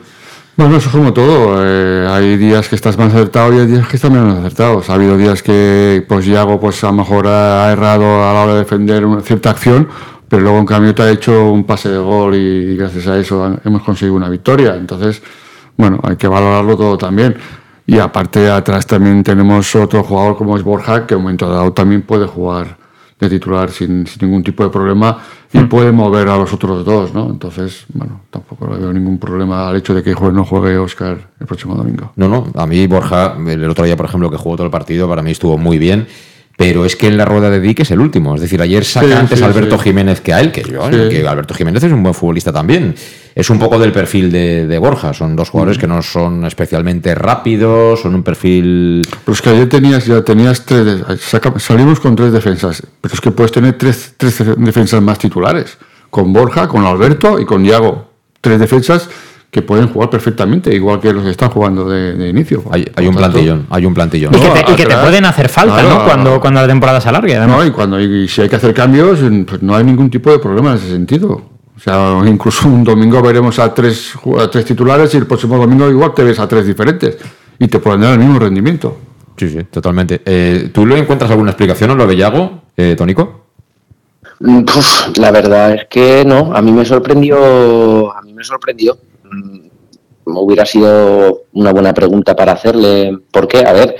Bueno, 0.57 0.77
eso 0.77 0.89
es 0.89 0.93
como 0.97 1.13
todo. 1.13 1.65
Eh, 1.65 2.05
hay 2.09 2.37
días 2.37 2.69
que 2.69 2.75
estás 2.75 2.99
más 2.99 3.15
acertado 3.15 3.55
y 3.55 3.61
hay 3.61 3.69
días 3.69 3.87
que 3.87 3.95
estás 3.95 4.11
menos 4.11 4.39
acertado. 4.39 4.83
Ha 4.89 4.93
habido 4.93 5.17
días 5.17 5.41
que 5.41 6.05
pues 6.09 6.27
Yago 6.27 6.59
pues, 6.59 6.83
a 6.83 6.89
lo 6.89 6.95
mejor 6.95 7.29
ha 7.29 7.71
errado 7.71 8.25
a 8.25 8.33
la 8.33 8.43
hora 8.43 8.53
de 8.55 8.59
defender 8.59 9.07
una 9.07 9.21
cierta 9.21 9.51
acción 9.51 9.87
pero 10.29 10.43
luego 10.43 10.59
en 10.59 10.67
cambio 10.67 10.95
te 10.95 11.03
ha 11.03 11.11
hecho 11.11 11.51
un 11.51 11.65
pase 11.65 11.89
de 11.89 11.99
gol 11.99 12.35
y, 12.35 12.77
gracias 12.77 13.07
a 13.07 13.19
eso 13.19 13.59
hemos 13.65 13.83
conseguido 13.83 14.17
una 14.17 14.29
victoria. 14.29 14.77
Entonces, 14.77 15.23
bueno, 15.77 15.99
hay 16.03 16.17
que 16.17 16.29
valorarlo 16.29 16.77
todo 16.77 16.99
también. 16.99 17.35
Y 17.89 17.99
aparte 18.01 18.51
atrás 18.51 18.87
también 18.87 19.25
tenemos 19.25 19.75
otro 19.75 20.03
jugador 20.05 20.37
como 20.37 20.59
es 20.59 20.63
Borja, 20.63 21.07
que 21.07 21.15
en 21.15 21.19
un 21.19 21.23
momento 21.23 21.49
dado 21.49 21.73
también 21.73 22.03
puede 22.03 22.27
jugar 22.27 22.77
de 23.19 23.31
titular 23.31 23.71
sin, 23.71 24.07
ningún 24.21 24.43
tipo 24.45 24.63
de 24.63 24.69
problema 24.69 25.17
y 25.51 25.61
hmm. 25.61 25.69
puede 25.71 25.91
mover 25.91 26.29
a 26.29 26.37
los 26.37 26.53
otros 26.53 26.85
dos, 26.85 27.15
¿no? 27.15 27.31
Entonces, 27.31 27.87
bueno, 27.95 28.21
tampoco 28.29 28.69
veo 28.69 28.93
ningún 28.93 29.19
problema 29.19 29.71
al 29.71 29.77
hecho 29.77 29.95
de 29.95 30.03
que 30.03 30.13
no 30.13 30.45
juegue 30.45 30.77
Oscar 30.77 31.31
el 31.41 31.47
próximo 31.47 31.75
domingo. 31.75 32.13
No, 32.17 32.29
no, 32.29 32.49
a 32.55 32.67
mí 32.67 32.87
Borja, 32.87 33.35
el 33.47 33.71
otro 33.71 33.87
día, 33.87 33.97
por 33.97 34.05
ejemplo, 34.05 34.31
que 34.31 34.37
jugó 34.37 34.57
todo 34.57 34.67
el 34.67 34.71
partido, 34.71 35.09
para 35.09 35.23
mí 35.23 35.31
estuvo 35.31 35.57
muy 35.57 35.79
bien 35.79 36.07
pero 36.59 36.85
es 36.85 36.97
que 36.97 37.07
en 37.07 37.17
la 37.17 37.25
rueda 37.25 37.51
de 37.51 37.61
Dick 37.61 37.79
es 37.79 37.93
el 37.93 38.01
último. 38.01 38.35
Es 38.35 38.41
decir, 38.41 38.61
ayer 38.61 38.85
saca 38.85 39.21
antes 39.21 39.41
Alberto 39.43 39.79
Jiménez 39.79 40.21
que 40.21 40.35
a 40.35 40.41
él, 40.41 40.51
que 40.51 40.65
yo, 40.65 40.91
que 40.91 41.25
Alberto 41.25 41.55
Jiménez 41.55 41.85
es 41.85 41.93
un 41.93 42.03
buen 42.03 42.17
futbolista 42.17 42.53
también. 42.53 42.97
Es 43.39 43.51
un 43.51 43.61
poco 43.61 43.79
del 43.79 43.93
perfil 43.93 44.33
de, 44.33 44.79
Borja. 44.81 45.15
Son 45.15 45.37
dos 45.37 45.51
jugadores 45.51 45.79
que 45.79 45.87
no 45.87 46.03
son 46.03 46.45
especialmente 46.45 47.15
rápidos, 47.15 48.01
son 48.01 48.17
un 48.17 48.25
perfil. 48.25 49.07
Pero 49.25 49.33
es 49.33 49.41
que 49.41 49.51
ayer 49.51 49.69
tenías, 49.69 50.07
ya 50.07 50.23
tenías 50.23 50.65
tres. 50.65 51.05
salimos 51.59 52.01
con 52.01 52.17
tres 52.17 52.33
defensas, 52.33 52.83
pero 53.01 53.15
es 53.15 53.21
que 53.21 53.31
puedes 53.31 53.53
tener 53.53 53.79
tres, 53.79 54.15
tres 54.17 54.43
defensas 54.57 55.01
más 55.01 55.21
titulares. 55.21 55.79
Con 56.11 56.33
Borja, 56.33 56.67
con 56.67 56.85
Alberto 56.85 57.39
y 57.39 57.45
con 57.45 57.63
Diago. 57.63 58.11
Tres 58.41 58.59
defensas 58.59 59.09
que 59.53 59.63
pueden 59.63 59.87
jugar 59.87 60.11
perfectamente, 60.11 60.75
igual 60.75 60.99
que 60.99 61.13
los 61.13 61.23
que 61.23 61.31
están 61.31 61.51
jugando 61.51 61.89
de, 61.89 62.29
inicio. 62.29 62.65
Hay, 62.73 63.07
un 63.07 63.15
plantillón, 63.15 63.67
hay 63.71 63.87
un 63.87 63.95
plantillón. 63.95 64.35
Y, 64.35 64.75
que 64.75 64.85
te, 64.85 64.97
pueden 64.97 65.25
hacer 65.27 65.49
falta, 65.49 65.81
¿no? 65.85 66.05
Cuando, 66.05 66.41
cuando 66.41 66.61
la 66.61 66.67
temporada 66.67 67.01
se 67.01 67.09
alargue. 67.09 67.39
No, 67.47 67.65
y 67.65 67.71
cuando 67.71 67.99
si 68.27 68.43
hay 68.43 68.49
que 68.49 68.57
hacer 68.57 68.75
cambios, 68.75 69.21
pues 69.47 69.63
no 69.63 69.77
hay 69.77 69.85
ningún 69.85 70.11
tipo 70.11 70.29
de 70.33 70.41
problema 70.41 70.73
en 70.73 70.79
ese 70.79 70.89
sentido. 70.89 71.58
O 71.79 71.81
sea, 71.81 72.21
incluso 72.27 72.69
un 72.69 72.85
domingo 72.85 73.23
veremos 73.23 73.59
a 73.59 73.73
tres, 73.73 74.13
a 74.39 74.51
tres 74.51 74.65
titulares 74.65 75.15
y 75.15 75.17
el 75.17 75.27
próximo 75.27 75.57
domingo 75.57 75.89
igual 75.89 76.13
te 76.13 76.25
ves 76.25 76.39
a 76.39 76.47
tres 76.47 76.67
diferentes 76.67 77.17
y 77.59 77.69
te 77.69 77.79
pueden 77.79 78.01
dar 78.03 78.13
el 78.13 78.19
mismo 78.19 78.39
rendimiento. 78.39 78.99
Sí, 79.37 79.49
sí, 79.49 79.65
totalmente. 79.71 80.21
Eh, 80.25 80.71
¿Tú 80.75 80.85
le 80.85 80.99
encuentras 80.99 81.31
alguna 81.31 81.53
explicación 81.53 81.93
a 81.93 81.95
lo 81.95 82.07
de 82.07 82.17
Yago, 82.17 82.63
eh, 82.77 82.95
Tónico? 82.99 83.47
Mm, 84.41 84.65
la 85.17 85.31
verdad 85.31 85.75
es 85.75 85.87
que 85.89 86.25
no, 86.27 86.55
a 86.55 86.61
mí 86.61 86.73
me 86.73 86.85
sorprendió, 86.85 88.13
a 88.13 88.21
mí 88.23 88.35
me 88.35 88.43
sorprendió 88.43 88.99
Mm, 89.31 89.69
hubiera 90.37 90.65
sido 90.67 91.45
una 91.53 91.73
buena 91.73 91.95
pregunta 91.95 92.37
para 92.37 92.53
hacerle. 92.53 93.19
¿Por 93.31 93.49
qué? 93.49 93.59
A 93.65 93.73
ver, 93.73 93.97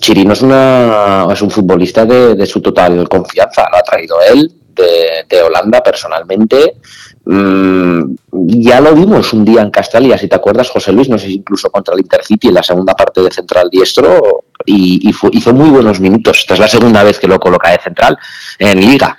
Chirino 0.00 0.32
es, 0.32 0.42
una, 0.42 1.26
es 1.32 1.42
un 1.42 1.50
futbolista 1.50 2.04
de, 2.04 2.46
su 2.46 2.60
total 2.60 3.08
confianza. 3.08 3.68
Lo 3.70 3.78
ha 3.78 3.82
traído 3.82 4.16
él 4.32 4.52
de, 4.74 5.42
Holanda 5.42 5.82
personalmente. 5.82 6.76
Mm, 7.24 8.14
ya 8.30 8.80
lo 8.80 8.94
vimos 8.94 9.32
un 9.32 9.44
día 9.44 9.62
en 9.62 9.70
Castalia, 9.70 10.18
si 10.18 10.28
te 10.28 10.36
acuerdas, 10.36 10.70
José 10.70 10.92
Luis, 10.92 11.08
no 11.08 11.18
sé 11.18 11.26
si 11.26 11.34
incluso 11.34 11.70
contra 11.70 11.94
el 11.94 12.00
Intercity 12.00 12.48
en 12.48 12.54
la 12.54 12.62
segunda 12.62 12.94
parte 12.94 13.22
de 13.22 13.30
central 13.30 13.68
diestro, 13.70 14.44
y, 14.66 15.10
hizo 15.32 15.52
muy 15.52 15.70
buenos 15.70 16.00
minutos. 16.00 16.38
Esta 16.40 16.54
es 16.54 16.60
la 16.60 16.68
segunda 16.68 17.02
vez 17.02 17.18
que 17.18 17.28
lo 17.28 17.38
coloca 17.38 17.70
de 17.70 17.78
central 17.78 18.16
en 18.58 18.80
Liga 18.80 19.16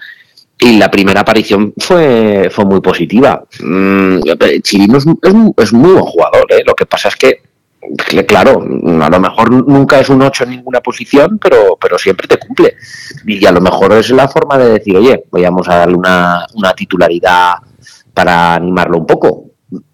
y 0.64 0.78
la 0.78 0.90
primera 0.90 1.22
aparición 1.22 1.74
fue, 1.78 2.50
fue 2.50 2.66
muy 2.66 2.80
positiva. 2.80 3.44
Mm, 3.60 4.20
Chirino 4.62 4.98
es, 4.98 5.06
es, 5.58 5.74
muy 5.74 5.92
buen 5.92 6.06
jugador, 6.06 6.46
¿eh? 6.50 6.64
lo 6.66 6.74
que 6.74 6.86
pasa 6.86 7.10
es 7.10 7.16
que, 7.16 7.42
claro, 8.28 8.62
a 8.62 9.10
lo 9.10 9.20
mejor 9.20 9.52
nunca 9.68 10.00
es 10.00 10.10
un 10.10 10.22
8 10.22 10.44
en 10.46 10.50
ninguna 10.52 10.82
posición, 10.82 11.40
pero, 11.40 11.78
pero 11.80 11.98
siempre 11.98 12.28
te 12.28 12.38
cumple. 12.38 12.76
Y 13.26 13.46
a 13.46 13.52
lo 13.52 13.62
mejor 13.62 13.94
es 13.94 14.10
la 14.12 14.28
forma 14.28 14.58
de 14.58 14.74
decir, 14.74 14.96
oye, 14.96 15.24
vayamos 15.32 15.68
a 15.70 15.78
darle 15.78 15.96
una, 15.96 16.46
una 16.54 16.74
titularidad 16.74 17.54
para 18.14 18.56
animarlo 18.56 18.98
un 18.98 19.06
poco. 19.06 19.46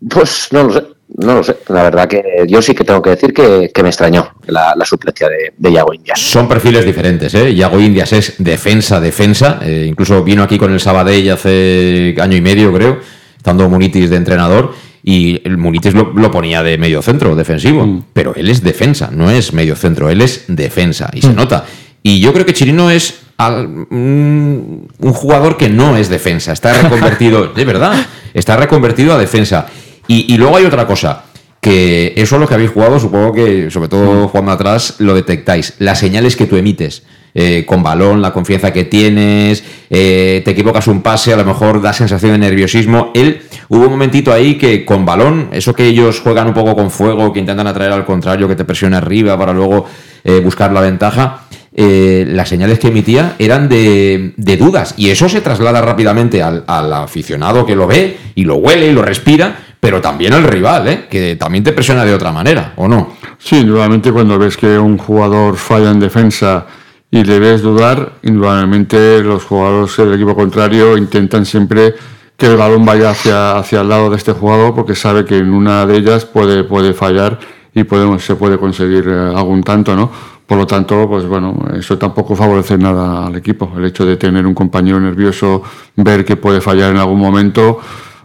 Pues 0.10 0.50
no 0.52 0.64
lo 0.64 0.74
sé. 0.74 0.84
No 1.18 1.34
lo 1.34 1.44
sé, 1.44 1.58
la 1.70 1.84
verdad 1.84 2.08
que 2.08 2.46
yo 2.48 2.62
sí 2.62 2.76
que 2.76 2.84
tengo 2.84 3.02
que 3.02 3.10
decir 3.10 3.34
que, 3.34 3.72
me 3.82 3.90
extrañó 3.90 4.32
la, 4.46 4.76
suplencia 4.86 5.28
de, 5.28 5.54
de, 5.58 5.72
Yago 5.72 5.94
Indias. 5.94 6.20
Son 6.20 6.48
perfiles 6.48 6.86
diferentes, 6.86 7.34
¿eh? 7.34 7.54
Yago 7.56 7.80
Indias 7.80 8.14
es 8.14 8.36
defensa, 8.38 9.00
defensa. 9.02 9.60
Eh, 9.64 9.88
incluso 9.90 10.24
vino 10.24 10.44
aquí 10.44 10.60
con 10.60 10.72
el 10.72 10.80
Sabadell 10.80 11.32
hace 11.32 12.16
año 12.22 12.38
y 12.38 12.42
medio, 12.42 12.72
creo, 12.72 13.00
estando 13.36 13.68
Munitis 13.68 14.12
de 14.12 14.18
entrenador. 14.18 14.72
Y 15.04 15.42
el 15.46 15.58
Munitis 15.58 15.94
lo, 15.94 16.32
ponía 16.32 16.62
de 16.64 16.78
medio 16.78 17.02
centro, 17.02 17.36
defensivo. 17.36 17.86
Mm. 17.86 18.04
Pero 18.14 18.36
él 18.36 18.50
es 18.50 18.64
defensa, 18.64 19.10
no 19.12 19.30
es 19.30 19.54
medio 19.54 19.76
centro, 19.76 20.10
él 20.10 20.22
es 20.22 20.46
defensa. 20.48 21.10
Y 21.14 21.22
se 21.22 21.30
mm. 21.30 21.36
nota. 21.36 21.66
Y 22.04 22.20
yo 22.20 22.34
creo 22.34 22.46
que 22.46 22.54
Chirino 22.54 22.90
es 22.90 23.20
un, 23.48 24.88
jugador 25.00 25.58
que 25.58 25.70
no 25.70 25.98
es 25.98 26.10
defensa. 26.10 26.52
Está 26.52 26.74
reconvertido, 26.74 27.48
de 27.56 27.66
verdad, 27.66 28.06
está 28.34 28.58
reconvertido 28.58 29.14
a 29.14 29.18
defensa. 29.18 29.68
Y, 30.08 30.38
luego 30.38 30.58
hay 30.58 30.66
otra 30.66 30.88
cosa, 30.88 31.26
que 31.62 32.14
eso 32.18 32.36
es 32.36 32.42
lo 32.42 32.48
que 32.48 32.56
habéis 32.56 32.72
jugado, 32.72 33.00
supongo 33.00 33.32
que, 33.32 33.70
sobre 33.70 33.90
todo 33.90 34.26
mm. 34.26 34.28
jugando 34.30 34.52
atrás, 34.52 34.96
lo 34.98 35.14
detectáis. 35.14 35.76
Las 35.78 36.00
señales 36.00 36.36
que 36.36 36.48
tú 36.48 36.58
emites. 36.58 37.04
Eh, 37.36 37.64
con 37.66 37.84
balón, 37.84 38.22
la 38.22 38.34
confianza 38.34 38.74
que 38.74 38.86
tienes, 38.86 39.64
eh, 39.90 40.42
te 40.44 40.52
equivocas 40.52 40.88
un 40.88 41.02
pase, 41.02 41.32
a 41.32 41.38
lo 41.38 41.46
mejor 41.46 41.80
da 41.80 41.94
sensación 41.94 42.32
de 42.32 42.40
nerviosismo. 42.40 43.12
Él, 43.14 43.42
hubo 43.68 43.84
un 43.84 43.92
momentito 43.92 44.34
ahí 44.34 44.58
que 44.58 44.84
con 44.84 45.06
balón, 45.06 45.50
eso 45.52 45.76
que 45.76 45.86
ellos 45.86 46.22
juegan 46.22 46.48
un 46.48 46.54
poco 46.54 46.76
con 46.76 46.90
fuego, 46.90 47.32
que 47.32 47.40
intentan 47.40 47.68
atraer 47.68 47.92
al 47.92 48.06
contrario, 48.06 48.48
que 48.48 48.56
te 48.56 48.66
presiona 48.66 48.98
arriba 48.98 49.38
para 49.38 49.54
luego 49.54 49.86
eh, 50.24 50.40
buscar 50.44 50.72
la 50.72 50.82
ventaja, 50.82 51.46
las 51.72 52.50
señales 52.50 52.78
que 52.78 52.90
emitía 52.90 53.36
eran 53.40 53.70
de, 53.70 54.34
dudas. 54.60 54.96
Y 54.98 55.12
eso 55.12 55.30
se 55.30 55.40
traslada 55.40 55.82
rápidamente 55.82 56.44
al, 56.44 56.66
al 56.68 56.92
aficionado 56.92 57.66
que 57.66 57.76
lo 57.76 57.88
ve 57.88 58.18
y 58.36 58.44
lo 58.44 58.56
huele 58.56 58.88
y 58.88 58.92
lo 58.92 59.02
respira 59.02 59.56
pero 59.80 60.02
también 60.02 60.34
el 60.34 60.44
rival, 60.44 61.08
que 61.10 61.38
también 61.38 61.64
te 61.64 61.72
presiona 61.72 62.04
de 62.04 62.14
otra 62.14 62.34
manera, 62.34 62.74
¿o 62.76 62.90
no? 62.90 63.14
Sí, 63.38 63.60
indudablemente 63.60 64.12
cuando 64.12 64.38
ves 64.38 64.58
que 64.58 64.78
un 64.78 64.98
jugador 64.98 65.56
falla 65.56 65.92
en 65.92 66.02
defensa 66.02 66.66
y 67.12 67.24
le 67.24 67.40
ves 67.40 67.62
dudar, 67.62 68.14
indudablemente 68.24 69.24
los 69.24 69.44
jugadores 69.44 69.98
del 69.98 70.14
equipo 70.14 70.36
contrario 70.36 70.96
intentan 70.98 71.46
siempre 71.46 71.96
que 72.38 72.46
el 72.46 72.56
balón 72.56 72.86
vaya 72.86 73.10
hacia, 73.10 73.58
hacia 73.58 73.82
el 73.82 73.90
lado 73.90 74.10
de 74.10 74.18
este 74.18 74.32
jugador 74.32 74.76
porque 74.76 74.96
sabe 74.96 75.26
que 75.26 75.38
en 75.38 75.52
una 75.52 75.86
de 75.86 75.98
ellas 75.98 76.26
puede, 76.26 76.64
puede 76.64 76.94
fallar 76.94 77.40
y 77.74 77.84
podemos, 77.84 78.24
se 78.24 78.36
puede 78.36 78.58
conseguir 78.58 79.08
eh, 79.08 79.34
algún 79.36 79.64
tanto, 79.64 79.96
¿no? 79.96 80.10
Por 80.46 80.58
lo 80.58 80.66
tanto, 80.66 81.08
pues 81.08 81.28
bueno, 81.28 81.56
eso 81.76 81.98
tampoco 81.98 82.36
favorece 82.36 82.76
nada 82.76 83.28
al 83.28 83.36
equipo. 83.36 83.72
El 83.78 83.86
hecho 83.86 84.04
de 84.04 84.18
tener 84.18 84.48
un 84.48 84.56
compañero 84.56 85.00
nervioso, 85.00 85.62
ver 85.96 86.26
que 86.26 86.38
puede 86.38 86.60
fallar 86.60 86.90
en 86.90 86.98
algún 86.98 87.20
momento, 87.20 87.80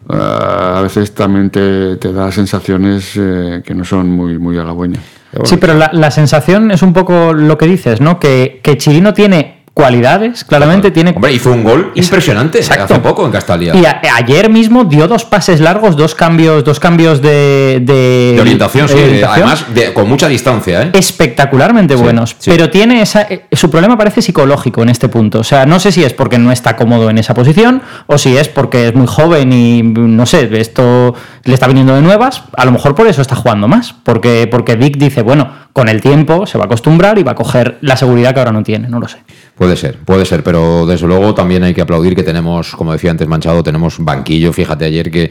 eh, 0.08 0.16
a 0.16 0.80
veces 0.82 1.14
también 1.14 1.50
te, 1.50 1.96
da 1.96 2.30
sensaciones 2.30 3.12
eh, 3.16 3.62
que 3.64 3.74
no 3.74 3.84
son 3.84 4.10
muy, 4.10 4.38
muy 4.38 4.58
halagüeñas. 4.58 5.02
Sí, 5.44 5.56
pero 5.56 5.74
la, 5.74 6.10
sensación 6.12 6.70
es 6.70 6.82
un 6.82 6.92
poco 6.92 7.32
lo 7.32 7.58
que 7.58 7.66
dices, 7.66 8.00
¿no? 8.00 8.20
Que, 8.20 8.60
que 8.62 8.78
Chirino 8.78 9.12
tiene 9.12 9.63
cualidades, 9.74 10.44
claramente 10.44 10.92
tiene... 10.92 11.10
Hombre, 11.10 11.32
hizo 11.32 11.50
un 11.50 11.64
gol 11.64 11.90
impresionante 11.96 12.60
hace 12.60 13.00
poco 13.00 13.26
en 13.26 13.32
Castalia. 13.32 13.74
Y 13.74 13.84
ayer 14.08 14.48
mismo 14.48 14.84
dio 14.84 15.08
dos 15.08 15.24
pases 15.24 15.60
largos, 15.60 15.96
dos 15.96 16.14
cambios, 16.14 16.64
dos 16.64 16.78
cambios 16.78 17.20
de... 17.20 17.80
De, 17.82 18.38
orientación, 18.40 18.88
sí, 18.88 19.20
además 19.28 19.66
con 19.92 20.08
mucha 20.08 20.28
distancia. 20.28 20.82
¿eh? 20.82 20.90
Espectacularmente 20.92 21.96
buenos. 21.96 22.36
Pero 22.44 22.70
tiene 22.70 23.02
esa... 23.02 23.22
Eh, 23.22 23.46
su 23.50 23.68
problema 23.68 23.98
parece 23.98 24.22
psicológico 24.22 24.82
en 24.82 24.90
este 24.90 25.08
punto. 25.08 25.40
O 25.40 25.44
sea, 25.44 25.66
no 25.66 25.80
sé 25.80 25.90
si 25.90 26.04
es 26.04 26.12
porque 26.12 26.38
no 26.38 26.52
está 26.52 26.76
cómodo 26.76 27.10
en 27.10 27.18
esa 27.18 27.34
posición 27.34 27.82
o 28.06 28.16
si 28.16 28.36
es 28.36 28.48
porque 28.48 28.88
es 28.88 28.94
muy 28.94 29.08
joven 29.08 29.52
y, 29.52 29.82
no 29.82 30.24
sé, 30.24 30.48
esto 30.60 31.16
le 31.42 31.52
está 31.52 31.66
viniendo 31.66 31.96
de 31.96 32.02
nuevas. 32.02 32.44
A 32.56 32.64
lo 32.64 32.70
mejor 32.70 32.94
por 32.94 33.08
eso 33.08 33.20
está 33.20 33.34
jugando 33.34 33.66
más. 33.66 33.92
Porque, 34.04 34.46
porque 34.48 34.76
Dick 34.76 34.98
dice, 34.98 35.22
bueno, 35.22 35.50
con 35.72 35.88
el 35.88 36.00
tiempo 36.00 36.46
se 36.46 36.58
va 36.58 36.64
a 36.64 36.66
acostumbrar 36.66 37.18
y 37.18 37.24
va 37.24 37.32
a 37.32 37.34
coger 37.34 37.78
la 37.80 37.96
seguridad 37.96 38.32
que 38.32 38.38
ahora 38.38 38.52
no 38.52 38.62
tiene, 38.62 38.88
no 38.88 39.00
lo 39.00 39.08
sé. 39.08 39.18
Puede 39.56 39.76
ser, 39.76 39.98
puede 39.98 40.24
ser, 40.24 40.42
pero 40.42 40.84
desde 40.84 41.06
luego 41.06 41.32
también 41.34 41.62
hay 41.62 41.74
que 41.74 41.80
aplaudir 41.80 42.16
que 42.16 42.24
tenemos, 42.24 42.74
como 42.74 42.92
decía 42.92 43.12
antes 43.12 43.28
Manchado, 43.28 43.62
tenemos 43.62 43.96
banquillo. 43.98 44.52
Fíjate 44.52 44.84
ayer 44.84 45.10
que, 45.12 45.30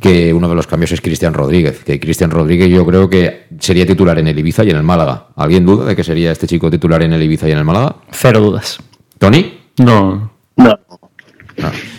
que 0.00 0.32
uno 0.32 0.48
de 0.48 0.54
los 0.54 0.68
cambios 0.68 0.92
es 0.92 1.00
Cristian 1.00 1.34
Rodríguez, 1.34 1.82
que 1.82 1.98
Cristian 1.98 2.30
Rodríguez 2.30 2.68
yo 2.68 2.86
creo 2.86 3.10
que 3.10 3.46
sería 3.58 3.84
titular 3.84 4.18
en 4.18 4.28
el 4.28 4.38
Ibiza 4.38 4.62
y 4.62 4.70
en 4.70 4.76
el 4.76 4.84
Málaga. 4.84 5.28
¿Alguien 5.34 5.66
duda 5.66 5.86
de 5.86 5.96
que 5.96 6.04
sería 6.04 6.30
este 6.30 6.46
chico 6.46 6.70
titular 6.70 7.02
en 7.02 7.14
el 7.14 7.22
Ibiza 7.22 7.48
y 7.48 7.52
en 7.52 7.58
el 7.58 7.64
Málaga? 7.64 7.96
Cero 8.12 8.40
dudas. 8.40 8.78
¿Tony? 9.18 9.58
No. 9.78 10.30
No. 10.56 10.78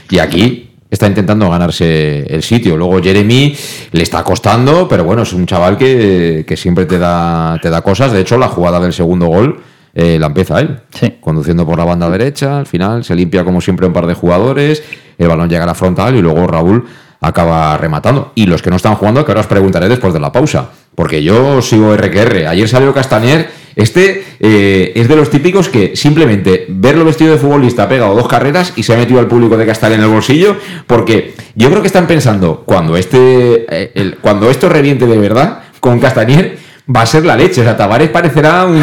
Y 0.09 0.19
aquí 0.19 0.69
está 0.89 1.07
intentando 1.07 1.49
ganarse 1.49 2.23
el 2.34 2.41
sitio. 2.41 2.78
Luego 2.78 3.01
Jeremy 3.03 3.53
le 3.91 4.03
está 4.03 4.23
costando, 4.23 4.88
pero 4.88 5.03
bueno, 5.03 5.23
es 5.23 5.34
un 5.34 5.45
chaval 5.45 5.78
que, 5.78 6.45
que 6.47 6.55
siempre 6.55 6.86
te 6.86 6.97
da, 6.97 7.59
te 7.61 7.69
da 7.69 7.82
cosas. 7.82 8.13
De 8.13 8.21
hecho, 8.21 8.38
la 8.38 8.47
jugada 8.47 8.80
del 8.80 8.93
segundo 8.93 9.26
gol 9.26 9.61
eh, 9.96 10.18
la 10.20 10.28
empieza 10.28 10.60
él. 10.60 10.80
Conduciendo 11.22 11.66
por 11.66 11.78
la 11.78 11.86
banda 11.86 12.10
derecha, 12.10 12.60
al 12.60 12.68
final 12.68 13.06
se 13.06 13.16
limpia 13.16 13.46
como 13.46 13.62
siempre 13.62 13.88
un 13.88 13.93
par 13.93 14.06
de 14.06 14.14
jugadores, 14.14 14.84
el 15.18 15.28
balón 15.30 15.50
llega 15.50 15.64
a 15.64 15.68
la 15.68 15.74
frontal 15.74 16.16
y 16.16 16.22
luego 16.22 16.46
Raúl 16.46 16.86
acaba 17.22 17.78
rematando. 17.78 18.34
Y 18.36 18.46
los 18.46 18.62
que 18.62 18.70
no 18.70 18.76
están 18.76 18.96
jugando, 18.96 19.26
que 19.26 19.32
ahora 19.32 19.41
os 19.41 19.48
preguntaré 19.48 19.88
después 19.88 20.14
de 20.14 20.20
la 20.20 20.34
pausa, 20.34 20.70
porque 20.93 21.24
yo 21.24 21.62
sigo 21.62 21.96
RQR. 21.96 22.48
Ayer 22.48 22.68
salió 22.68 22.93
Castañer, 22.93 23.50
este 23.78 24.24
eh, 24.39 24.91
es 24.96 25.08
de 25.08 25.16
los 25.16 25.30
típicos 25.30 25.70
que 25.70 25.96
simplemente 25.96 26.66
verlo 26.68 27.06
vestido 27.06 27.32
de 27.32 27.39
futbolista 27.39 27.84
ha 27.84 27.89
pegado 27.89 28.16
dos 28.16 28.28
carreras 28.28 28.74
y 28.76 28.84
se 28.84 28.93
ha 28.93 28.98
metido 28.98 29.20
al 29.20 29.28
público 29.28 29.56
de 29.56 29.66
Castañer 29.66 30.00
en 30.00 30.06
el 30.06 30.12
bolsillo, 30.12 30.58
porque 30.88 31.34
yo 31.56 31.70
creo 31.70 31.82
que 31.82 31.88
están 31.88 32.08
pensando, 32.08 32.64
cuando, 32.66 32.98
este, 32.98 33.66
eh, 33.70 34.16
cuando 34.22 34.50
esto 34.50 34.68
reviente 34.68 35.06
de 35.06 35.18
verdad, 35.18 35.60
con 35.80 36.00
Castañer 36.00 36.64
va 36.93 37.01
a 37.01 37.05
ser 37.05 37.25
la 37.25 37.36
leche. 37.36 37.61
O 37.61 37.63
sea, 37.63 37.77
Tavares 37.77 38.09
parecerá 38.09 38.65
un, 38.65 38.81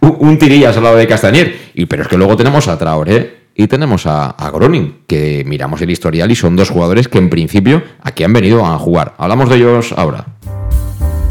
un, 0.00 0.38
tirillas 0.38 0.76
al 0.76 0.84
lado 0.84 0.96
de 0.96 1.06
Castañer. 1.06 1.70
Y, 1.74 1.86
pero 1.86 2.02
es 2.02 2.08
que 2.08 2.16
luego 2.16 2.36
tenemos 2.36 2.68
a 2.68 2.78
Traoré 2.78 3.42
y 3.54 3.66
tenemos 3.66 4.06
a, 4.06 4.30
a, 4.30 4.50
Groning, 4.50 5.02
que 5.06 5.44
miramos 5.46 5.80
el 5.82 5.90
historial 5.90 6.30
y 6.30 6.36
son 6.36 6.56
dos 6.56 6.70
jugadores 6.70 7.08
que 7.08 7.18
en 7.18 7.28
principio 7.28 7.82
aquí 8.02 8.24
han 8.24 8.32
venido 8.32 8.64
a 8.64 8.78
jugar. 8.78 9.14
Hablamos 9.18 9.48
de 9.50 9.56
ellos 9.56 9.94
ahora. 9.96 10.26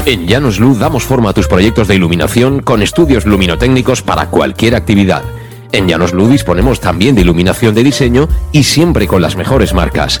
En 0.04 0.26
Llanos 0.26 0.58
Luz 0.58 0.78
damos 0.78 1.04
forma 1.04 1.30
a 1.30 1.32
tus 1.32 1.46
proyectos 1.46 1.86
de 1.86 1.94
iluminación 1.94 2.60
con 2.60 2.82
estudios 2.82 3.24
luminotécnicos 3.24 4.02
para 4.02 4.30
cualquier 4.30 4.74
actividad. 4.74 5.22
En 5.70 5.88
Llanos 5.88 6.12
Luz 6.12 6.28
disponemos 6.28 6.80
también 6.80 7.14
de 7.14 7.22
iluminación 7.22 7.74
de 7.74 7.84
diseño 7.84 8.28
y 8.50 8.64
siempre 8.64 9.06
con 9.06 9.22
las 9.22 9.36
mejores 9.36 9.74
marcas. 9.74 10.20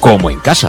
como 0.00 0.30
en 0.30 0.40
casa. 0.40 0.68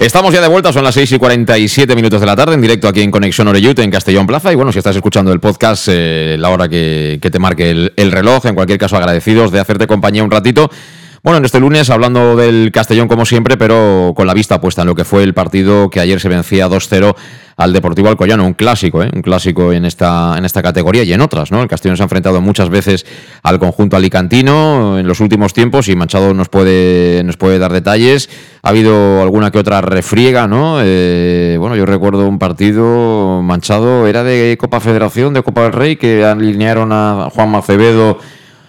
Estamos 0.00 0.34
ya 0.34 0.40
de 0.40 0.48
vuelta, 0.48 0.72
son 0.72 0.82
las 0.82 0.94
6 0.94 1.12
y 1.12 1.18
47 1.18 1.94
minutos 1.94 2.20
de 2.20 2.26
la 2.26 2.34
tarde, 2.34 2.54
en 2.54 2.60
directo 2.60 2.88
aquí 2.88 3.00
en 3.00 3.12
Conexión 3.12 3.46
Oreyute, 3.46 3.82
en 3.82 3.92
Castellón 3.92 4.26
Plaza. 4.26 4.52
Y 4.52 4.56
bueno, 4.56 4.72
si 4.72 4.78
estás 4.78 4.96
escuchando 4.96 5.32
el 5.32 5.38
podcast, 5.38 5.88
eh, 5.90 6.36
la 6.38 6.50
hora 6.50 6.68
que, 6.68 7.18
te 7.20 7.38
marque 7.38 7.70
el, 7.70 7.92
el 7.96 8.10
reloj, 8.10 8.44
en 8.46 8.56
cualquier 8.56 8.78
caso, 8.78 8.96
agradecidos 8.96 9.52
de 9.52 9.60
hacerte 9.60 9.86
compañía 9.86 10.24
un 10.24 10.32
ratito. 10.32 10.68
Bueno, 11.24 11.38
en 11.38 11.46
este 11.46 11.58
lunes 11.58 11.88
hablando 11.88 12.36
del 12.36 12.70
Castellón 12.70 13.08
como 13.08 13.24
siempre, 13.24 13.56
pero 13.56 14.12
con 14.14 14.26
la 14.26 14.34
vista 14.34 14.60
puesta 14.60 14.82
en 14.82 14.88
lo 14.88 14.94
que 14.94 15.06
fue 15.06 15.22
el 15.22 15.32
partido 15.32 15.88
que 15.88 15.98
ayer 15.98 16.20
se 16.20 16.28
vencía 16.28 16.68
2-0 16.68 17.16
al 17.56 17.72
Deportivo 17.72 18.10
Alcoyano, 18.10 18.44
un 18.44 18.52
clásico, 18.52 19.02
¿eh? 19.02 19.10
un 19.10 19.22
clásico 19.22 19.72
en 19.72 19.86
esta, 19.86 20.34
en 20.36 20.44
esta 20.44 20.62
categoría 20.62 21.02
y 21.02 21.14
en 21.14 21.22
otras, 21.22 21.50
¿no? 21.50 21.62
El 21.62 21.68
Castellón 21.68 21.96
se 21.96 22.02
ha 22.02 22.04
enfrentado 22.04 22.42
muchas 22.42 22.68
veces 22.68 23.06
al 23.42 23.58
conjunto 23.58 23.96
alicantino 23.96 24.98
en 24.98 25.08
los 25.08 25.20
últimos 25.20 25.54
tiempos 25.54 25.88
y 25.88 25.96
Manchado 25.96 26.34
nos 26.34 26.50
puede, 26.50 27.24
nos 27.24 27.38
puede 27.38 27.58
dar 27.58 27.72
detalles. 27.72 28.28
Ha 28.62 28.68
habido 28.68 29.22
alguna 29.22 29.50
que 29.50 29.58
otra 29.58 29.80
refriega, 29.80 30.46
¿no? 30.46 30.76
Eh, 30.82 31.56
bueno, 31.58 31.74
yo 31.74 31.86
recuerdo 31.86 32.28
un 32.28 32.38
partido 32.38 33.40
manchado, 33.40 34.06
era 34.06 34.24
de 34.24 34.58
Copa 34.60 34.78
Federación, 34.78 35.32
de 35.32 35.42
Copa 35.42 35.62
del 35.62 35.72
Rey, 35.72 35.96
que 35.96 36.22
alinearon 36.22 36.92
a 36.92 37.30
Juan 37.32 37.50
Macevedo 37.50 38.18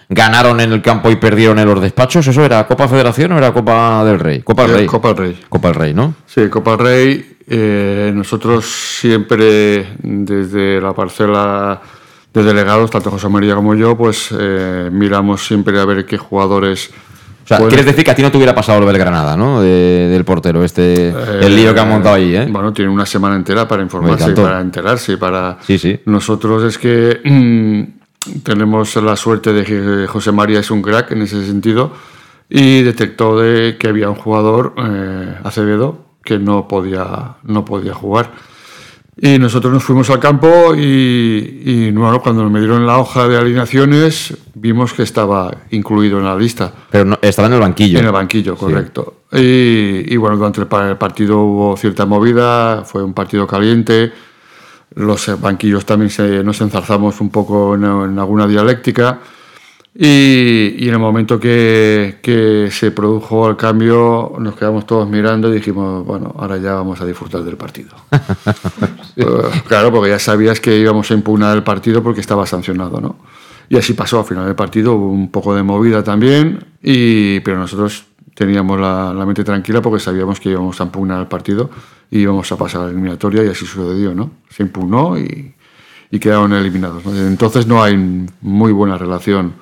ganaron 0.10 0.60
en 0.60 0.72
el 0.72 0.82
campo 0.82 1.10
y 1.10 1.16
perdieron 1.16 1.60
en 1.60 1.66
los 1.68 1.82
despachos. 1.82 2.26
¿Eso 2.28 2.44
era 2.46 2.66
Copa 2.68 2.88
Federación 2.88 3.32
o 3.32 3.38
era 3.38 3.52
Copa 3.54 4.04
del 4.06 4.20
Rey? 4.20 4.42
Copa 4.42 4.64
del 4.64 4.78
Rey. 4.78 4.86
Copa 4.86 5.08
del 5.10 5.18
Rey. 5.18 5.40
Copa 5.50 5.68
del 5.70 5.76
Rey, 5.76 5.94
¿no? 5.94 6.14
Sí, 6.26 6.48
Copa 6.50 6.72
del 6.72 6.80
Rey. 6.80 7.38
eh, 7.48 8.12
nosotros 8.14 8.66
siempre, 8.66 9.88
desde 10.02 10.82
la 10.82 10.94
parcela 10.94 11.80
de 12.34 12.44
delegados, 12.44 12.90
tanto 12.92 13.12
José 13.12 13.30
María 13.30 13.56
como 13.56 13.76
yo, 13.76 13.96
pues 13.96 14.30
eh, 14.38 14.90
miramos 14.92 15.46
siempre 15.46 15.80
a 15.80 15.86
ver 15.86 16.06
qué 16.06 16.18
jugadores. 16.18 16.90
O 17.44 17.48
sea, 17.48 17.60
quieres 17.68 17.86
decir 17.86 18.04
que 18.04 18.10
a 18.12 18.16
ti 18.16 18.24
no 18.24 18.32
te 18.32 18.38
hubiera 18.38 18.56
pasado 18.56 18.80
lo 18.80 18.88
del 18.88 18.98
Granada, 18.98 19.38
¿no? 19.38 19.62
De- 19.62 20.08
del 20.10 20.26
portero, 20.26 20.64
este, 20.64 21.10
el 21.10 21.56
lío 21.56 21.74
que 21.76 21.80
han 21.80 21.88
montado 21.90 22.16
ahí, 22.16 22.36
¿eh? 22.36 22.48
Bueno, 22.50 22.74
tiene 22.74 22.90
una 22.92 23.06
semana 23.06 23.36
entera 23.36 23.68
para 23.68 23.84
informarse, 23.84 24.32
y 24.32 24.34
para 24.34 24.60
enterarse, 24.62 25.18
para... 25.18 25.58
Sí, 25.62 25.78
sí. 25.78 26.00
Nosotros 26.06 26.64
es 26.64 26.78
que 26.80 27.22
tenemos 28.44 28.96
la 28.98 29.16
suerte 29.16 29.54
de 29.54 29.64
que 29.64 30.08
José 30.08 30.32
María 30.32 30.60
es 30.60 30.72
un 30.72 30.82
crack 30.82 31.12
en 31.12 31.22
ese 31.22 31.46
sentido 31.46 31.92
y 32.50 32.82
detectó 32.84 33.40
de 33.40 33.78
que 33.78 33.88
había 33.88 34.10
un 34.10 34.16
jugador, 34.16 34.74
eh, 34.78 35.36
Acevedo, 35.44 36.06
que 36.24 36.38
no 36.40 36.68
podía, 36.68 37.36
no 37.44 37.66
podía 37.66 37.94
jugar. 37.94 38.32
Y 39.18 39.40
nosotros 39.40 39.72
nos 39.72 39.82
fuimos 39.84 40.10
al 40.10 40.20
campo 40.20 40.76
y, 40.76 41.62
y, 41.64 41.92
bueno, 41.92 42.22
cuando 42.22 42.44
nos 42.50 42.60
dieron 42.60 42.86
la 42.86 42.98
hoja 42.98 43.28
de 43.30 43.38
alineaciones 43.38 44.36
vimos 44.56 44.92
que 44.92 45.04
estaba 45.04 45.56
incluido 45.72 46.18
en 46.20 46.26
la 46.26 46.36
lista. 46.36 46.74
Pero 46.92 47.06
no- 47.06 47.20
estaba 47.22 47.48
en 47.48 47.54
el 47.54 47.62
banquillo. 47.62 48.00
En 48.00 48.06
el 48.06 48.12
banquillo, 48.12 48.58
correcto. 48.58 49.22
Y, 49.32 50.14
y 50.14 50.18
bueno, 50.18 50.36
durante 50.36 50.60
el 50.62 50.68
partido 50.98 51.40
hubo 51.40 51.78
cierta 51.78 52.06
movida, 52.06 52.84
fue 52.84 53.04
un 53.04 53.14
partido 53.14 53.48
caliente. 53.48 54.12
Los 54.94 55.42
banquillos 55.42 55.86
también 55.86 56.10
se, 56.10 56.44
nos 56.44 56.62
enzarzamos 56.62 57.20
un 57.20 57.30
poco 57.30 57.76
en, 57.76 57.84
en 57.84 58.20
alguna 58.20 58.48
dialéctica. 58.48 59.20
Y, 59.98 60.76
y 60.78 60.88
en 60.90 60.94
el 60.94 61.00
momento 61.00 61.40
que, 61.40 62.18
que 62.22 62.68
se 62.70 62.92
produjo 62.92 63.48
el 63.50 63.56
cambio, 63.56 64.34
nos 64.40 64.56
quedamos 64.56 64.86
todos 64.86 65.08
mirando 65.08 65.50
y 65.50 65.54
dijimos, 65.54 66.06
bueno, 66.06 66.36
ahora 66.38 66.58
ya 66.58 66.74
vamos 66.74 67.00
a 67.00 67.06
disfrutar 67.06 67.44
del 67.44 67.58
partido. 67.58 67.96
Eh, 69.18 69.26
claro, 69.66 69.94
porque 69.94 70.10
ya 70.10 70.20
sabías 70.20 70.60
que 70.60 70.78
íbamos 70.78 71.10
a 71.10 71.14
impugnar 71.14 71.56
el 71.56 71.64
partido 71.64 72.04
porque 72.04 72.20
estaba 72.20 72.46
sancionado, 72.46 73.00
¿no? 73.00 73.16
Y 73.70 73.78
así 73.78 73.94
pasó, 73.94 74.20
al 74.20 74.26
final 74.26 74.44
del 74.44 74.56
partido 74.56 74.96
hubo 74.96 75.10
un 75.10 75.32
poco 75.32 75.56
de 75.56 75.64
movida 75.64 76.04
también, 76.04 76.66
y, 76.84 77.40
pero 77.40 77.58
nosotros 77.58 78.08
teníamos 78.34 78.78
la, 78.78 79.14
la 79.14 79.26
mente 79.26 79.46
tranquila 79.46 79.82
porque 79.82 80.02
sabíamos 80.02 80.42
que 80.42 80.50
íbamos 80.50 80.82
a 80.82 80.84
impugnar 80.84 81.22
el 81.22 81.28
partido 81.28 81.70
y 82.12 82.20
íbamos 82.20 82.52
a 82.52 82.58
pasar 82.58 82.82
a 82.82 82.84
la 82.86 82.92
eliminatoria 82.92 83.44
y 83.44 83.48
así 83.50 83.66
sucedió, 83.66 84.14
¿no? 84.14 84.32
Se 84.50 84.64
impugnó 84.64 85.18
y, 85.18 85.54
y 86.12 86.20
quedaron 86.20 86.54
eliminados. 86.54 87.04
Entonces 87.08 87.68
no 87.68 87.82
hay 87.84 87.98
muy 88.42 88.72
buena 88.72 88.98
relación 88.98 89.54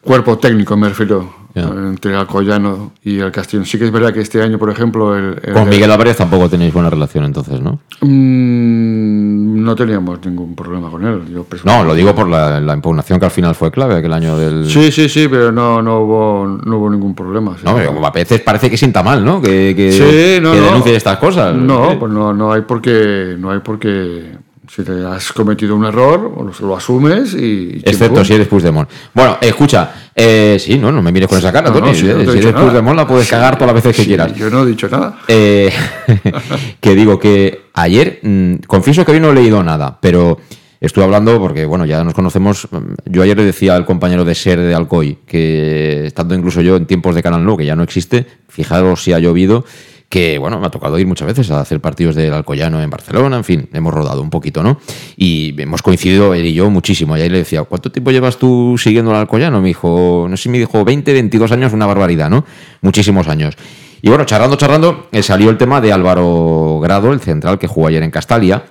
cuerpo 0.00 0.38
técnico, 0.38 0.76
me 0.76 0.88
refiero, 0.88 1.34
entre 1.54 2.14
Alcoyano 2.14 2.92
y 3.02 3.18
el 3.18 3.32
Castellón. 3.32 3.66
Sí 3.66 3.78
que 3.78 3.84
es 3.86 3.90
verdad 3.90 4.12
que 4.14 4.20
este 4.20 4.40
año, 4.42 4.58
por 4.58 4.70
ejemplo, 4.70 5.16
el, 5.16 5.40
el- 5.42 5.52
Con 5.54 5.68
Miguel 5.68 5.90
Álvarez 5.90 6.16
tampoco 6.16 6.48
tenéis 6.48 6.72
buena 6.72 6.88
relación 6.88 7.24
entonces, 7.24 7.60
¿no? 7.60 7.80
Mm, 8.00 9.27
no 9.68 9.76
teníamos 9.76 10.18
ningún 10.24 10.54
problema 10.54 10.90
con 10.90 11.04
él. 11.06 11.22
Yo 11.32 11.44
No, 11.64 11.84
lo 11.84 11.94
digo 11.94 12.14
por 12.14 12.26
la, 12.28 12.58
la 12.60 12.72
impugnación 12.74 13.18
que 13.18 13.26
al 13.26 13.30
final 13.30 13.54
fue 13.54 13.70
clave, 13.70 13.96
aquel 13.96 14.12
año 14.12 14.36
del... 14.36 14.68
Sí, 14.68 14.90
sí, 14.90 15.08
sí, 15.08 15.28
pero 15.28 15.52
no, 15.52 15.82
no, 15.82 16.00
hubo, 16.00 16.46
no 16.64 16.78
hubo 16.78 16.90
ningún 16.90 17.14
problema. 17.14 17.54
sí. 17.58 17.62
No, 17.64 17.74
pero 17.74 17.92
como 17.94 18.06
a 18.06 18.10
veces 18.10 18.40
parece 18.40 18.70
que 18.70 18.76
sienta 18.76 19.02
mal, 19.02 19.24
¿no? 19.24 19.40
Que, 19.42 19.74
que, 19.76 19.92
Sí, 19.92 20.40
no, 20.42 20.52
que 20.52 20.58
no. 20.60 20.64
denuncie 20.66 20.96
estas 20.96 21.18
cosas. 21.18 21.54
No, 21.54 21.90
Sí. 21.90 21.96
pues 22.00 22.10
no, 22.10 22.32
no 22.32 22.52
hay 22.52 22.62
por 22.62 22.80
qué, 22.80 23.36
no 23.38 23.50
hay 23.50 23.60
por 23.60 23.78
qué. 23.78 24.36
Si 24.70 24.82
te 24.82 25.06
has 25.06 25.32
cometido 25.32 25.74
un 25.74 25.86
error, 25.86 26.28
bueno, 26.28 26.52
lo 26.60 26.76
asumes 26.76 27.32
y. 27.34 27.80
Excepto 27.84 28.22
si 28.22 28.34
eres 28.34 28.48
Puigdemont. 28.48 28.86
Bueno, 29.14 29.38
escucha, 29.40 30.07
eh, 30.18 30.56
sí, 30.58 30.76
no, 30.78 30.90
no 30.92 31.00
me 31.00 31.12
mires 31.12 31.28
con 31.28 31.38
esa 31.38 31.52
cara, 31.52 31.68
No, 31.70 31.74
no, 31.76 31.80
Tony. 31.86 31.94
si 31.94 32.04
no 32.04 32.10
eh, 32.20 32.24
te 32.24 32.30
he 32.30 32.32
si 32.32 32.38
eres. 32.48 32.52
Puigdemont 32.52 32.96
la 32.96 33.06
puedes 33.06 33.28
cagar 33.28 33.56
todas 33.56 33.72
las 33.72 33.82
veces 33.82 33.96
que 33.96 34.02
Sí, 34.02 34.08
quieras. 34.08 34.34
Yo 34.34 34.50
no 34.50 34.64
he 34.64 34.66
dicho 34.66 34.88
nada. 34.88 35.18
Eh, 35.28 35.70
que 36.80 36.94
digo 36.94 37.18
que 37.18 37.62
ayer, 37.74 38.20
mm, 38.22 38.54
confieso 38.66 39.04
que 39.04 39.12
hoy 39.12 39.20
no 39.20 39.30
he 39.30 39.34
leído 39.34 39.62
nada, 39.62 39.98
pero 40.00 40.38
estuve 40.80 41.04
hablando 41.04 41.38
porque, 41.38 41.64
bueno, 41.64 41.86
ya 41.86 42.02
nos 42.04 42.14
conocemos. 42.14 42.68
mm, 42.70 42.76
Yo 43.06 43.22
ayer 43.22 43.36
le 43.36 43.44
decía 43.44 43.74
al 43.76 43.84
compañero 43.86 44.24
de 44.24 44.34
Ser 44.34 44.60
de 44.60 44.74
Alcoy, 44.74 45.18
que 45.26 46.06
estando 46.06 46.34
incluso 46.34 46.60
yo 46.60 46.76
en 46.76 46.86
tiempos 46.86 47.14
de 47.14 47.22
Canal 47.22 47.44
No, 47.44 47.56
que 47.56 47.64
ya 47.66 47.76
no 47.76 47.82
existe, 47.82 48.26
fijaros 48.48 49.02
si 49.02 49.12
ha 49.12 49.18
llovido, 49.18 49.64
que, 50.08 50.38
bueno, 50.38 50.58
me 50.58 50.66
ha 50.66 50.70
tocado 50.70 50.98
ir 50.98 51.06
muchas 51.06 51.28
veces 51.28 51.50
a 51.50 51.60
hacer 51.60 51.80
partidos 51.80 52.14
del 52.14 52.32
Alcoyano 52.32 52.82
en 52.82 52.88
Barcelona, 52.88 53.36
en 53.36 53.44
fin, 53.44 53.68
hemos 53.72 53.92
rodado 53.92 54.22
un 54.22 54.30
poquito, 54.30 54.62
¿no? 54.62 54.80
Y 55.16 55.54
hemos 55.60 55.82
coincidido 55.82 56.32
él 56.32 56.46
y 56.46 56.54
yo 56.54 56.70
muchísimo. 56.70 57.16
Y 57.16 57.20
ahí 57.20 57.28
le 57.28 57.38
decía, 57.38 57.62
¿cuánto 57.64 57.92
tiempo 57.92 58.10
llevas 58.10 58.38
tú 58.38 58.76
siguiendo 58.78 59.10
al 59.10 59.18
Alcoyano? 59.18 59.60
Me 59.60 59.68
dijo, 59.68 60.26
no 60.30 60.36
sé 60.36 60.44
si 60.44 60.48
me 60.48 60.58
dijo 60.58 60.82
20, 60.82 61.12
22 61.12 61.52
años, 61.52 61.72
una 61.74 61.84
barbaridad, 61.84 62.30
¿no? 62.30 62.46
Muchísimos 62.80 63.28
años. 63.28 63.54
Y 64.00 64.08
bueno, 64.08 64.24
charlando, 64.24 64.56
charlando, 64.56 65.08
eh, 65.12 65.22
salió 65.22 65.50
el 65.50 65.58
tema 65.58 65.80
de 65.80 65.92
Álvaro 65.92 66.80
Grado, 66.80 67.12
el 67.12 67.20
central 67.20 67.58
que 67.58 67.66
jugó 67.66 67.88
ayer 67.88 68.02
en 68.02 68.10
Castalia, 68.10 68.64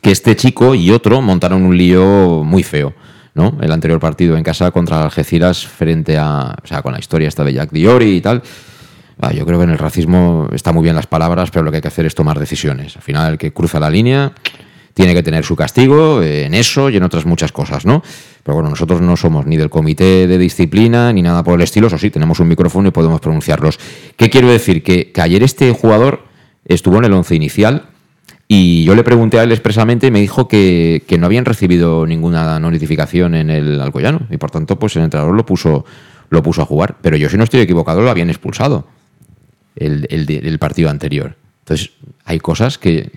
que 0.00 0.10
este 0.10 0.34
chico 0.34 0.74
y 0.74 0.90
otro 0.90 1.20
montaron 1.20 1.62
un 1.62 1.76
lío 1.76 2.42
muy 2.44 2.64
feo. 2.64 2.94
¿no? 3.34 3.56
El 3.60 3.70
anterior 3.70 4.00
partido 4.00 4.36
en 4.36 4.42
casa 4.42 4.72
contra 4.72 5.04
Algeciras 5.04 5.64
frente 5.64 6.18
a, 6.18 6.56
o 6.60 6.66
sea, 6.66 6.82
con 6.82 6.92
la 6.92 6.98
historia 6.98 7.28
esta 7.28 7.44
de 7.44 7.52
Jack 7.52 7.70
Diori 7.70 8.16
y 8.16 8.20
tal. 8.20 8.42
Yo 9.34 9.44
creo 9.44 9.58
que 9.58 9.64
en 9.64 9.70
el 9.70 9.78
racismo 9.78 10.48
está 10.52 10.72
muy 10.72 10.84
bien 10.84 10.94
las 10.94 11.06
palabras, 11.06 11.50
pero 11.50 11.64
lo 11.64 11.70
que 11.70 11.78
hay 11.78 11.82
que 11.82 11.88
hacer 11.88 12.06
es 12.06 12.14
tomar 12.14 12.38
decisiones. 12.38 12.96
Al 12.96 13.02
final, 13.02 13.32
el 13.32 13.38
que 13.38 13.52
cruza 13.52 13.80
la 13.80 13.90
línea 13.90 14.32
tiene 14.94 15.14
que 15.14 15.22
tener 15.22 15.44
su 15.44 15.54
castigo 15.54 16.22
eh, 16.22 16.44
en 16.44 16.54
eso 16.54 16.90
y 16.90 16.96
en 16.96 17.02
otras 17.04 17.24
muchas 17.24 17.52
cosas, 17.52 17.84
¿no? 17.86 18.02
Pero 18.42 18.56
bueno, 18.56 18.70
nosotros 18.70 19.00
no 19.00 19.16
somos 19.16 19.46
ni 19.46 19.56
del 19.56 19.70
comité 19.70 20.26
de 20.26 20.38
disciplina 20.38 21.12
ni 21.12 21.22
nada 21.22 21.44
por 21.44 21.54
el 21.54 21.60
estilo, 21.60 21.86
eso 21.86 21.98
sí, 21.98 22.10
tenemos 22.10 22.40
un 22.40 22.48
micrófono 22.48 22.88
y 22.88 22.90
podemos 22.90 23.20
pronunciarlos. 23.20 23.78
¿Qué 24.16 24.30
quiero 24.30 24.48
decir? 24.48 24.82
Que, 24.82 25.12
que 25.12 25.20
ayer 25.20 25.42
este 25.42 25.70
jugador 25.72 26.24
estuvo 26.64 26.98
en 26.98 27.04
el 27.04 27.12
once 27.12 27.34
inicial 27.34 27.90
y 28.48 28.82
yo 28.84 28.94
le 28.94 29.04
pregunté 29.04 29.38
a 29.38 29.42
él 29.42 29.52
expresamente 29.52 30.06
y 30.06 30.10
me 30.10 30.20
dijo 30.20 30.48
que, 30.48 31.04
no 31.18 31.26
habían 31.26 31.44
recibido 31.44 32.06
ninguna 32.06 32.58
notificación 32.58 33.34
en 33.34 33.50
el 33.50 33.80
Alcoyano. 33.80 34.22
Y 34.30 34.38
por 34.38 34.50
tanto, 34.50 34.78
pues 34.78 34.96
el 34.96 35.02
entrenador 35.02 35.34
lo 35.34 35.44
puso, 35.44 35.84
lo 36.30 36.42
puso 36.42 36.62
a 36.62 36.64
jugar. 36.64 36.96
Pero 37.02 37.16
yo, 37.16 37.28
si 37.28 37.36
no 37.36 37.44
estoy 37.44 37.60
equivocado, 37.60 38.00
lo 38.00 38.10
habían 38.10 38.30
expulsado 38.30 38.97
el, 39.80 40.58
partido 40.58 40.90
anterior. 40.90 41.36
Entonces, 41.60 41.90
hay 42.24 42.38
cosas 42.38 42.78
que. 42.78 43.10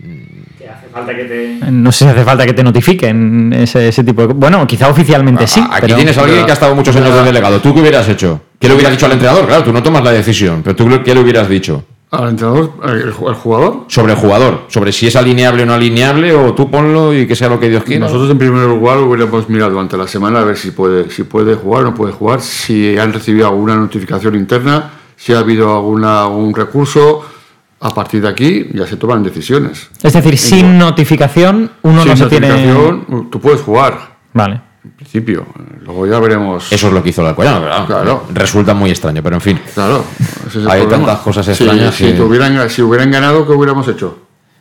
No 1.71 1.91
sé 1.91 2.05
si 2.05 2.11
hace 2.11 2.23
falta 2.23 2.45
que 2.45 2.53
te 2.53 2.63
notifiquen 2.63 3.53
ese, 3.53 4.03
tipo 4.03 4.27
de. 4.27 4.33
Bueno, 4.33 4.65
quizá 4.67 4.89
oficialmente 4.89 5.47
sí. 5.47 5.63
Aquí 5.71 5.93
tienes 5.93 6.17
a 6.17 6.23
alguien 6.23 6.45
que 6.45 6.51
ha 6.51 6.53
estado 6.53 6.75
muchos 6.75 6.95
años 6.95 7.13
de 7.13 7.23
delegado. 7.23 7.59
¿Tú 7.61 7.73
qué 7.73 7.81
hubieras 7.81 8.07
hecho? 8.09 8.41
¿Qué 8.59 8.67
le 8.67 8.75
hubieras 8.75 8.91
dicho 8.91 9.05
al 9.05 9.13
entrenador? 9.13 9.47
Claro, 9.47 9.63
tú 9.63 9.73
no 9.73 9.81
tomas 9.81 10.03
la 10.03 10.11
decisión, 10.11 10.61
pero 10.63 10.75
tú 10.75 10.89
qué 11.03 11.13
le 11.13 11.21
hubieras 11.21 11.47
dicho. 11.47 11.85
¿Al 12.11 12.31
entrenador? 12.31 12.73
¿El, 12.83 13.13
jugador? 13.13 13.85
Sobre 13.87 14.11
el 14.11 14.19
jugador, 14.19 14.65
sobre 14.67 14.91
si 14.91 15.07
es 15.07 15.15
alineable 15.15 15.63
o 15.63 15.65
no 15.65 15.73
alineable, 15.73 16.33
o 16.33 16.53
tú 16.53 16.69
ponlo 16.69 17.13
y 17.13 17.25
que 17.25 17.37
sea 17.37 17.47
lo 17.47 17.57
que 17.57 17.69
Dios 17.69 17.85
quiera. 17.85 18.05
Nosotros 18.05 18.29
en 18.29 18.37
primer 18.37 18.65
lugar 18.65 18.97
hubiéramos 18.97 19.47
mirado 19.47 19.71
durante 19.71 19.95
la 19.95 20.07
semana 20.07 20.41
a 20.41 20.43
ver 20.43 20.57
si 20.57 20.71
puede, 20.71 21.09
si 21.09 21.23
puede 21.23 21.55
jugar 21.55 21.83
o 21.83 21.85
no 21.85 21.95
puede 21.95 22.11
jugar, 22.11 22.41
si 22.41 22.97
han 22.97 23.13
recibido 23.13 23.47
alguna 23.47 23.77
notificación 23.77 24.35
interna, 24.35 24.91
si 25.21 25.33
ha 25.33 25.39
habido 25.39 25.75
alguna, 25.75 26.23
algún 26.23 26.53
recurso. 26.53 27.23
A 27.83 27.89
partir 27.89 28.21
de 28.21 28.27
aquí 28.27 28.67
ya 28.73 28.85
se 28.85 28.95
toman 28.95 29.23
decisiones. 29.23 29.89
Es 30.03 30.13
decir, 30.13 30.37
sin 30.37 30.77
notificación 30.77 31.71
uno 31.81 32.05
no 32.05 32.15
se 32.15 32.27
tiene... 32.27 32.75
Tú 33.31 33.39
puedes 33.39 33.61
jugar. 33.61 34.17
Vale. 34.33 34.61
En 34.83 34.91
principio, 34.91 35.45
luego 35.81 36.07
ya 36.07 36.19
veremos. 36.19 36.71
Eso 36.71 36.87
es 36.87 36.93
lo 36.93 37.01
que 37.03 37.09
hizo 37.09 37.21
el 37.21 37.27
Alcoyano, 37.29 37.61
¿verdad? 37.61 37.85
Claro. 37.85 38.25
Resulta 38.33 38.73
muy 38.73 38.91
extraño, 38.91 39.21
pero 39.23 39.35
en 39.35 39.41
fin. 39.41 39.59
Claro. 39.73 40.03
Hay 40.69 40.85
tantas 40.87 41.19
cosas 41.19 41.47
extrañas. 41.47 41.93
Si, 41.95 42.19
hubieran, 42.19 42.69
si 42.69 42.81
hubieran 42.81 43.09
ganado, 43.11 43.45
¿qué 43.45 43.53
hubiéramos 43.53 43.87
hecho? 43.87 44.17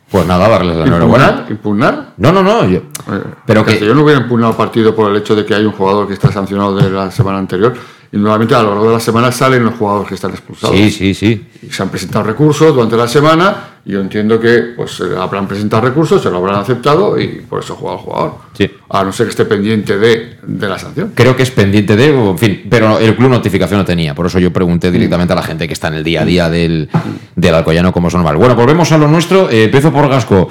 Pues 0.09 0.25
nada, 0.27 0.47
darles 0.47 0.77
la 0.77 0.85
enhorabuena. 0.85 1.45
¿Impugnar? 1.49 2.13
No, 2.17 2.31
no, 2.31 2.43
no. 2.43 2.65
Yo, 2.65 2.79
eh, 2.79 3.23
pero 3.45 3.63
que 3.63 3.79
yo 3.79 3.95
no 3.95 4.03
hubiera 4.03 4.19
impugnado 4.19 4.57
partido 4.57 4.95
por 4.95 5.09
el 5.09 5.17
hecho 5.17 5.35
de 5.35 5.45
que 5.45 5.55
hay 5.55 5.65
un 5.65 5.71
jugador 5.71 6.07
que 6.07 6.13
está 6.13 6.31
sancionado 6.31 6.75
de 6.75 6.89
la 6.89 7.09
semana 7.09 7.37
anterior 7.37 7.73
y 8.13 8.17
nuevamente 8.17 8.53
a 8.53 8.61
lo 8.61 8.69
largo 8.69 8.87
de 8.87 8.93
la 8.93 8.99
semana 8.99 9.31
salen 9.31 9.63
los 9.63 9.75
jugadores 9.75 10.09
que 10.09 10.15
están 10.15 10.31
expulsados. 10.31 10.75
Sí, 10.75 10.91
sí, 10.91 11.13
sí. 11.13 11.47
se 11.69 11.81
han 11.81 11.89
presentado 11.89 12.25
recursos 12.25 12.73
durante 12.73 12.97
la 12.97 13.07
semana 13.07 13.67
y 13.85 13.93
yo 13.93 14.01
entiendo 14.01 14.39
que 14.39 14.73
pues 14.75 15.01
habrán 15.17 15.47
presentado 15.47 15.81
recursos, 15.83 16.21
se 16.21 16.29
lo 16.29 16.37
habrán 16.37 16.55
aceptado 16.55 17.19
y 17.19 17.41
por 17.49 17.63
eso 17.63 17.75
juega 17.75 17.95
el 17.95 18.01
jugador. 18.01 18.33
Sí. 18.53 18.69
A 18.89 19.03
no 19.03 19.13
ser 19.13 19.27
que 19.27 19.29
esté 19.29 19.45
pendiente 19.45 19.97
de, 19.97 20.37
de, 20.43 20.67
la 20.67 20.77
sanción. 20.77 21.13
Creo 21.15 21.37
que 21.37 21.43
es 21.43 21.51
pendiente 21.51 21.95
de, 21.95 22.09
en 22.09 22.37
fin, 22.37 22.67
pero 22.69 22.99
el 22.99 23.15
club 23.15 23.29
notificación 23.29 23.79
no 23.79 23.85
tenía. 23.85 24.13
Por 24.13 24.25
eso 24.25 24.39
yo 24.39 24.51
pregunté 24.51 24.91
directamente 24.91 25.31
a 25.31 25.35
la 25.37 25.43
gente 25.43 25.65
que 25.65 25.73
está 25.73 25.87
en 25.87 25.95
el 25.95 26.03
día 26.03 26.23
a 26.23 26.25
día 26.25 26.49
del, 26.49 26.89
del 27.35 27.55
Alcoyano 27.55 27.93
como 27.93 28.09
es 28.09 28.13
normal. 28.13 28.35
Bueno, 28.35 28.55
volvemos 28.55 28.91
a 28.91 28.97
lo 28.97 29.07
nuestro. 29.07 29.49
Eh, 29.49 29.65
empiezo 29.65 29.93
por 29.93 30.09
Gasco. 30.09 30.49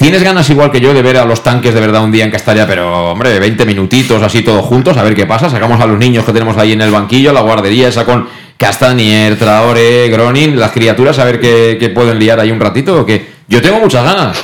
¿Tienes 0.00 0.22
ganas 0.22 0.48
igual 0.48 0.72
que 0.72 0.80
yo 0.80 0.94
de 0.94 1.02
ver 1.02 1.18
a 1.18 1.26
los 1.26 1.42
tanques 1.42 1.74
de 1.74 1.80
verdad 1.80 2.02
un 2.02 2.10
día 2.10 2.24
en 2.24 2.30
Castalia, 2.30 2.66
pero 2.66 3.10
hombre, 3.10 3.38
20 3.38 3.66
minutitos 3.66 4.22
así 4.22 4.40
todos 4.40 4.64
juntos, 4.64 4.96
a 4.96 5.02
ver 5.02 5.14
qué 5.14 5.26
pasa? 5.26 5.50
Sacamos 5.50 5.78
a 5.78 5.84
los 5.84 5.98
niños 5.98 6.24
que 6.24 6.32
tenemos 6.32 6.56
ahí 6.56 6.72
en 6.72 6.80
el 6.80 6.90
banquillo, 6.90 7.34
la 7.34 7.42
guardería 7.42 7.88
esa 7.88 8.06
con 8.06 8.26
Castanier, 8.56 9.38
Traore, 9.38 10.08
Gronin, 10.08 10.58
las 10.58 10.72
criaturas, 10.72 11.18
a 11.18 11.24
ver 11.26 11.38
qué, 11.38 11.92
pueden 11.94 12.18
liar 12.18 12.40
ahí 12.40 12.50
un 12.50 12.58
ratito 12.58 12.98
o 12.98 13.04
qué. 13.04 13.30
Yo 13.46 13.60
tengo 13.60 13.78
muchas 13.78 14.02
ganas. 14.02 14.42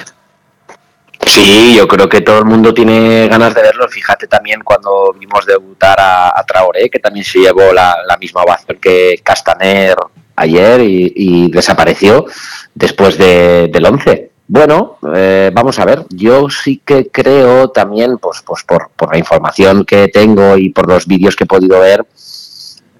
Sí, 1.24 1.74
yo 1.74 1.88
creo 1.88 2.06
que 2.06 2.20
todo 2.20 2.40
el 2.40 2.44
mundo 2.44 2.74
tiene 2.74 3.26
ganas 3.26 3.54
de 3.54 3.62
verlo. 3.62 3.88
Fíjate 3.88 4.26
también 4.26 4.60
cuando 4.62 5.16
vimos 5.18 5.46
debutar 5.46 5.96
a, 5.98 6.44
Traoré, 6.46 6.90
que 6.90 6.98
también 6.98 7.24
se 7.24 7.38
llevó 7.38 7.72
la, 7.72 7.96
misma 8.20 8.42
ovación 8.42 8.76
que 8.78 9.22
Castaner 9.24 9.96
ayer 10.36 10.82
y, 10.82 11.50
desapareció 11.50 12.26
después 12.74 13.16
del 13.16 13.86
11. 13.86 14.35
Bueno, 14.48 14.98
eh, 15.14 15.50
vamos 15.52 15.78
a 15.78 15.84
ver. 15.84 16.06
Yo 16.10 16.48
sí 16.48 16.80
que 16.84 17.08
creo 17.10 17.70
también, 17.70 18.18
pues, 18.18 18.42
pues 18.46 18.62
por, 18.62 18.90
la 19.10 19.18
información 19.18 19.84
que 19.84 20.08
tengo 20.08 20.56
y 20.56 20.68
por 20.68 20.88
los 20.88 21.06
vídeos 21.06 21.34
que 21.34 21.44
he 21.44 21.48
podido 21.48 21.80
ver, 21.80 22.06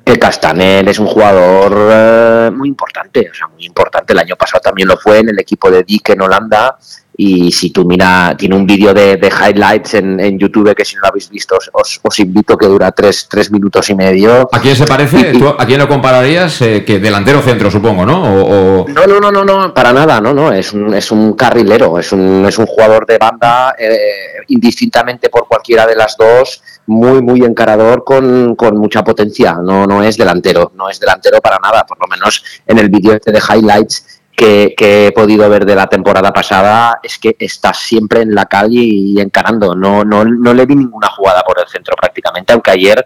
que 0.05 0.19
Castanel 0.19 0.89
es 0.89 0.99
un 0.99 1.07
jugador 1.07 1.89
eh, 1.91 2.51
muy 2.53 2.69
importante, 2.69 3.29
o 3.31 3.35
sea, 3.35 3.49
muy 3.49 3.65
importante. 3.65 4.13
El 4.13 4.21
año 4.21 4.37
pasado 4.37 4.61
también 4.61 4.89
lo 4.89 4.97
fue 4.97 5.19
en 5.19 5.29
el 5.29 5.39
equipo 5.39 5.71
de 5.71 5.83
Dick 5.83 6.11
en 6.11 6.23
Holanda 6.23 6.79
y 7.19 7.51
si 7.51 7.71
tú 7.71 7.85
mira, 7.87 8.35
tiene 8.37 8.55
un 8.55 8.67
vídeo 8.67 8.93
de, 8.93 9.17
highlights 9.17 9.95
en, 9.95 10.39
YouTube 10.39 10.75
que 10.75 10.85
si 10.85 10.97
no 10.97 11.03
lo 11.03 11.09
habéis 11.09 11.31
visto 11.31 11.57
os, 11.73 12.19
invito 12.19 12.59
que 12.59 12.67
dura 12.67 12.93
tres, 12.93 13.27
tres, 13.31 13.51
minutos 13.51 13.89
y 13.89 13.95
medio. 13.95 14.49
¿A 14.53 14.61
quién 14.61 14.77
se 14.77 14.87
parece? 14.87 15.33
¿A 15.59 15.67
quién 15.67 15.79
lo 15.79 15.89
compararías? 15.89 16.61
Eh, 16.61 16.85
que 16.85 16.99
delantero 16.99 17.41
centro, 17.41 17.71
supongo, 17.71 18.05
¿no? 18.05 18.87
No, 18.87 19.07
no, 19.07 19.21
no, 19.21 19.33
no, 19.33 19.45
no, 19.45 19.75
para 19.75 19.93
nada, 19.93 20.21
no, 20.21 20.35
no. 20.35 20.53
Es 20.53 20.73
un, 20.73 20.93
es 20.95 21.11
un 21.11 21.33
carrilero, 21.33 21.99
es 21.99 22.13
un, 22.13 22.45
es 22.47 22.59
un 22.59 22.67
jugador 22.67 23.07
de 23.07 23.19
banda 23.19 23.75
eh, 23.79 24.43
indistintamente 24.49 25.31
por 25.31 25.47
cualquiera 25.49 25.87
de 25.87 25.97
las 25.97 26.17
dos, 26.17 26.63
muy, 26.87 27.23
muy 27.23 27.43
encarador 27.43 28.05
con, 28.05 28.55
con, 28.57 28.77
mucha 28.77 29.03
potencia. 29.03 29.55
No, 29.63 29.87
no 29.87 30.03
es 30.03 30.17
delantero, 30.17 30.73
no 30.75 30.91
es 30.91 31.01
delantero 31.01 31.41
para 31.41 31.59
nada, 31.63 31.85
por 31.87 31.99
lo 31.99 32.07
menos 32.07 32.45
en 32.67 32.79
el 32.79 32.89
vídeo 32.89 33.15
este 33.15 33.33
de 33.33 33.41
highlights 33.41 34.16
que, 34.37 34.75
he 34.79 35.13
podido 35.13 35.49
ver 35.49 35.65
de 35.65 35.75
la 35.75 35.87
temporada 35.87 36.33
pasada 36.33 37.01
es 37.03 37.19
que 37.19 37.35
está 37.39 37.73
siempre 37.73 38.21
en 38.21 38.35
la 38.35 38.47
calle 38.47 38.81
y 38.81 39.21
encarando. 39.21 39.75
No, 39.75 40.05
no, 40.05 40.25
no 40.25 40.55
le 40.55 40.67
vi 40.67 40.77
ninguna 40.77 41.09
jugada 41.09 41.43
por 41.43 41.59
el 41.59 41.67
centro 41.67 41.97
prácticamente, 41.97 42.53
aunque 42.53 42.71
ayer, 42.71 43.05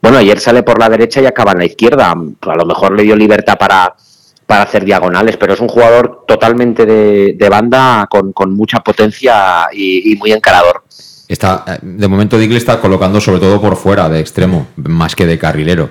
bueno, 0.00 0.18
ayer 0.18 0.40
sale 0.40 0.62
por 0.62 0.78
la 0.78 0.88
derecha 0.88 1.20
y 1.20 1.26
acaba 1.26 1.52
en 1.52 1.58
la 1.58 1.66
izquierda. 1.66 2.10
A 2.10 2.54
lo 2.56 2.64
mejor 2.64 2.96
le 2.96 3.02
dio 3.02 3.14
libertad 3.14 3.58
para, 3.58 3.94
para 4.46 4.64
hacer 4.64 4.84
diagonales, 4.84 5.36
pero 5.36 5.54
es 5.54 5.60
un 5.60 5.68
jugador 5.68 6.24
totalmente 6.26 6.84
de, 6.84 7.48
banda 7.48 8.08
con, 8.10 8.54
mucha 8.54 8.80
potencia 8.80 9.68
y, 9.72 10.14
muy 10.16 10.32
encarador. 10.32 10.84
Está, 11.28 11.78
de 11.80 12.08
momento 12.08 12.36
Digle 12.36 12.58
está 12.58 12.78
colocando 12.78 13.20
sobre 13.20 13.40
todo 13.40 13.60
por 13.60 13.76
fuera 13.76 14.08
de 14.08 14.20
extremo, 14.20 14.66
más 14.76 15.16
que 15.16 15.26
de 15.26 15.38
carrilero. 15.38 15.90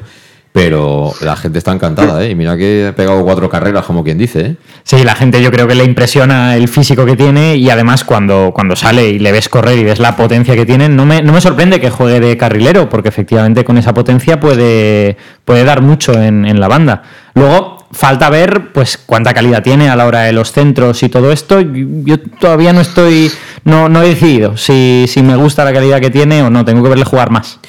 Pero 0.54 1.14
la 1.22 1.38
gente 1.38 1.60
está 1.60 1.72
encantada, 1.72 2.22
¿eh? 2.26 2.32
Y 2.32 2.36
mira 2.36 2.58
que 2.58 2.88
ha 2.90 2.96
pegado 2.96 3.24
cuatro 3.24 3.50
carreras, 3.50 3.86
como 3.86 4.04
quien 4.04 4.18
dice, 4.18 4.42
¿eh? 4.42 4.56
Sí, 4.84 5.02
la 5.06 5.16
gente 5.16 5.42
yo 5.42 5.50
creo 5.50 5.66
que 5.66 5.76
le 5.76 5.86
impresiona 5.86 6.58
el 6.58 6.68
físico 6.68 7.06
que 7.06 7.16
tiene 7.16 7.56
y 7.56 7.70
además 7.70 8.04
cuando, 8.04 8.52
cuando 8.54 8.76
sale 8.76 9.08
y 9.08 9.20
le 9.20 9.32
ves 9.32 9.48
correr 9.48 9.78
y 9.78 9.86
ves 9.86 10.00
la 10.00 10.18
potencia 10.18 10.54
que 10.54 10.66
tiene, 10.66 10.90
no 10.90 11.06
me, 11.06 11.22
no 11.22 11.32
me 11.32 11.40
sorprende 11.40 11.80
que 11.80 11.90
juegue 11.90 12.20
de 12.20 12.36
carrilero, 12.36 12.90
porque 12.90 13.08
efectivamente 13.08 13.64
con 13.64 13.78
esa 13.78 13.94
potencia 13.94 14.42
puede, 14.42 15.16
puede 15.46 15.64
dar 15.64 15.82
mucho 15.82 16.22
en, 16.22 16.60
la 16.60 16.68
banda. 16.68 17.04
Luego, 17.34 17.88
falta 17.94 18.30
ver 18.30 18.74
pues 18.74 18.98
cuánta 18.98 19.34
calidad 19.34 19.64
tiene 19.64 19.90
a 19.90 19.96
la 19.96 20.06
hora 20.06 20.24
de 20.24 20.34
los 20.34 20.52
centros 20.52 21.02
y 21.04 21.08
todo 21.08 21.32
esto. 21.32 21.62
Yo 21.62 22.20
todavía 22.20 22.74
no 22.74 22.82
estoy, 22.82 23.32
no, 23.64 23.88
no 23.88 24.04
he 24.04 24.10
decidido 24.10 24.58
si, 24.58 25.06
si 25.08 25.24
me 25.24 25.38
gusta 25.38 25.64
la 25.64 25.72
calidad 25.72 26.02
que 26.02 26.10
tiene 26.10 26.44
o 26.44 26.50
no, 26.50 26.66
tengo 26.66 26.84
que 26.84 26.90
verle 26.90 27.06
jugar 27.06 27.32
más. 27.32 27.60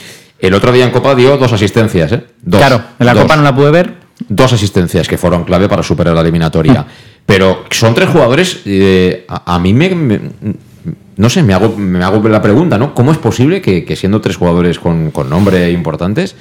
El 0.42 0.54
otro 0.54 0.72
día 0.72 0.84
en 0.84 0.90
Copa 0.90 1.14
dio 1.14 1.38
dos 1.38 1.52
asistencias, 1.52 2.10
¿eh? 2.10 2.24
claro, 2.50 2.82
en 2.98 3.06
la 3.06 3.14
Copa 3.14 3.36
no 3.36 3.42
la 3.42 3.54
pude 3.54 3.70
ver. 3.70 3.94
Dos 4.28 4.52
asistencias 4.52 5.06
que 5.06 5.16
fueron 5.16 5.44
clave 5.44 5.68
para 5.68 5.84
superar 5.84 6.14
la 6.14 6.20
eliminatoria. 6.20 6.82
Mm. 6.82 6.86
Pero 7.24 7.64
son 7.70 7.94
tres 7.94 8.08
jugadores. 8.08 8.60
Eh, 8.64 9.24
a, 9.28 9.58
mí 9.60 9.72
me, 9.72 10.20
No 11.16 11.30
sé, 11.30 11.44
me 11.44 11.54
hago, 11.54 11.76
me 11.76 12.02
hago 12.04 12.28
la 12.28 12.42
pregunta, 12.42 12.76
¿no? 12.76 12.92
¿Cómo 12.92 13.12
es 13.12 13.18
posible 13.18 13.62
que, 13.62 13.94
siendo 13.94 14.20
tres 14.20 14.36
jugadores 14.36 14.80
con, 14.80 15.12
con 15.12 15.30
nombre 15.30 15.70
importantes 15.70 16.34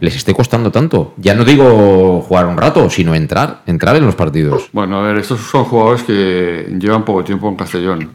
les 0.00 0.14
esté 0.14 0.34
costando 0.34 0.70
tanto? 0.70 1.14
Ya 1.16 1.34
no 1.34 1.44
digo 1.44 2.22
jugar 2.22 2.46
un 2.46 2.56
rato, 2.56 2.88
sino 2.88 3.12
entrar, 3.16 3.62
entrar 3.66 3.96
en 3.96 4.06
los 4.06 4.14
partidos. 4.14 4.68
Bueno, 4.72 5.00
a 5.00 5.02
ver, 5.02 5.18
estos 5.18 5.40
son 5.40 5.64
jugadores 5.64 6.04
que 6.04 6.76
llevan 6.78 7.04
poco 7.04 7.24
tiempo 7.24 7.48
en 7.48 7.56
Castellón. 7.56 8.10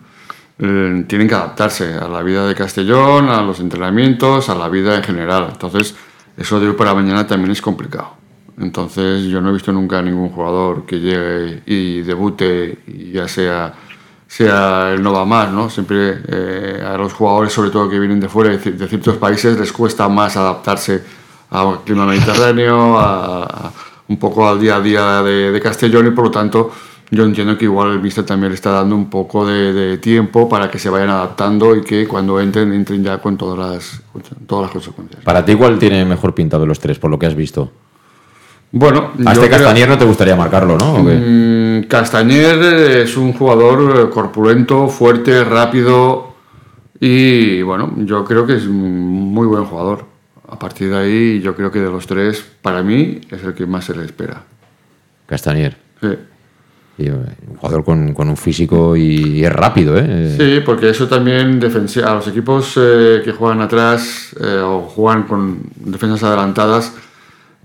Eh, 0.65 1.03
tienen 1.07 1.27
que 1.27 1.35
adaptarse 1.35 1.93
a 1.93 2.07
la 2.07 2.23
vida 2.23 2.47
de 2.47 2.55
Castellón, 2.55 3.29
a 3.29 3.41
los 3.41 3.59
entrenamientos, 3.59 4.47
a 4.47 4.55
la 4.55 4.69
vida 4.69 4.95
en 4.95 5.03
general. 5.03 5.49
Entonces, 5.51 5.93
eso 6.37 6.59
de 6.59 6.69
hoy 6.69 6.73
para 6.73 6.93
mañana 6.93 7.27
también 7.27 7.51
es 7.51 7.61
complicado. 7.61 8.15
Entonces 8.57 9.23
yo 9.25 9.41
no 9.41 9.49
he 9.49 9.53
visto 9.53 9.73
nunca 9.73 9.99
a 9.99 10.01
ningún 10.01 10.29
jugador 10.29 10.85
que 10.85 10.99
llegue 10.99 11.63
y 11.65 12.01
debute 12.01 12.79
y 12.87 13.11
ya 13.11 13.27
sea 13.27 13.73
sea 14.27 14.93
el 14.93 15.03
no 15.03 15.13
va 15.13 15.25
más, 15.25 15.51
¿no? 15.51 15.69
Siempre 15.69 16.21
eh, 16.27 16.83
a 16.83 16.97
los 16.97 17.13
jugadores, 17.13 17.53
sobre 17.53 17.69
todo 17.69 17.87
que 17.87 17.99
vienen 17.99 18.19
de 18.19 18.27
fuera, 18.27 18.49
de 18.49 18.87
ciertos 18.87 19.17
países, 19.17 19.59
les 19.59 19.71
cuesta 19.71 20.09
más 20.09 20.35
adaptarse 20.37 21.03
al 21.51 21.81
clima 21.83 22.07
mediterráneo, 22.07 22.97
a, 22.97 23.71
un 24.07 24.17
poco 24.17 24.47
al 24.47 24.59
día 24.59 24.77
a 24.77 24.81
día 24.81 25.21
de, 25.21 25.59
Castellón 25.61 26.07
y 26.07 26.11
por 26.11 26.25
lo 26.25 26.31
tanto 26.31 26.71
yo 27.13 27.23
entiendo 27.23 27.57
que 27.57 27.65
igual 27.65 27.91
el 27.91 28.01
míster 28.01 28.25
también 28.25 28.49
le 28.51 28.55
está 28.55 28.71
dando 28.71 28.95
un 28.95 29.09
poco 29.09 29.45
de, 29.45 29.97
tiempo 29.97 30.49
para 30.49 30.69
que 30.69 30.79
se 30.79 30.89
vayan 30.89 31.09
adaptando 31.09 31.75
y 31.75 31.81
que 31.81 32.07
cuando 32.07 32.39
entren, 32.39 32.73
entren 32.73 33.03
ya 33.03 33.19
con 33.19 33.37
todas 33.37 33.57
las, 33.57 34.01
todas 34.47 34.63
las 34.63 34.71
consecuencias. 34.71 35.23
¿Para 35.23 35.45
ti 35.45 35.55
cuál 35.55 35.77
tiene 35.79 36.03
mejor 36.05 36.33
pinta 36.33 36.57
de 36.57 36.65
los 36.65 36.79
tres, 36.79 36.99
por 36.99 37.11
lo 37.11 37.19
que 37.19 37.27
has 37.27 37.35
visto? 37.35 37.71
Bueno, 38.71 39.11
a 39.25 39.33
este 39.33 39.49
Castañer 39.49 39.87
no 39.87 39.97
te 39.97 40.05
gustaría 40.05 40.35
marcarlo, 40.35 40.77
¿no? 40.77 40.97
Mm, 41.03 41.83
Castañer 41.83 42.59
es 43.03 43.15
un 43.15 43.33
jugador 43.33 44.09
corpulento, 44.09 44.87
fuerte, 44.87 45.43
rápido 45.43 46.33
y 46.99 47.61
bueno, 47.61 47.93
yo 47.97 48.23
creo 48.23 48.47
que 48.47 48.55
es 48.55 48.65
un 48.65 49.33
muy 49.33 49.45
buen 49.45 49.65
jugador. 49.65 50.05
A 50.47 50.57
partir 50.57 50.89
de 50.89 50.97
ahí, 50.97 51.41
yo 51.41 51.55
creo 51.55 51.71
que 51.71 51.79
de 51.79 51.89
los 51.89 52.07
tres, 52.07 52.45
para 52.61 52.81
mí, 52.81 53.21
es 53.29 53.43
el 53.43 53.53
que 53.53 53.65
más 53.65 53.85
se 53.85 53.95
le 53.95 54.05
espera. 54.05 54.43
Castañer. 55.25 55.77
Sí. 55.99 56.09
Eh, 56.97 57.11
un 57.11 57.55
jugador 57.57 57.83
con, 57.83 58.15
un 58.15 58.37
físico 58.37 58.95
y, 58.95 59.43
es 59.43 59.51
rápido, 59.51 59.97
¿eh? 59.97 60.35
Sí, 60.37 60.61
porque 60.63 60.89
eso 60.89 61.07
también 61.07 61.59
a 62.05 62.13
los 62.13 62.27
equipos 62.27 62.77
eh, 62.77 63.21
que 63.25 63.31
juegan 63.31 63.61
atrás 63.61 64.35
eh, 64.39 64.61
o 64.63 64.81
juegan 64.81 65.23
con 65.23 65.59
defensas 65.75 66.23
adelantadas 66.23 66.93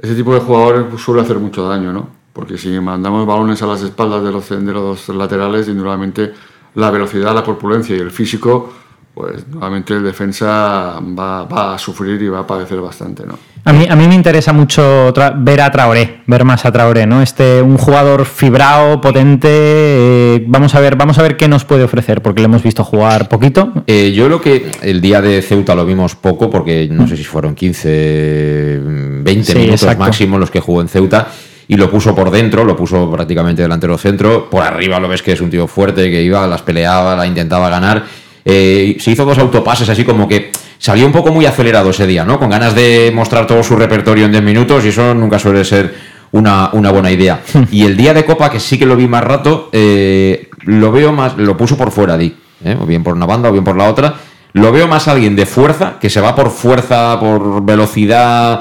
ese 0.01 0.15
tipo 0.15 0.33
de 0.33 0.41
jugadores 0.41 1.01
suele 1.01 1.23
hacer 1.23 1.39
mucho 1.39 1.69
daño, 1.69 1.93
¿no? 1.93 2.09
Porque 2.33 2.57
si 2.57 2.69
mandamos 2.79 3.27
balones 3.27 3.61
a 3.63 3.67
las 3.67 3.83
espaldas 3.83 4.23
de 4.23 4.31
los, 4.31 4.49
de 4.49 4.73
los 4.73 5.09
laterales, 5.09 5.67
indudablemente 5.67 6.33
la 6.75 6.91
velocidad, 6.91 7.35
la 7.35 7.43
corpulencia 7.43 7.97
y 7.97 7.99
el 7.99 8.13
físico 8.13 8.73
pues 9.19 9.49
nuevamente 9.49 9.95
el 9.95 10.05
defensa 10.05 11.01
va, 11.01 11.75
a 11.75 11.77
sufrir 11.77 12.23
y 12.23 12.29
va 12.29 12.39
a 12.39 12.47
padecer 12.47 12.81
bastante, 12.81 13.27
¿no? 13.27 13.37
A 13.65 13.73
mí, 13.73 13.85
a 13.91 13.97
mí 13.97 14.07
me 14.07 14.15
interesa 14.15 14.53
mucho 14.53 15.13
ver 15.39 15.61
a 15.61 15.73
Traoré, 15.73 16.21
ver 16.27 16.45
más 16.45 16.65
a 16.65 16.71
Traoré, 16.71 17.05
¿no? 17.05 17.21
Este, 17.21 17.61
un 17.61 17.79
jugador 17.79 18.25
fibrado, 18.25 19.01
potente. 19.01 19.49
Eh, 19.51 20.45
vamos 20.47 20.73
a 20.77 20.81
ver, 20.81 20.95
vamos 20.95 21.19
a 21.19 21.23
ver 21.23 21.37
qué 21.37 21.49
nos 21.49 21.65
puede 21.65 21.83
ofrecer, 21.83 22.23
porque 22.23 22.43
le 22.43 22.45
hemos 22.45 22.63
visto 22.63 22.85
jugar 22.85 23.29
poquito. 23.29 23.73
Eh, 23.89 24.13
yo 24.13 24.29
lo 24.29 24.41
que 24.41 24.71
el 24.83 25.01
día 25.01 25.21
de 25.21 25.43
Ceuta 25.43 25.75
lo 25.75 25.85
vimos 25.85 26.15
poco, 26.15 26.49
porque 26.49 26.89
no 26.89 27.09
sé 27.09 27.17
si 27.17 27.25
fueron 27.25 27.57
15, 27.57 28.81
20 29.25 29.55
minutos 29.57 29.99
máximo 29.99 30.39
los 30.39 30.53
que 30.53 30.61
jugó 30.61 30.81
en 30.81 30.89
Ceuta 30.89 31.27
y 31.67 31.77
lo 31.77 31.91
puso 31.91 32.15
por 32.15 32.31
dentro, 32.31 32.65
lo 32.65 32.77
puso 32.77 33.11
prácticamente 33.11 33.63
delantero 33.63 33.99
centro. 33.99 34.49
Por 34.49 34.63
arriba 34.63 35.01
lo 35.01 35.09
ves 35.09 35.23
que 35.23 35.33
es 35.33 35.41
un 35.41 35.51
tío 35.51 35.67
fuerte, 35.67 36.09
que 36.09 36.23
iba, 36.23 36.47
las 36.47 36.63
peleaba, 36.63 37.17
la 37.17 37.27
intentaba 37.27 37.69
ganar 37.69 38.05
eh, 38.51 38.97
se 38.99 39.11
hizo 39.11 39.27
dos 39.27 39.37
autopases 39.37 39.91
así 39.91 40.05
como 40.05 40.27
que 40.27 40.51
salió 40.79 41.05
un 41.05 41.13
poco 41.13 41.31
muy 41.31 41.45
acelerado 41.45 41.91
ese 41.91 42.07
día, 42.07 42.25
¿no? 42.25 42.39
Con 42.39 42.49
ganas 42.49 42.75
de 42.75 43.13
mostrar 43.15 43.47
todo 43.47 43.63
su 43.63 43.77
repertorio 43.77 44.25
en 44.25 44.33
10 44.33 44.43
minutos 44.43 44.87
y 44.87 44.89
eso 44.89 45.13
nunca 45.15 45.39
suele 45.39 45.67
ser 45.67 45.95
una, 46.33 46.71
buena 46.73 47.11
idea. 47.11 47.43
y 47.71 47.85
el 47.85 47.95
día 47.95 48.15
de 48.15 48.25
Copa, 48.25 48.51
que 48.51 48.59
sí 48.59 48.79
que 48.79 48.87
lo 48.87 48.97
vi 48.97 49.07
más 49.07 49.23
rato, 49.23 49.69
eh, 49.71 50.49
lo 50.63 50.91
veo 50.91 51.13
más, 51.13 51.37
lo 51.37 51.59
puso 51.59 51.77
por 51.77 51.91
fuera, 51.91 52.17
Di, 52.17 52.35
¿eh? 52.65 52.75
o 52.81 52.87
bien 52.87 53.05
por 53.05 53.15
una 53.15 53.27
banda 53.27 53.51
o 53.51 53.53
bien 53.53 53.65
por 53.65 53.77
la 53.77 53.85
otra. 53.85 54.15
Lo 54.55 54.73
veo 54.73 54.89
más 54.89 55.09
alguien 55.09 55.37
de 55.37 55.45
fuerza, 55.45 55.99
que 56.01 56.09
se 56.09 56.23
va 56.23 56.35
por 56.35 56.51
fuerza, 56.51 57.21
por 57.21 57.63
velocidad, 57.63 58.61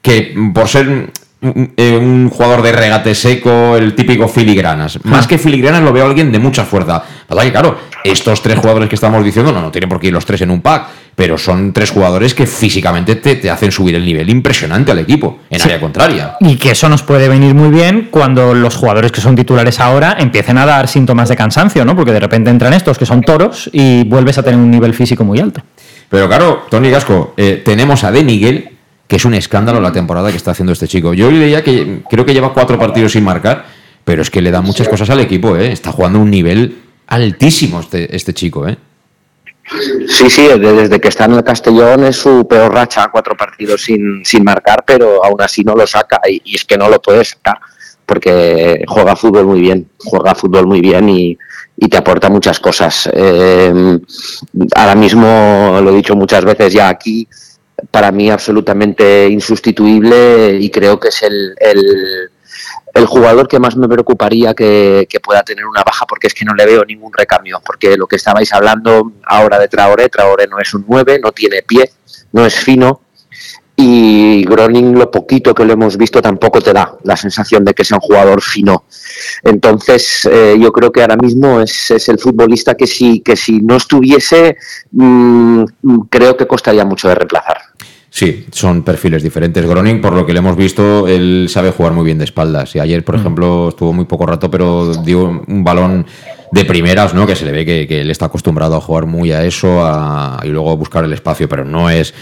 que 0.00 0.34
por 0.54 0.68
ser 0.68 1.10
un, 1.40 2.30
jugador 2.30 2.62
de 2.62 2.72
regate 2.72 3.14
seco, 3.14 3.76
el 3.76 3.94
típico 3.94 4.28
filigranas. 4.28 4.98
Más 5.04 5.26
que 5.26 5.38
filigranas 5.38 5.82
lo 5.82 5.92
veo 5.92 6.06
alguien 6.06 6.32
de 6.32 6.38
mucha 6.38 6.64
fuerza. 6.64 7.02
Pasa 7.26 7.42
que, 7.42 7.52
claro, 7.52 7.78
estos 8.04 8.42
tres 8.42 8.58
jugadores 8.58 8.88
que 8.88 8.94
estamos 8.94 9.24
diciendo, 9.24 9.52
no, 9.52 9.60
no 9.60 9.70
tienen 9.70 9.88
por 9.88 10.00
qué 10.00 10.08
ir 10.08 10.12
los 10.12 10.24
tres 10.24 10.40
en 10.40 10.50
un 10.50 10.60
pack, 10.60 10.86
pero 11.14 11.36
son 11.36 11.72
tres 11.72 11.90
jugadores 11.90 12.34
que 12.34 12.46
físicamente 12.46 13.16
te, 13.16 13.50
hacen 13.50 13.72
subir 13.72 13.94
el 13.96 14.04
nivel 14.04 14.30
impresionante 14.30 14.92
al 14.92 15.00
equipo, 15.00 15.40
en 15.50 15.60
área 15.62 15.80
contraria. 15.80 16.36
Y 16.40 16.56
que 16.56 16.70
eso 16.70 16.88
nos 16.88 17.02
puede 17.02 17.28
venir 17.28 17.54
muy 17.54 17.70
bien 17.70 18.08
cuando 18.10 18.54
los 18.54 18.76
jugadores 18.76 19.12
que 19.12 19.20
son 19.20 19.34
titulares 19.34 19.80
ahora 19.80 20.16
empiecen 20.18 20.58
a 20.58 20.66
dar 20.66 20.88
síntomas 20.88 21.28
de 21.28 21.36
cansancio, 21.36 21.84
¿no? 21.84 21.96
Porque 21.96 22.12
de 22.12 22.20
repente 22.20 22.50
entran 22.50 22.72
estos 22.72 22.98
que 22.98 23.06
son 23.06 23.22
toros 23.22 23.68
y 23.72 24.04
vuelves 24.04 24.38
a 24.38 24.42
tener 24.42 24.60
un 24.60 24.70
nivel 24.70 24.94
físico 24.94 25.24
muy 25.24 25.40
alto. 25.40 25.60
Pero 26.08 26.28
claro, 26.28 26.66
Tony 26.70 26.88
Gasco, 26.88 27.34
eh, 27.36 27.62
tenemos 27.64 28.04
a 28.04 28.12
De 28.12 28.24
Miguel, 28.24 28.77
que 29.08 29.16
es 29.16 29.24
un 29.24 29.34
escándalo 29.34 29.80
la 29.80 29.90
temporada 29.90 30.30
que 30.30 30.36
está 30.36 30.52
haciendo 30.52 30.72
este 30.72 30.86
chico. 30.86 31.14
Yo 31.14 31.30
leía 31.30 31.64
que 31.64 32.02
creo 32.08 32.24
que 32.24 32.34
lleva 32.34 32.52
cuatro 32.52 32.78
partidos 32.78 33.12
sin 33.12 33.24
marcar, 33.24 33.64
pero 34.04 34.22
es 34.22 34.30
que 34.30 34.42
le 34.42 34.50
da 34.50 34.60
muchas 34.60 34.88
cosas 34.88 35.08
al 35.10 35.20
equipo, 35.20 35.56
¿eh? 35.56 35.72
Está 35.72 35.90
jugando 35.90 36.20
un 36.20 36.30
nivel 36.30 36.78
altísimo 37.06 37.80
este, 37.80 38.14
este 38.14 38.34
chico, 38.34 38.68
¿eh? 38.68 38.76
Sí, 40.06 40.30
sí, 40.30 40.46
desde 40.58 41.00
que 41.00 41.08
está 41.08 41.24
en 41.24 41.34
el 41.34 41.44
Castellón 41.44 42.04
es 42.04 42.16
su 42.16 42.46
peor 42.48 42.72
racha, 42.72 43.08
cuatro 43.12 43.36
partidos 43.36 43.82
sin, 43.82 44.24
sin 44.24 44.44
marcar, 44.44 44.84
pero 44.86 45.24
aún 45.24 45.40
así 45.40 45.62
no 45.62 45.74
lo 45.74 45.86
saca 45.86 46.20
y, 46.26 46.54
es 46.54 46.64
que 46.64 46.78
no 46.78 46.88
lo 46.88 47.00
puede 47.00 47.24
sacar 47.24 47.58
porque 48.06 48.84
juega 48.88 49.14
fútbol 49.14 49.46
muy 49.46 49.60
bien, 49.60 49.90
juega 49.98 50.34
fútbol 50.34 50.66
muy 50.66 50.80
bien 50.80 51.08
y, 51.08 51.38
te 51.90 51.96
aporta 51.96 52.28
muchas 52.28 52.58
cosas. 52.58 53.08
Eh, 53.12 53.98
ahora 54.74 54.94
mismo, 54.96 55.78
lo 55.80 55.90
he 55.90 55.96
dicho 55.96 56.16
muchas 56.16 56.44
veces 56.44 56.72
ya 56.72 56.88
aquí, 56.88 57.28
para 57.90 58.12
mí 58.12 58.30
absolutamente 58.30 59.28
insustituible 59.28 60.58
y 60.60 60.70
creo 60.70 60.98
que 60.98 61.08
es 61.08 61.22
el 61.22 61.54
el 62.98 63.06
jugador 63.06 63.48
que 63.48 63.58
más 63.58 63.76
me 63.76 63.88
preocuparía 63.88 64.54
que, 64.54 65.06
pueda 65.22 65.42
tener 65.42 65.66
una 65.66 65.82
baja 65.82 66.06
porque 66.06 66.26
es 66.28 66.34
que 66.34 66.44
no 66.44 66.54
le 66.54 66.66
veo 66.66 66.84
ningún 66.84 67.12
recambio, 67.12 67.60
porque 67.64 67.96
lo 67.96 68.06
que 68.06 68.16
estabais 68.16 68.52
hablando 68.52 69.12
ahora 69.24 69.58
de 69.58 69.68
Traoré, 69.68 70.08
Traoré 70.08 70.46
no 70.46 70.58
es 70.58 70.72
un 70.74 70.84
9, 70.88 71.20
no 71.22 71.32
tiene 71.32 71.62
pie, 71.62 71.90
no 72.32 72.46
es 72.46 72.54
fino 72.54 73.02
y 73.76 74.44
Groning 74.44 74.98
lo 74.98 75.10
poquito 75.10 75.54
que 75.54 75.64
lo 75.64 75.72
hemos 75.72 75.96
visto 75.96 76.20
tampoco 76.20 76.60
te 76.60 76.72
da 76.72 76.96
la 77.04 77.16
sensación 77.16 77.64
de 77.64 77.74
que 77.74 77.84
sea 77.84 77.98
un 77.98 78.00
jugador 78.00 78.42
fino. 78.42 78.84
Entonces 79.44 80.28
eh, 80.30 80.56
yo 80.58 80.72
creo 80.72 80.90
que 80.90 81.02
ahora 81.02 81.16
mismo 81.16 81.60
es, 81.60 82.08
el 82.08 82.18
futbolista 82.18 82.74
que 82.74 82.88
si, 82.88 83.20
que 83.20 83.36
si 83.36 83.60
no 83.60 83.76
estuviese 83.76 84.56
mm, 84.90 85.64
creo 86.10 86.36
que 86.36 86.46
costaría 86.46 86.84
mucho 86.84 87.08
de 87.08 87.14
reemplazar. 87.14 87.67
Sí, 88.18 88.46
son 88.50 88.82
perfiles 88.82 89.22
diferentes. 89.22 89.64
Groning, 89.64 90.00
por 90.00 90.12
lo 90.12 90.26
que 90.26 90.32
le 90.32 90.40
hemos 90.40 90.56
visto, 90.56 91.06
él 91.06 91.46
sabe 91.48 91.70
jugar 91.70 91.92
muy 91.92 92.04
bien 92.04 92.18
de 92.18 92.24
espaldas. 92.24 92.74
Y 92.74 92.80
ayer, 92.80 93.04
por 93.04 93.16
mm. 93.16 93.20
ejemplo, 93.20 93.68
estuvo 93.68 93.92
muy 93.92 94.06
poco 94.06 94.26
rato, 94.26 94.50
pero 94.50 94.92
dio 94.92 95.40
un 95.46 95.62
balón 95.62 96.04
de 96.50 96.64
primeras, 96.64 97.14
¿no? 97.14 97.28
Que 97.28 97.36
se 97.36 97.44
le 97.44 97.52
ve 97.52 97.64
que, 97.64 98.00
él 98.00 98.10
está 98.10 98.26
acostumbrado 98.26 98.74
a 98.74 98.80
jugar 98.80 99.06
muy 99.06 99.30
a 99.30 99.44
eso 99.44 99.88
y 100.42 100.48
luego 100.48 100.76
buscar 100.76 101.04
el 101.04 101.12
espacio, 101.12 101.48
pero 101.48 101.64
no 101.64 101.90
es. 101.90 102.12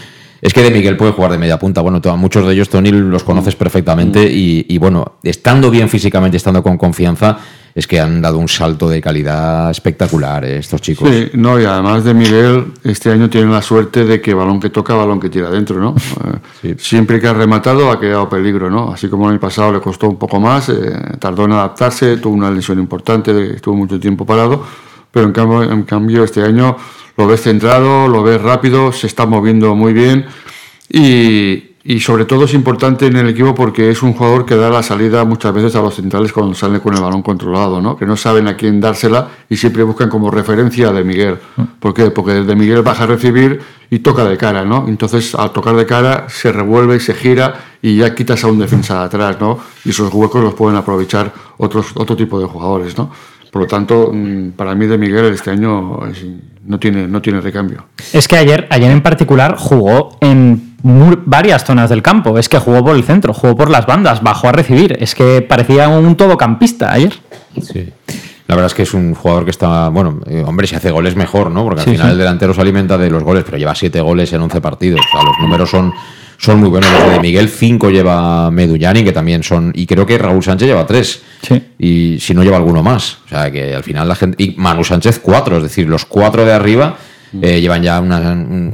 Es 0.43 0.53
que 0.53 0.63
de 0.63 0.71
Miguel 0.71 0.99
puede 0.99 1.13
jugar 1.13 1.33
de 1.33 1.39
media 1.39 1.59
punta. 1.59 1.81
Bueno, 1.81 2.03
muchos 2.19 2.47
de 2.47 2.53
ellos, 2.53 2.69
Tony, 2.69 2.91
los 2.91 3.25
conoces 3.25 3.55
mm. 3.55 3.59
perfectamente. 3.59 4.27
Mm. 4.27 4.33
Y, 4.33 4.67
y 4.69 4.77
bueno, 4.77 5.17
estando 5.23 5.71
bien 5.71 5.89
físicamente, 5.89 6.37
estando 6.37 6.63
con 6.63 6.77
confianza, 6.77 7.39
es 7.77 7.87
que 7.87 8.01
han 8.01 8.23
dado 8.23 8.39
un 8.39 8.49
salto 8.49 8.89
de 8.89 9.03
calidad 9.03 9.71
espectacular 9.71 10.47
eh, 10.47 10.57
estos 10.57 10.81
chicos. 10.81 11.11
Sí, 11.11 11.29
no, 11.35 11.61
y 11.61 11.67
además 11.67 12.05
de 12.05 12.15
Miguel, 12.15 12.73
este 12.83 13.11
año 13.11 13.29
tienen 13.29 13.53
la 13.53 13.61
suerte 13.61 14.07
de 14.07 14.19
que 14.19 14.33
balón 14.33 14.59
que 14.59 14.71
toca, 14.71 14.95
balón 14.95 15.21
que 15.21 15.29
tira 15.29 15.49
adentro, 15.49 15.79
¿no? 15.79 15.95
Eh, 16.63 16.75
siempre 16.79 17.21
que 17.21 17.27
ha 17.27 17.35
rematado 17.35 17.91
ha 17.91 18.01
quedado 18.01 18.31
peligro, 18.31 18.71
¿no? 18.71 18.91
Así 18.91 19.09
como 19.09 19.29
en 19.29 19.35
el 19.35 19.39
pasado 19.39 19.73
le 19.73 19.81
costó 19.81 20.09
un 20.09 20.17
poco 20.17 20.41
más, 20.41 20.71
eh, 20.71 20.91
tardó 21.19 21.45
en 21.45 21.53
adaptarse, 21.53 22.17
tuvo 22.17 22.35
una 22.35 22.51
lesión 22.51 22.79
importante, 22.79 23.55
estuvo 23.55 23.77
mucho 23.77 24.01
tiempo 24.01 24.25
parado, 24.25 24.65
pero 25.11 25.27
en 25.27 25.33
cambio, 25.33 25.63
en 25.63 25.83
cambio 25.83 26.25
este 26.25 26.43
año 26.43 26.77
lo 27.19 27.27
ves 27.27 27.43
centrado, 27.43 28.09
lo 28.09 28.23
ves 28.23 28.41
rápido, 28.41 28.91
se 28.91 29.07
está 29.07 29.27
moviendo 29.27 29.75
muy 29.75 29.93
bien 29.93 30.25
y, 30.89 31.76
y 31.89 32.01
sobre 32.01 32.25
todo 32.25 32.47
es 32.47 32.55
importante 32.55 33.07
en 33.07 33.15
el 33.15 33.29
equipo 33.29 33.55
porque 33.55 33.91
es 33.91 34.03
un 34.03 34.13
jugador 34.13 34.45
que 34.45 34.57
da 34.57 34.71
la 34.71 34.83
salida 34.83 35.25
muchas 35.25 35.55
veces 35.55 35.77
a 35.77 35.81
los 35.81 35.95
centrales 35.95 36.33
cuando 36.33 36.53
salen 36.53 36.81
con 36.81 36.93
el 36.95 37.01
balón 37.01 37.23
controlado, 37.23 37.81
¿no? 37.81 37.97
que 37.97 38.05
no 38.05 38.17
saben 38.17 38.49
a 38.49 38.57
quién 38.57 38.81
dársela 38.81 39.29
y 39.49 39.57
siempre 39.57 39.85
buscan 39.85 40.09
como 40.09 40.29
referencia 40.33 40.89
a 40.89 40.93
De 40.93 41.05
Miguel. 41.05 41.39
¿Por 41.79 41.95
qué? 41.95 42.11
Porque 42.11 42.33
De 42.33 42.57
Miguel 42.57 42.83
baja 42.83 43.05
a 43.05 43.07
recibir 43.07 43.61
y 43.89 44.01
toca 44.01 44.25
de 44.25 44.37
cara, 44.37 44.65
¿no? 44.65 44.87
Entonces 44.89 45.33
al 45.37 45.53
tocar 45.53 45.77
de 45.77 45.87
cara 45.87 46.27
se 46.29 46.51
revuelve 46.51 46.97
y 46.97 47.01
se 47.01 47.15
gira 47.15 47.55
y 47.81 47.99
ya 47.99 48.13
quitas 48.17 48.43
a 48.43 48.49
un 48.49 48.59
defensa 48.59 48.99
de 48.99 49.05
atrás, 49.05 49.37
¿no? 49.41 49.61
Y 49.85 49.91
esos 49.91 50.13
huecos 50.13 50.43
los 50.43 50.55
pueden 50.55 50.77
aprovechar 50.77 51.33
otros, 51.59 51.93
otro 51.95 52.17
tipo 52.17 52.41
de 52.41 52.47
jugadores, 52.47 52.99
¿no? 52.99 53.13
Por 53.53 53.63
lo 53.63 53.69
tanto, 53.69 54.11
mm, 54.13 54.51
para 54.51 54.75
mí 54.75 54.87
de 54.87 54.99
Miguel 54.99 55.27
este 55.27 55.51
año 55.51 56.01
no 56.65 56.79
tiene, 56.81 57.07
no 57.07 57.23
tiene 57.23 57.41
recambio. 57.41 57.87
Es 58.13 58.27
que 58.27 58.37
ayer, 58.37 58.67
ayer 58.71 58.91
en 58.91 59.03
particular 59.03 59.55
jugó 59.57 60.19
en 60.21 60.66
varias 60.87 61.65
zonas 61.65 61.91
del 61.91 62.03
campo. 62.03 62.39
Es 62.39 62.49
que 62.49 62.59
jugó 62.59 62.85
por 62.85 62.97
el 62.97 63.05
centro, 63.05 63.35
jugó 63.35 63.57
por 63.57 63.71
las 63.71 63.87
bandas, 63.87 64.23
bajó 64.23 64.49
a 64.49 64.53
recibir. 64.53 64.97
Es 65.01 65.15
que 65.15 65.43
parecía 65.43 65.89
un 65.89 66.17
todocampista 66.17 66.93
ayer. 66.93 67.13
Sí. 67.61 67.93
La 68.47 68.55
verdad 68.55 68.67
es 68.67 68.75
que 68.75 68.83
es 68.83 68.95
un 68.95 69.15
jugador 69.15 69.45
que 69.45 69.51
está, 69.51 69.89
bueno, 69.89 70.21
eh, 70.27 70.45
hombre, 70.47 70.69
si 70.69 70.77
hace 70.77 70.93
goles 70.93 71.17
mejor, 71.17 71.51
¿no? 71.51 71.65
Porque 71.65 71.81
al 71.81 71.89
final 71.89 72.13
el 72.13 72.19
delantero 72.19 72.55
se 72.55 72.61
alimenta 72.61 72.97
de 72.97 73.11
los 73.11 73.25
goles, 73.25 73.43
pero 73.45 73.59
lleva 73.59 73.75
siete 73.75 74.01
goles 74.01 74.33
en 74.33 74.41
11 74.41 74.61
partidos. 74.61 75.01
O 75.01 75.11
sea, 75.11 75.25
los 75.25 75.37
números 75.41 75.69
son, 75.69 75.93
son 76.39 76.61
muy 76.61 76.69
buenos 76.69 76.89
los 76.93 77.11
de 77.11 77.19
Miguel. 77.19 77.49
Cinco 77.49 77.91
lleva 77.91 78.49
Medullani, 78.53 79.03
que 79.03 79.11
también 79.11 79.43
son. 79.43 79.73
Y 79.75 79.87
creo 79.87 80.07
que 80.07 80.17
Raúl 80.17 80.45
Sánchez 80.45 80.69
lleva 80.69 80.87
tres. 80.87 81.23
Sí. 81.43 81.61
Y 81.79 82.19
si 82.21 82.35
no 82.35 82.45
lleva 82.45 82.59
alguno 82.59 82.85
más. 82.85 83.19
O 83.27 83.29
sea 83.31 83.51
que 83.51 83.75
al 83.75 83.83
final 83.83 84.07
la 84.07 84.15
gente. 84.15 84.41
Y 84.41 84.55
Manu 84.57 84.85
Sánchez 84.85 85.19
cuatro, 85.19 85.57
es 85.57 85.65
decir, 85.65 85.89
los 85.89 86.05
cuatro 86.05 86.45
de 86.45 86.53
arriba. 86.53 86.97
Eh, 87.43 87.61
llevan 87.61 87.83
ya 87.83 88.01
una, 88.01 88.19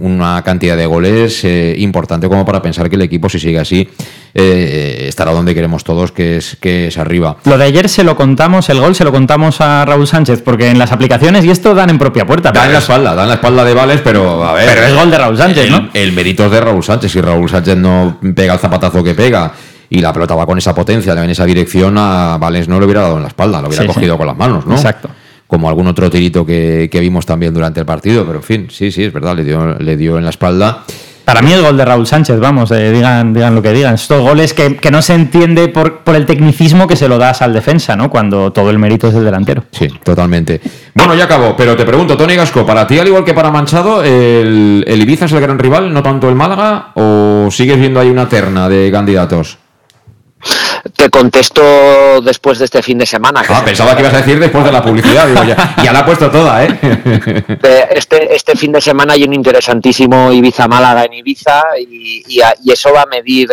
una 0.00 0.42
cantidad 0.42 0.76
de 0.76 0.86
goles 0.86 1.44
eh, 1.44 1.74
importante 1.78 2.28
como 2.28 2.44
para 2.44 2.60
pensar 2.62 2.88
que 2.88 2.96
el 2.96 3.02
equipo, 3.02 3.28
si 3.28 3.38
sigue 3.38 3.58
así, 3.58 3.88
eh, 4.34 5.04
estará 5.08 5.32
donde 5.32 5.54
queremos 5.54 5.84
todos, 5.84 6.12
que 6.12 6.36
es, 6.36 6.56
que 6.60 6.88
es 6.88 6.98
arriba. 6.98 7.36
Lo 7.44 7.58
de 7.58 7.64
ayer 7.64 7.88
se 7.88 8.04
lo 8.04 8.16
contamos, 8.16 8.68
el 8.70 8.80
gol 8.80 8.94
se 8.94 9.04
lo 9.04 9.12
contamos 9.12 9.60
a 9.60 9.84
Raúl 9.84 10.06
Sánchez, 10.06 10.42
porque 10.42 10.68
en 10.70 10.78
las 10.78 10.92
aplicaciones, 10.92 11.44
y 11.44 11.50
esto 11.50 11.74
dan 11.74 11.90
en 11.90 11.98
propia 11.98 12.26
puerta. 12.26 12.52
Dan 12.52 12.72
la 12.72 12.78
es- 12.78 12.84
espalda, 12.84 13.14
dan 13.14 13.28
la 13.28 13.34
espalda 13.34 13.64
de 13.64 13.74
Vales, 13.74 14.00
pero 14.02 14.44
a 14.44 14.54
ver. 14.54 14.66
Pero 14.72 14.86
es 14.86 14.94
gol 14.94 15.10
de 15.10 15.18
Raúl 15.18 15.36
Sánchez, 15.36 15.64
el, 15.66 15.70
¿no? 15.70 15.88
El 15.92 16.12
mérito 16.12 16.44
es 16.46 16.50
de 16.50 16.60
Raúl 16.60 16.82
Sánchez. 16.84 17.12
Si 17.12 17.20
Raúl 17.20 17.48
Sánchez 17.50 17.76
no 17.76 18.18
pega 18.34 18.54
el 18.54 18.58
zapatazo 18.60 19.02
que 19.04 19.14
pega 19.14 19.52
y 19.90 20.00
la 20.00 20.12
pelota 20.12 20.34
va 20.34 20.46
con 20.46 20.56
esa 20.56 20.74
potencia, 20.74 21.12
en 21.12 21.28
esa 21.30 21.44
dirección, 21.44 21.96
a 21.98 22.38
Vales 22.38 22.66
no 22.68 22.78
lo 22.78 22.86
hubiera 22.86 23.02
dado 23.02 23.16
en 23.16 23.22
la 23.22 23.28
espalda, 23.28 23.60
lo 23.60 23.68
hubiera 23.68 23.82
Sí, 23.84 23.88
sí. 23.88 23.94
cogido 23.94 24.16
con 24.16 24.26
las 24.26 24.36
manos, 24.36 24.66
¿no? 24.66 24.74
Exacto. 24.74 25.10
Como 25.52 25.68
algún 25.68 25.86
otro 25.86 26.08
tirito 26.08 26.46
que, 26.46 26.88
que 26.90 26.98
vimos 26.98 27.26
también 27.26 27.52
durante 27.52 27.80
el 27.80 27.84
partido, 27.84 28.24
pero 28.24 28.38
en 28.38 28.42
fin, 28.42 28.66
sí, 28.70 28.90
sí, 28.90 29.04
es 29.04 29.12
verdad, 29.12 29.36
le 29.36 29.44
dio, 29.44 29.74
le 29.78 29.98
dio 29.98 30.16
en 30.16 30.24
la 30.24 30.30
espalda. 30.30 30.84
Para 31.26 31.42
mí 31.42 31.52
es 31.52 31.60
gol 31.60 31.76
de 31.76 31.84
Raúl 31.84 32.06
Sánchez, 32.06 32.40
vamos, 32.40 32.70
eh, 32.70 32.90
digan, 32.90 33.34
digan 33.34 33.54
lo 33.54 33.60
que 33.60 33.70
digan. 33.70 33.92
Estos 33.92 34.22
goles 34.22 34.54
que, 34.54 34.78
que 34.78 34.90
no 34.90 35.02
se 35.02 35.12
entiende 35.12 35.68
por, 35.68 35.98
por 35.98 36.16
el 36.16 36.24
tecnicismo 36.24 36.86
que 36.86 36.96
se 36.96 37.06
lo 37.06 37.18
das 37.18 37.42
al 37.42 37.52
defensa, 37.52 37.96
¿no? 37.96 38.08
Cuando 38.08 38.50
todo 38.50 38.70
el 38.70 38.78
mérito 38.78 39.08
es 39.08 39.12
del 39.12 39.26
delantero. 39.26 39.64
Sí, 39.72 39.88
totalmente. 40.02 40.62
Bueno, 40.94 41.14
ya 41.14 41.24
acabó, 41.24 41.54
pero 41.54 41.76
te 41.76 41.84
pregunto, 41.84 42.16
Tony 42.16 42.34
Gasco, 42.34 42.64
para 42.64 42.86
ti, 42.86 42.98
al 42.98 43.08
igual 43.08 43.22
que 43.22 43.34
para 43.34 43.50
Manchado, 43.50 44.02
el, 44.02 44.82
el 44.88 45.02
Ibiza 45.02 45.26
es 45.26 45.32
el 45.32 45.40
gran 45.42 45.58
rival, 45.58 45.92
no 45.92 46.02
tanto 46.02 46.30
el 46.30 46.34
Málaga, 46.34 46.92
o 46.94 47.48
sigues 47.50 47.78
viendo 47.78 48.00
ahí 48.00 48.08
una 48.08 48.26
terna 48.26 48.70
de 48.70 48.90
candidatos? 48.90 49.58
Te 50.96 51.08
contesto 51.10 52.20
después 52.22 52.58
de 52.58 52.64
este 52.64 52.82
fin 52.82 52.98
de 52.98 53.06
semana. 53.06 53.42
Ah, 53.48 53.62
pensaba 53.64 53.94
que 53.94 54.02
ibas 54.02 54.14
a 54.14 54.18
decir 54.18 54.38
después 54.40 54.64
de 54.64 54.72
la 54.72 54.82
publicidad. 54.82 55.26
Digo, 55.28 55.44
ya, 55.44 55.76
ya 55.82 55.92
la 55.92 56.00
ha 56.00 56.06
puesto 56.06 56.30
toda, 56.30 56.64
¿eh? 56.64 56.78
de 57.62 57.86
este, 57.90 58.34
este 58.34 58.56
fin 58.56 58.72
de 58.72 58.80
semana 58.80 59.12
hay 59.14 59.24
un 59.24 59.32
interesantísimo 59.32 60.32
Ibiza-Málaga 60.32 61.04
en 61.04 61.14
Ibiza 61.14 61.62
y, 61.78 62.24
y 62.26 62.72
eso 62.72 62.92
va 62.92 63.02
a 63.02 63.06
medir 63.06 63.48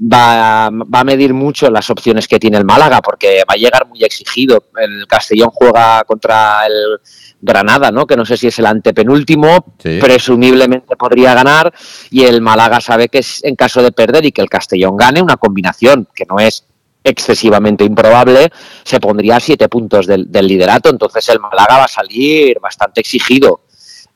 va, 0.00 0.70
va 0.70 1.00
a 1.00 1.04
medir 1.04 1.32
mucho 1.34 1.70
las 1.70 1.88
opciones 1.90 2.26
que 2.26 2.38
tiene 2.38 2.58
el 2.58 2.64
Málaga 2.64 3.00
porque 3.00 3.42
va 3.48 3.54
a 3.54 3.56
llegar 3.56 3.86
muy 3.86 4.02
exigido. 4.02 4.64
El 4.76 5.06
Castellón 5.06 5.50
juega 5.50 6.04
contra 6.04 6.66
el 6.66 7.00
Granada, 7.44 7.90
¿no? 7.90 8.06
que 8.06 8.16
no 8.16 8.24
sé 8.24 8.36
si 8.36 8.46
es 8.46 8.58
el 8.58 8.66
antepenúltimo, 8.66 9.74
Sí. 9.78 9.98
presumiblemente 10.00 10.96
podría 10.96 11.34
ganar 11.34 11.72
y 12.10 12.22
el 12.24 12.40
Málaga 12.40 12.80
sabe 12.80 13.08
que 13.08 13.18
es 13.18 13.44
en 13.44 13.54
caso 13.54 13.82
de 13.82 13.92
perder 13.92 14.24
y 14.24 14.32
que 14.32 14.40
el 14.40 14.48
Castellón 14.48 14.96
gane 14.96 15.20
una 15.20 15.36
combinación 15.36 16.08
que 16.14 16.24
no 16.24 16.38
es 16.40 16.64
excesivamente 17.04 17.84
improbable, 17.84 18.50
se 18.82 18.98
pondría 18.98 19.36
a 19.36 19.40
siete 19.40 19.68
puntos 19.68 20.06
del, 20.06 20.32
del 20.32 20.46
liderato, 20.46 20.88
entonces 20.88 21.28
el 21.28 21.38
Málaga 21.38 21.76
va 21.78 21.84
a 21.84 21.88
salir 21.88 22.58
bastante 22.60 23.00
exigido. 23.02 23.60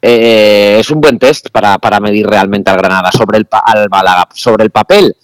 Eh, 0.00 0.76
es 0.80 0.90
un 0.90 1.00
buen 1.00 1.18
test 1.18 1.50
para, 1.50 1.78
para 1.78 2.00
medir 2.00 2.26
realmente 2.26 2.70
al 2.70 2.78
Granada 2.78 3.10
sobre 3.12 3.38
el, 3.38 3.48
al 3.50 3.90
Málaga. 3.90 4.28
Sobre 4.32 4.64
el 4.64 4.70
papel, 4.70 5.14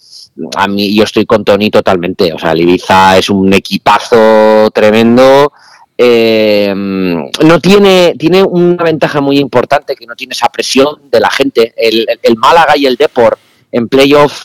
a 0.57 0.67
mí 0.67 0.93
yo 0.95 1.03
estoy 1.05 1.25
con 1.25 1.43
Tony 1.45 1.71
totalmente. 1.71 2.31
O 2.33 2.37
sea, 2.37 2.51
el 2.51 2.61
Ibiza 2.61 3.17
es 3.17 3.29
un 3.29 3.51
equipazo 3.53 4.69
tremendo. 4.73 5.53
Eh, 5.97 6.73
no 6.75 7.59
tiene, 7.61 8.15
tiene 8.17 8.43
una 8.43 8.83
ventaja 8.83 9.21
muy 9.21 9.37
importante 9.39 9.95
que 9.95 10.05
no 10.05 10.15
tiene 10.15 10.33
esa 10.33 10.49
presión 10.49 11.09
de 11.09 11.19
la 11.19 11.29
gente. 11.29 11.73
El, 11.77 12.05
el- 12.21 12.35
Málaga 12.37 12.75
y 12.75 12.85
el 12.85 12.95
Deport 12.97 13.39
en 13.71 13.87
playoff 13.87 14.43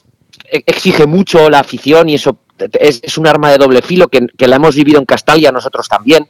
e- 0.51 0.63
exige 0.67 1.07
mucho 1.07 1.51
la 1.51 1.61
afición 1.61 2.09
y 2.09 2.15
eso 2.15 2.39
es, 2.79 3.01
es 3.03 3.19
un 3.19 3.27
arma 3.27 3.51
de 3.51 3.59
doble 3.59 3.83
filo 3.83 4.09
que, 4.09 4.27
que 4.37 4.47
la 4.47 4.57
hemos 4.57 4.77
vivido 4.77 4.99
en 4.99 5.07
Castalia 5.07 5.51
nosotros 5.51 5.89
también. 5.89 6.29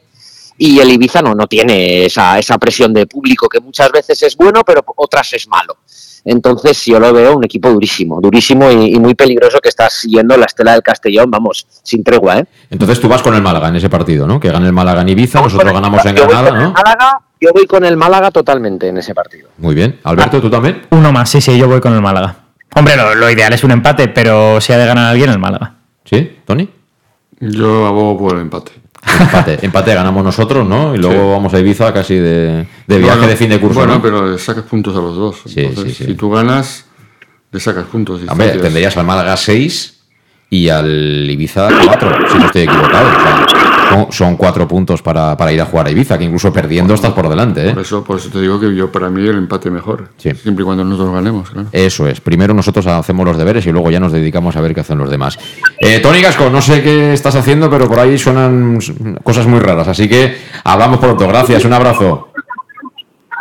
Y 0.57 0.79
el 0.79 0.91
Ibiza 0.91 1.21
no, 1.21 1.33
no 1.33 1.47
tiene 1.47 2.05
esa, 2.05 2.37
esa 2.37 2.57
presión 2.57 2.93
de 2.93 3.07
público 3.07 3.47
que 3.49 3.59
muchas 3.59 3.91
veces 3.91 4.21
es 4.23 4.35
bueno, 4.35 4.63
pero 4.63 4.83
otras 4.97 5.33
es 5.33 5.47
malo. 5.47 5.77
Entonces 6.25 6.85
yo 6.85 6.99
lo 6.99 7.11
veo 7.13 7.37
un 7.37 7.43
equipo 7.43 7.69
durísimo, 7.69 8.21
durísimo 8.21 8.69
y, 8.71 8.93
y 8.95 8.99
muy 8.99 9.15
peligroso 9.15 9.59
que 9.59 9.69
está 9.69 9.89
siguiendo 9.89 10.37
la 10.37 10.45
estela 10.45 10.73
del 10.73 10.83
Castellón, 10.83 11.31
vamos, 11.31 11.65
sin 11.83 12.03
tregua, 12.03 12.39
¿eh? 12.39 12.45
Entonces 12.69 12.99
tú 12.99 13.07
vas 13.07 13.21
con 13.21 13.33
el 13.33 13.41
Málaga 13.41 13.69
en 13.69 13.75
ese 13.77 13.89
partido, 13.89 14.27
¿no? 14.27 14.39
Que 14.39 14.51
gane 14.51 14.67
el 14.67 14.73
Málaga 14.73 15.01
en 15.01 15.09
Ibiza, 15.09 15.41
nosotros 15.41 15.73
ganamos 15.73 16.05
en 16.05 16.15
Granada, 16.15 16.51
¿no? 16.51 16.71
Málaga, 16.73 17.19
yo 17.39 17.49
voy 17.53 17.65
con 17.65 17.83
el 17.83 17.97
Málaga 17.97 18.31
totalmente 18.31 18.87
en 18.87 18.97
ese 18.97 19.15
partido. 19.15 19.49
Muy 19.57 19.73
bien. 19.73 19.99
Alberto, 20.03 20.41
¿tú 20.41 20.49
también? 20.49 20.83
Uno 20.91 21.11
más, 21.11 21.29
sí, 21.29 21.41
sí, 21.41 21.57
yo 21.57 21.67
voy 21.67 21.81
con 21.81 21.93
el 21.93 22.01
Málaga. 22.01 22.35
Hombre, 22.75 22.95
lo, 22.95 23.15
lo 23.15 23.29
ideal 23.29 23.51
es 23.53 23.63
un 23.63 23.71
empate, 23.71 24.07
pero 24.07 24.61
si 24.61 24.71
ha 24.73 24.77
de 24.77 24.85
ganar 24.85 25.09
alguien, 25.09 25.29
el 25.29 25.39
Málaga. 25.39 25.75
¿Sí? 26.05 26.39
¿Tony? 26.45 26.69
Yo 27.39 27.87
abogo 27.87 28.17
por 28.17 28.35
el 28.35 28.41
empate. 28.41 28.71
Empate, 29.03 29.59
empate 29.65 29.93
ganamos 29.95 30.23
nosotros, 30.23 30.67
¿no? 30.67 30.95
Y 30.95 30.99
luego 30.99 31.31
vamos 31.31 31.53
a 31.53 31.59
Ibiza 31.59 31.91
casi 31.93 32.15
de, 32.15 32.65
de 32.87 32.97
viaje 32.97 33.17
Bueno, 33.17 33.27
de 33.27 33.35
fin 33.35 33.49
de 33.49 33.59
curso, 33.59 33.79
Bueno, 33.79 33.95
¿no? 33.95 34.01
pero 34.01 34.31
le 34.31 34.37
sacas 34.37 34.63
puntos 34.63 34.95
a 34.95 34.99
los 34.99 35.15
dos. 35.15 35.37
Sí, 35.45 35.61
Entonces, 35.61 35.97
sí. 35.97 36.05
Si 36.05 36.13
tú 36.15 36.29
ganas, 36.29 36.85
le 37.51 37.59
sacas 37.59 37.85
puntos. 37.85 38.21
Hombre, 38.27 38.49
tendrías 38.51 38.95
al 38.97 39.05
Málaga 39.05 39.35
6 39.37 39.97
y 40.49 40.69
al 40.69 41.29
Ibiza 41.29 41.69
4, 41.85 42.17
si 42.31 42.37
no 42.37 42.45
estoy 42.45 42.61
equivocado. 42.63 43.07
O 43.07 43.21
sea, 43.21 43.45
son, 43.91 44.11
son 44.11 44.37
cuatro 44.37 44.67
puntos 44.67 45.01
para, 45.01 45.35
para 45.37 45.51
ir 45.51 45.61
a 45.61 45.65
jugar 45.65 45.87
a 45.87 45.91
Ibiza, 45.91 46.17
que 46.17 46.23
incluso 46.23 46.51
perdiendo 46.51 46.93
estás 46.93 47.13
por 47.13 47.27
delante, 47.29 47.69
¿eh? 47.69 47.73
Por 47.73 47.81
eso, 47.81 48.03
por 48.03 48.17
eso 48.17 48.29
te 48.29 48.39
digo 48.39 48.59
que 48.59 48.73
yo 48.75 48.91
para 48.91 49.09
mí 49.09 49.27
el 49.27 49.37
empate 49.37 49.69
mejor. 49.69 50.09
Sí. 50.17 50.31
Siempre 50.33 50.63
y 50.63 50.65
cuando 50.65 50.83
nosotros 50.83 51.13
ganemos, 51.13 51.49
claro. 51.49 51.67
Eso 51.71 52.07
es. 52.07 52.21
Primero 52.21 52.53
nosotros 52.53 52.85
hacemos 52.87 53.25
los 53.25 53.37
deberes 53.37 53.65
y 53.65 53.71
luego 53.71 53.91
ya 53.91 53.99
nos 53.99 54.11
dedicamos 54.11 54.55
a 54.55 54.61
ver 54.61 54.73
qué 54.73 54.81
hacen 54.81 54.97
los 54.97 55.09
demás. 55.09 55.37
Eh, 55.79 55.99
Tony 55.99 56.21
Gasco, 56.21 56.49
no 56.49 56.61
sé 56.61 56.81
qué 56.81 57.13
estás 57.13 57.35
haciendo, 57.35 57.69
pero 57.69 57.87
por 57.87 57.99
ahí 57.99 58.17
suenan 58.17 58.79
cosas 59.23 59.47
muy 59.47 59.59
raras. 59.59 59.87
Así 59.87 60.07
que 60.07 60.37
hablamos 60.63 60.99
pronto. 60.99 61.27
Gracias. 61.27 61.65
Un 61.65 61.73
abrazo. 61.73 62.29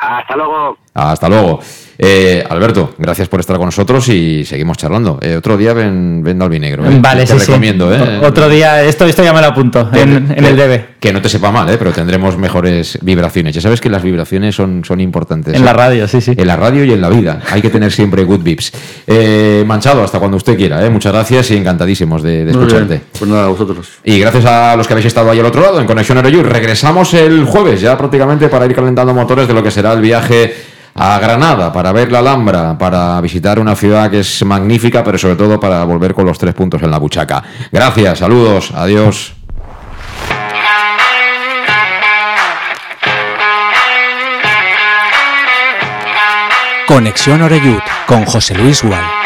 Hasta 0.00 0.36
luego. 0.36 0.78
Hasta 0.94 1.28
luego. 1.28 1.60
Eh, 2.02 2.42
Alberto, 2.48 2.94
gracias 2.96 3.28
por 3.28 3.40
estar 3.40 3.58
con 3.58 3.66
nosotros 3.66 4.08
y 4.08 4.46
seguimos 4.46 4.78
charlando. 4.78 5.18
Eh, 5.20 5.36
otro 5.36 5.58
día 5.58 5.74
ven, 5.74 6.22
ven 6.22 6.38
de 6.38 6.44
albinegro. 6.46 6.86
¿eh? 6.86 6.98
Vale, 6.98 7.26
Te 7.26 7.38
sí, 7.38 7.46
recomiendo, 7.46 7.94
sí. 7.94 8.02
¿eh? 8.02 8.20
Otro 8.24 8.48
día, 8.48 8.82
esto, 8.82 9.04
esto 9.04 9.22
ya 9.22 9.34
me 9.34 9.42
lo 9.42 9.48
apunto 9.48 9.90
en, 9.92 10.32
en 10.34 10.44
el 10.44 10.56
DB. 10.56 10.90
Que 11.00 11.14
no 11.14 11.22
te 11.22 11.30
sepa 11.30 11.50
mal, 11.50 11.68
¿eh? 11.70 11.76
pero 11.78 11.92
tendremos 11.92 12.36
mejores 12.36 12.98
vibraciones. 13.00 13.54
Ya 13.54 13.62
sabes 13.62 13.80
que 13.80 13.88
las 13.88 14.02
vibraciones 14.02 14.54
son, 14.54 14.84
son 14.84 15.00
importantes. 15.00 15.54
En 15.54 15.62
¿eh? 15.62 15.64
la 15.64 15.72
radio, 15.72 16.06
sí, 16.06 16.20
sí. 16.20 16.32
En 16.36 16.46
la 16.46 16.56
radio 16.56 16.84
y 16.84 16.92
en 16.92 17.00
la 17.00 17.08
vida. 17.08 17.40
Hay 17.50 17.62
que 17.62 17.70
tener 17.70 17.90
siempre 17.92 18.24
good 18.24 18.42
vips. 18.42 18.72
Eh, 19.06 19.64
Manchado, 19.66 20.02
hasta 20.02 20.18
cuando 20.18 20.36
usted 20.36 20.58
quiera. 20.58 20.84
¿eh? 20.84 20.90
Muchas 20.90 21.12
gracias 21.12 21.50
y 21.50 21.56
encantadísimos 21.56 22.22
de, 22.22 22.50
escucharte. 22.50 23.00
Pues 23.18 23.30
nada, 23.30 23.44
a 23.44 23.48
vosotros. 23.48 23.88
Y 24.04 24.18
gracias 24.20 24.44
a 24.44 24.76
los 24.76 24.86
que 24.86 24.92
habéis 24.92 25.06
estado 25.06 25.30
ahí 25.30 25.40
al 25.40 25.46
otro 25.46 25.62
lado 25.62 25.80
en 25.80 25.86
Conexión 25.86 26.18
Aeroyur. 26.18 26.46
Regresamos 26.46 27.14
el 27.14 27.44
jueves 27.44 27.80
ya 27.80 27.96
prácticamente 27.96 28.48
para 28.48 28.66
ir 28.66 28.74
calentando 28.74 29.14
motores 29.14 29.48
de 29.48 29.54
lo 29.54 29.62
que 29.62 29.70
será 29.70 29.94
el 29.94 30.02
viaje 30.02 30.54
a 30.94 31.18
Granada, 31.18 31.72
para 31.72 31.92
ver 31.92 32.10
la 32.10 32.18
Alhambra, 32.18 32.76
para 32.76 33.20
visitar 33.20 33.58
una 33.58 33.76
ciudad 33.76 34.10
que 34.10 34.20
es 34.20 34.44
magnífica, 34.44 35.02
pero 35.04 35.18
sobre 35.18 35.36
todo 35.36 35.58
para 35.58 35.84
volver 35.84 36.14
con 36.14 36.26
los 36.26 36.38
tres 36.38 36.54
puntos 36.54 36.82
en 36.82 36.90
la 36.90 36.98
buchaca. 36.98 37.42
Gracias, 37.70 38.18
saludos, 38.18 38.72
adiós. 38.74 39.34
Conexión 46.86 47.40
Oreyud 47.40 47.78
con 48.06 48.24
José 48.24 48.56
Luis 48.56 48.82
Gual. 48.82 49.19